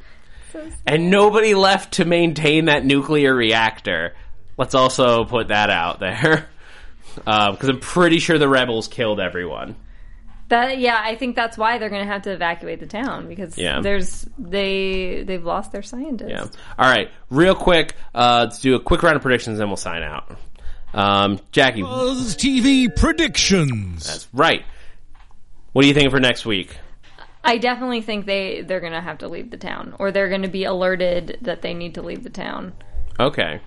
So 0.54 0.70
and 0.86 1.10
nobody 1.10 1.56
left 1.56 1.96
to 1.96 2.06
maintain 2.06 2.66
that 2.66 2.86
nuclear 2.86 3.34
reactor. 3.34 4.16
Let's 4.58 4.76
also 4.76 5.26
put 5.26 5.48
that 5.48 5.70
out 5.70 6.00
there, 6.00 6.50
because 7.16 7.70
I'm 7.70 7.80
pretty 7.80 8.20
sure 8.20 8.38
the 8.38 8.50
rebels 8.50 8.88
killed 8.88 9.20
everyone. 9.20 9.76
That 10.50 10.80
yeah, 10.80 11.00
I 11.02 11.16
think 11.16 11.36
that's 11.36 11.58
why 11.58 11.78
they're 11.78 11.90
going 11.90 12.06
to 12.06 12.12
have 12.12 12.24
to 12.24 12.32
evacuate 12.32 12.80
the 12.80 12.88
town 12.88 13.28
because 13.28 13.58
Yeah. 13.58 13.82
there's 13.82 14.28
they 14.38 15.24
they've 15.26 15.44
lost 15.44 15.72
their 15.72 15.84
scientists. 15.84 16.30
Yeah. 16.32 16.46
All 16.78 16.90
right, 16.92 17.10
real 17.30 17.56
quick, 17.56 17.96
uh, 18.16 18.46
let's 18.46 18.60
do 18.60 18.76
a 18.76 18.80
quick 18.80 19.04
round 19.04 19.16
of 19.16 19.22
predictions, 19.22 19.60
and 19.60 19.70
we'll 19.70 19.78
sign 19.78 20.02
out. 20.04 20.38
Um, 20.94 21.40
Jackie, 21.52 21.84
Buzz 21.84 22.36
TV 22.36 22.88
predictions. 22.96 24.08
that's 24.08 24.28
right. 24.34 24.64
What 25.74 25.86
are 25.86 25.88
you 25.88 25.94
thinking 25.94 26.10
for 26.10 26.20
next 26.20 26.46
week? 26.48 26.76
I 27.44 27.58
definitely 27.60 28.02
think 28.02 28.26
they 28.26 28.62
they're 28.62 28.80
going 28.80 28.94
to 28.94 29.02
have 29.02 29.20
to 29.20 29.28
leave 29.28 29.52
the 29.52 29.58
town, 29.58 29.96
or 30.00 30.12
they're 30.12 30.30
going 30.30 30.42
to 30.42 30.48
be 30.50 30.64
alerted 30.64 31.38
that 31.44 31.62
they 31.62 31.74
need 31.76 31.94
to 31.96 32.02
leave 32.02 32.24
the 32.24 32.30
town. 32.32 32.74
Okay. 33.20 33.62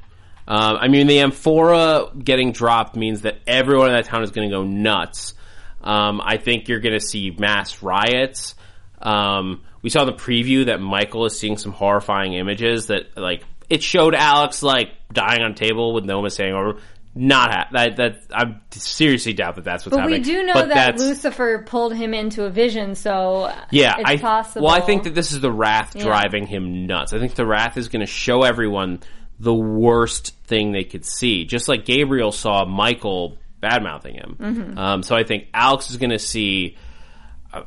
Um, 0.48 0.76
I 0.80 0.88
mean, 0.88 1.06
the 1.06 1.20
amphora 1.20 2.08
getting 2.18 2.50
dropped 2.50 2.96
means 2.96 3.20
that 3.22 3.38
everyone 3.46 3.88
in 3.88 3.94
that 3.94 4.06
town 4.06 4.24
is 4.24 4.32
going 4.32 4.50
to 4.50 4.54
go 4.56 4.64
nuts. 4.64 5.34
Um, 5.82 6.20
I 6.24 6.36
think 6.36 6.68
you're 6.68 6.80
going 6.80 6.98
to 6.98 7.04
see 7.04 7.30
mass 7.36 7.82
riots. 7.82 8.54
Um, 9.00 9.62
we 9.82 9.90
saw 9.90 10.02
in 10.02 10.06
the 10.06 10.12
preview 10.12 10.66
that 10.66 10.80
Michael 10.80 11.26
is 11.26 11.38
seeing 11.38 11.56
some 11.56 11.72
horrifying 11.72 12.34
images 12.34 12.86
that, 12.86 13.16
like, 13.16 13.44
it 13.68 13.82
showed 13.82 14.14
Alex, 14.14 14.62
like, 14.62 14.90
dying 15.12 15.42
on 15.42 15.52
a 15.52 15.54
table 15.54 15.92
with 15.92 16.04
Noma 16.04 16.30
saying 16.30 16.54
over. 16.54 16.78
Not 17.14 17.50
ha- 17.52 17.68
that. 17.72 17.96
That 17.96 18.22
I 18.32 18.56
seriously 18.70 19.34
doubt 19.34 19.56
that 19.56 19.64
that's 19.64 19.84
what's 19.84 19.94
But 19.98 20.06
we 20.06 20.20
do 20.20 20.44
know 20.44 20.54
But 20.54 20.68
that 20.70 20.98
Lucifer 20.98 21.62
pulled 21.66 21.94
him 21.94 22.14
into 22.14 22.44
a 22.44 22.50
vision, 22.50 22.94
so 22.94 23.52
yeah, 23.70 23.96
it's 23.98 24.08
I, 24.08 24.16
possible. 24.16 24.64
Well, 24.64 24.74
I 24.74 24.80
think 24.80 25.02
that 25.02 25.14
this 25.14 25.32
is 25.32 25.40
the 25.40 25.52
wrath 25.52 25.94
Yeah. 25.94 26.04
driving 26.04 26.46
him 26.46 26.86
nuts. 26.86 27.12
I 27.12 27.18
think 27.18 27.34
the 27.34 27.44
wrath 27.44 27.76
is 27.76 27.88
going 27.88 28.00
to 28.00 28.06
show 28.06 28.44
everyone 28.44 29.00
the 29.38 29.52
worst 29.52 30.34
thing 30.46 30.72
they 30.72 30.84
could 30.84 31.04
see, 31.04 31.44
just 31.44 31.68
like 31.68 31.84
Gabriel 31.84 32.32
saw 32.32 32.64
Michael 32.64 33.36
bad 33.62 33.82
mouthing 33.82 34.14
him. 34.16 34.36
Mm-hmm. 34.38 34.78
Um, 34.78 35.02
so 35.02 35.16
I 35.16 35.24
think 35.24 35.46
Alex 35.54 35.90
is 35.90 35.96
going 35.96 36.10
to 36.10 36.18
see. 36.18 36.76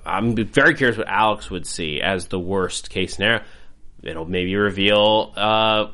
I'm 0.05 0.35
very 0.35 0.75
curious 0.75 0.97
what 0.97 1.07
Alex 1.07 1.49
would 1.49 1.65
see 1.65 2.01
as 2.01 2.27
the 2.27 2.39
worst 2.39 2.91
case 2.91 3.15
scenario. 3.15 3.43
It'll 4.03 4.25
maybe 4.25 4.55
reveal 4.55 5.33
uh, 5.35 5.87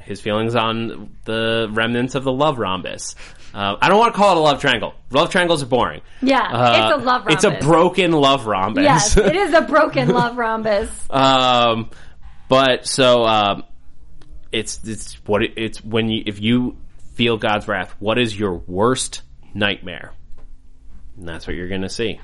his 0.00 0.20
feelings 0.20 0.54
on 0.54 1.16
the 1.24 1.68
remnants 1.70 2.14
of 2.14 2.24
the 2.24 2.32
love 2.32 2.58
rhombus. 2.58 3.14
Uh, 3.54 3.76
I 3.80 3.88
don't 3.88 3.98
want 3.98 4.14
to 4.14 4.16
call 4.16 4.32
it 4.36 4.38
a 4.38 4.40
love 4.40 4.60
triangle. 4.60 4.94
Love 5.10 5.30
triangles 5.30 5.62
are 5.62 5.66
boring. 5.66 6.00
Yeah, 6.22 6.40
Uh, 6.40 6.94
it's 6.94 7.02
a 7.02 7.04
love 7.04 7.26
rhombus. 7.26 7.34
It's 7.34 7.44
a 7.44 7.66
broken 7.66 8.12
love 8.12 8.46
rhombus. 8.46 8.84
Yes, 8.84 9.16
it 9.18 9.36
is 9.36 9.52
a 9.52 9.60
broken 9.62 10.08
love 10.08 10.38
rhombus. 10.38 10.88
Um, 11.10 11.90
but 12.48 12.86
so 12.86 13.24
um, 13.24 13.64
it's 14.50 14.80
it's 14.84 15.14
what 15.26 15.42
it, 15.42 15.52
it's 15.56 15.84
when 15.84 16.08
you 16.08 16.22
if 16.26 16.40
you 16.40 16.76
feel 17.14 17.36
God's 17.36 17.68
wrath, 17.68 17.94
what 17.98 18.18
is 18.18 18.38
your 18.38 18.54
worst 18.54 19.22
nightmare? 19.54 20.12
And 21.16 21.28
that's 21.28 21.46
what 21.46 21.56
you're 21.56 21.68
going 21.68 21.82
to 21.82 21.88
see, 21.90 22.20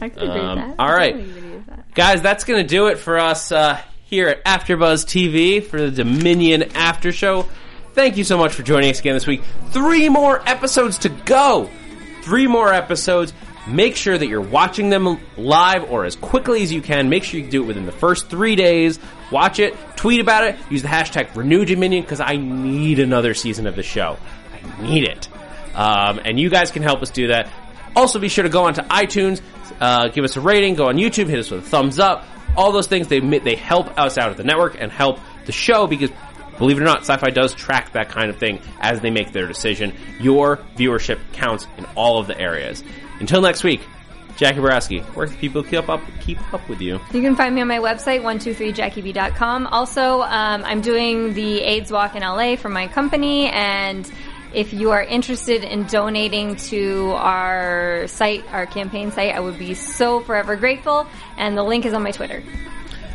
I 0.00 0.08
could 0.10 0.22
agree 0.22 0.40
Um, 0.40 0.58
with 0.68 0.76
that. 0.76 0.82
all 0.82 0.92
right. 0.92 1.14
totally 1.14 1.38
agree 1.38 1.50
with 1.56 1.66
that. 1.66 1.94
guys. 1.94 2.22
That's 2.22 2.44
going 2.44 2.62
to 2.62 2.68
do 2.68 2.86
it 2.88 2.98
for 2.98 3.18
us 3.18 3.50
uh, 3.52 3.80
here 4.04 4.28
at 4.28 4.44
AfterBuzz 4.44 5.04
TV 5.06 5.62
for 5.62 5.80
the 5.80 5.90
Dominion 5.90 6.64
After 6.74 7.10
Show. 7.12 7.48
Thank 7.94 8.16
you 8.16 8.24
so 8.24 8.38
much 8.38 8.52
for 8.54 8.62
joining 8.62 8.90
us 8.90 9.00
again 9.00 9.14
this 9.14 9.26
week. 9.26 9.42
Three 9.70 10.08
more 10.08 10.40
episodes 10.48 10.98
to 10.98 11.08
go. 11.08 11.68
Three 12.22 12.46
more 12.46 12.72
episodes. 12.72 13.32
Make 13.66 13.96
sure 13.96 14.16
that 14.16 14.26
you're 14.28 14.40
watching 14.40 14.88
them 14.88 15.18
live 15.36 15.90
or 15.90 16.04
as 16.04 16.14
quickly 16.16 16.62
as 16.62 16.72
you 16.72 16.80
can. 16.80 17.08
Make 17.10 17.24
sure 17.24 17.40
you 17.40 17.50
do 17.50 17.64
it 17.64 17.66
within 17.66 17.86
the 17.86 17.92
first 17.92 18.28
three 18.28 18.56
days. 18.56 18.98
Watch 19.32 19.58
it, 19.58 19.74
tweet 19.96 20.20
about 20.20 20.44
it, 20.44 20.56
use 20.70 20.80
the 20.82 20.88
hashtag 20.88 21.34
Renew 21.36 21.64
Dominion 21.66 22.02
because 22.02 22.20
I 22.20 22.36
need 22.36 22.98
another 22.98 23.34
season 23.34 23.66
of 23.66 23.76
the 23.76 23.82
show. 23.82 24.16
I 24.54 24.82
need 24.82 25.04
it. 25.04 25.28
Um, 25.78 26.20
and 26.24 26.40
you 26.40 26.50
guys 26.50 26.72
can 26.72 26.82
help 26.82 27.02
us 27.02 27.10
do 27.10 27.28
that. 27.28 27.48
Also, 27.94 28.18
be 28.18 28.28
sure 28.28 28.42
to 28.42 28.50
go 28.50 28.64
onto 28.64 28.82
iTunes, 28.82 29.40
uh, 29.80 30.08
give 30.08 30.24
us 30.24 30.36
a 30.36 30.40
rating, 30.40 30.74
go 30.74 30.88
on 30.88 30.96
YouTube, 30.96 31.28
hit 31.28 31.38
us 31.38 31.50
with 31.50 31.60
a 31.60 31.68
thumbs 31.68 32.00
up. 32.00 32.24
All 32.56 32.72
those 32.72 32.88
things 32.88 33.06
they 33.06 33.20
they 33.20 33.54
help 33.54 33.96
us 33.96 34.18
out 34.18 34.30
at 34.30 34.36
the 34.36 34.42
network 34.42 34.76
and 34.80 34.90
help 34.90 35.20
the 35.46 35.52
show 35.52 35.86
because 35.86 36.10
believe 36.58 36.78
it 36.78 36.82
or 36.82 36.84
not, 36.84 37.02
Syfy 37.02 37.32
does 37.32 37.54
track 37.54 37.92
that 37.92 38.08
kind 38.08 38.28
of 38.28 38.38
thing 38.38 38.60
as 38.80 39.00
they 39.00 39.10
make 39.10 39.30
their 39.30 39.46
decision. 39.46 39.94
Your 40.18 40.56
viewership 40.76 41.20
counts 41.32 41.68
in 41.76 41.84
all 41.94 42.18
of 42.18 42.26
the 42.26 42.38
areas. 42.38 42.82
Until 43.20 43.40
next 43.40 43.62
week, 43.62 43.80
Jackie 44.36 44.60
Borowski, 44.60 45.00
where 45.00 45.26
can 45.26 45.36
people 45.36 45.62
keep 45.62 45.88
up 45.88 46.00
keep 46.20 46.54
up 46.54 46.68
with 46.68 46.80
you? 46.80 47.00
You 47.12 47.22
can 47.22 47.36
find 47.36 47.54
me 47.54 47.60
on 47.60 47.68
my 47.68 47.78
website, 47.78 48.22
123jackieb.com. 48.22 49.66
Also, 49.68 50.22
um, 50.22 50.64
I'm 50.64 50.80
doing 50.80 51.34
the 51.34 51.60
AIDS 51.60 51.90
walk 51.90 52.16
in 52.16 52.22
LA 52.22 52.56
for 52.56 52.68
my 52.68 52.86
company, 52.86 53.46
and 53.48 54.10
If 54.54 54.72
you 54.72 54.90
are 54.92 55.02
interested 55.02 55.64
in 55.64 55.84
donating 55.84 56.56
to 56.56 57.12
our 57.16 58.06
site, 58.06 58.44
our 58.52 58.66
campaign 58.66 59.12
site, 59.12 59.34
I 59.34 59.40
would 59.40 59.58
be 59.58 59.74
so 59.74 60.20
forever 60.20 60.56
grateful. 60.56 61.06
And 61.36 61.56
the 61.56 61.62
link 61.62 61.84
is 61.84 61.92
on 61.92 62.02
my 62.02 62.12
Twitter. 62.12 62.42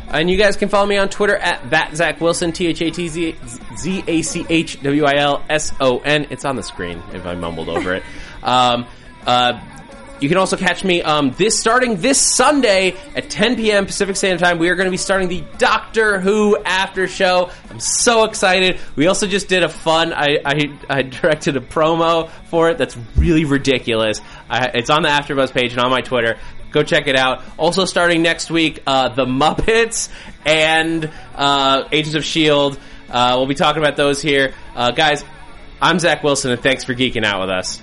And 0.08 0.30
you 0.30 0.36
guys 0.36 0.56
can 0.56 0.68
follow 0.68 0.86
me 0.86 0.96
on 0.96 1.08
Twitter 1.08 1.36
at 1.36 1.70
that 1.70 1.96
Zach 1.96 2.20
Wilson, 2.20 2.52
T 2.52 2.66
H 2.68 2.82
A 2.82 2.90
T 2.90 3.08
Z 3.08 3.36
Z 3.76 4.04
A 4.06 4.22
C 4.22 4.46
H 4.48 4.80
W 4.82 5.04
I 5.04 5.16
L 5.16 5.44
S 5.48 5.72
O 5.80 5.98
N. 5.98 6.26
It's 6.30 6.44
on 6.44 6.56
the 6.56 6.62
screen 6.62 7.02
if 7.12 7.26
I 7.26 7.34
mumbled 7.34 7.68
over 7.68 7.94
it. 7.94 8.02
Um, 8.44 8.86
uh, 9.26 9.58
you 10.24 10.30
can 10.30 10.38
also 10.38 10.56
catch 10.56 10.82
me 10.84 11.02
um, 11.02 11.32
this 11.32 11.60
starting 11.60 12.00
this 12.00 12.18
Sunday 12.18 12.96
at 13.14 13.28
10 13.28 13.56
p.m. 13.56 13.84
Pacific 13.84 14.16
Standard 14.16 14.42
Time. 14.42 14.58
We 14.58 14.70
are 14.70 14.74
going 14.74 14.86
to 14.86 14.90
be 14.90 14.96
starting 14.96 15.28
the 15.28 15.44
Doctor 15.58 16.18
Who 16.18 16.56
after 16.64 17.06
show. 17.06 17.50
I'm 17.68 17.78
so 17.78 18.24
excited. 18.24 18.80
We 18.96 19.06
also 19.06 19.26
just 19.26 19.48
did 19.48 19.64
a 19.64 19.68
fun. 19.68 20.14
I 20.14 20.38
I, 20.42 20.78
I 20.88 21.02
directed 21.02 21.58
a 21.58 21.60
promo 21.60 22.30
for 22.48 22.70
it 22.70 22.78
that's 22.78 22.96
really 23.16 23.44
ridiculous. 23.44 24.22
I, 24.48 24.68
it's 24.68 24.88
on 24.88 25.02
the 25.02 25.10
AfterBuzz 25.10 25.52
page 25.52 25.72
and 25.72 25.80
on 25.82 25.90
my 25.90 26.00
Twitter. 26.00 26.38
Go 26.70 26.82
check 26.82 27.06
it 27.06 27.16
out. 27.16 27.42
Also 27.58 27.84
starting 27.84 28.22
next 28.22 28.50
week, 28.50 28.82
uh, 28.86 29.10
the 29.10 29.26
Muppets 29.26 30.08
and 30.46 31.10
uh, 31.34 31.86
Agents 31.92 32.14
of 32.14 32.24
Shield. 32.24 32.78
Uh, 33.10 33.34
we'll 33.36 33.46
be 33.46 33.54
talking 33.54 33.82
about 33.82 33.98
those 33.98 34.22
here, 34.22 34.54
uh, 34.74 34.90
guys. 34.90 35.22
I'm 35.82 35.98
Zach 35.98 36.22
Wilson, 36.22 36.50
and 36.50 36.62
thanks 36.62 36.82
for 36.82 36.94
geeking 36.94 37.24
out 37.24 37.42
with 37.42 37.50
us. 37.50 37.82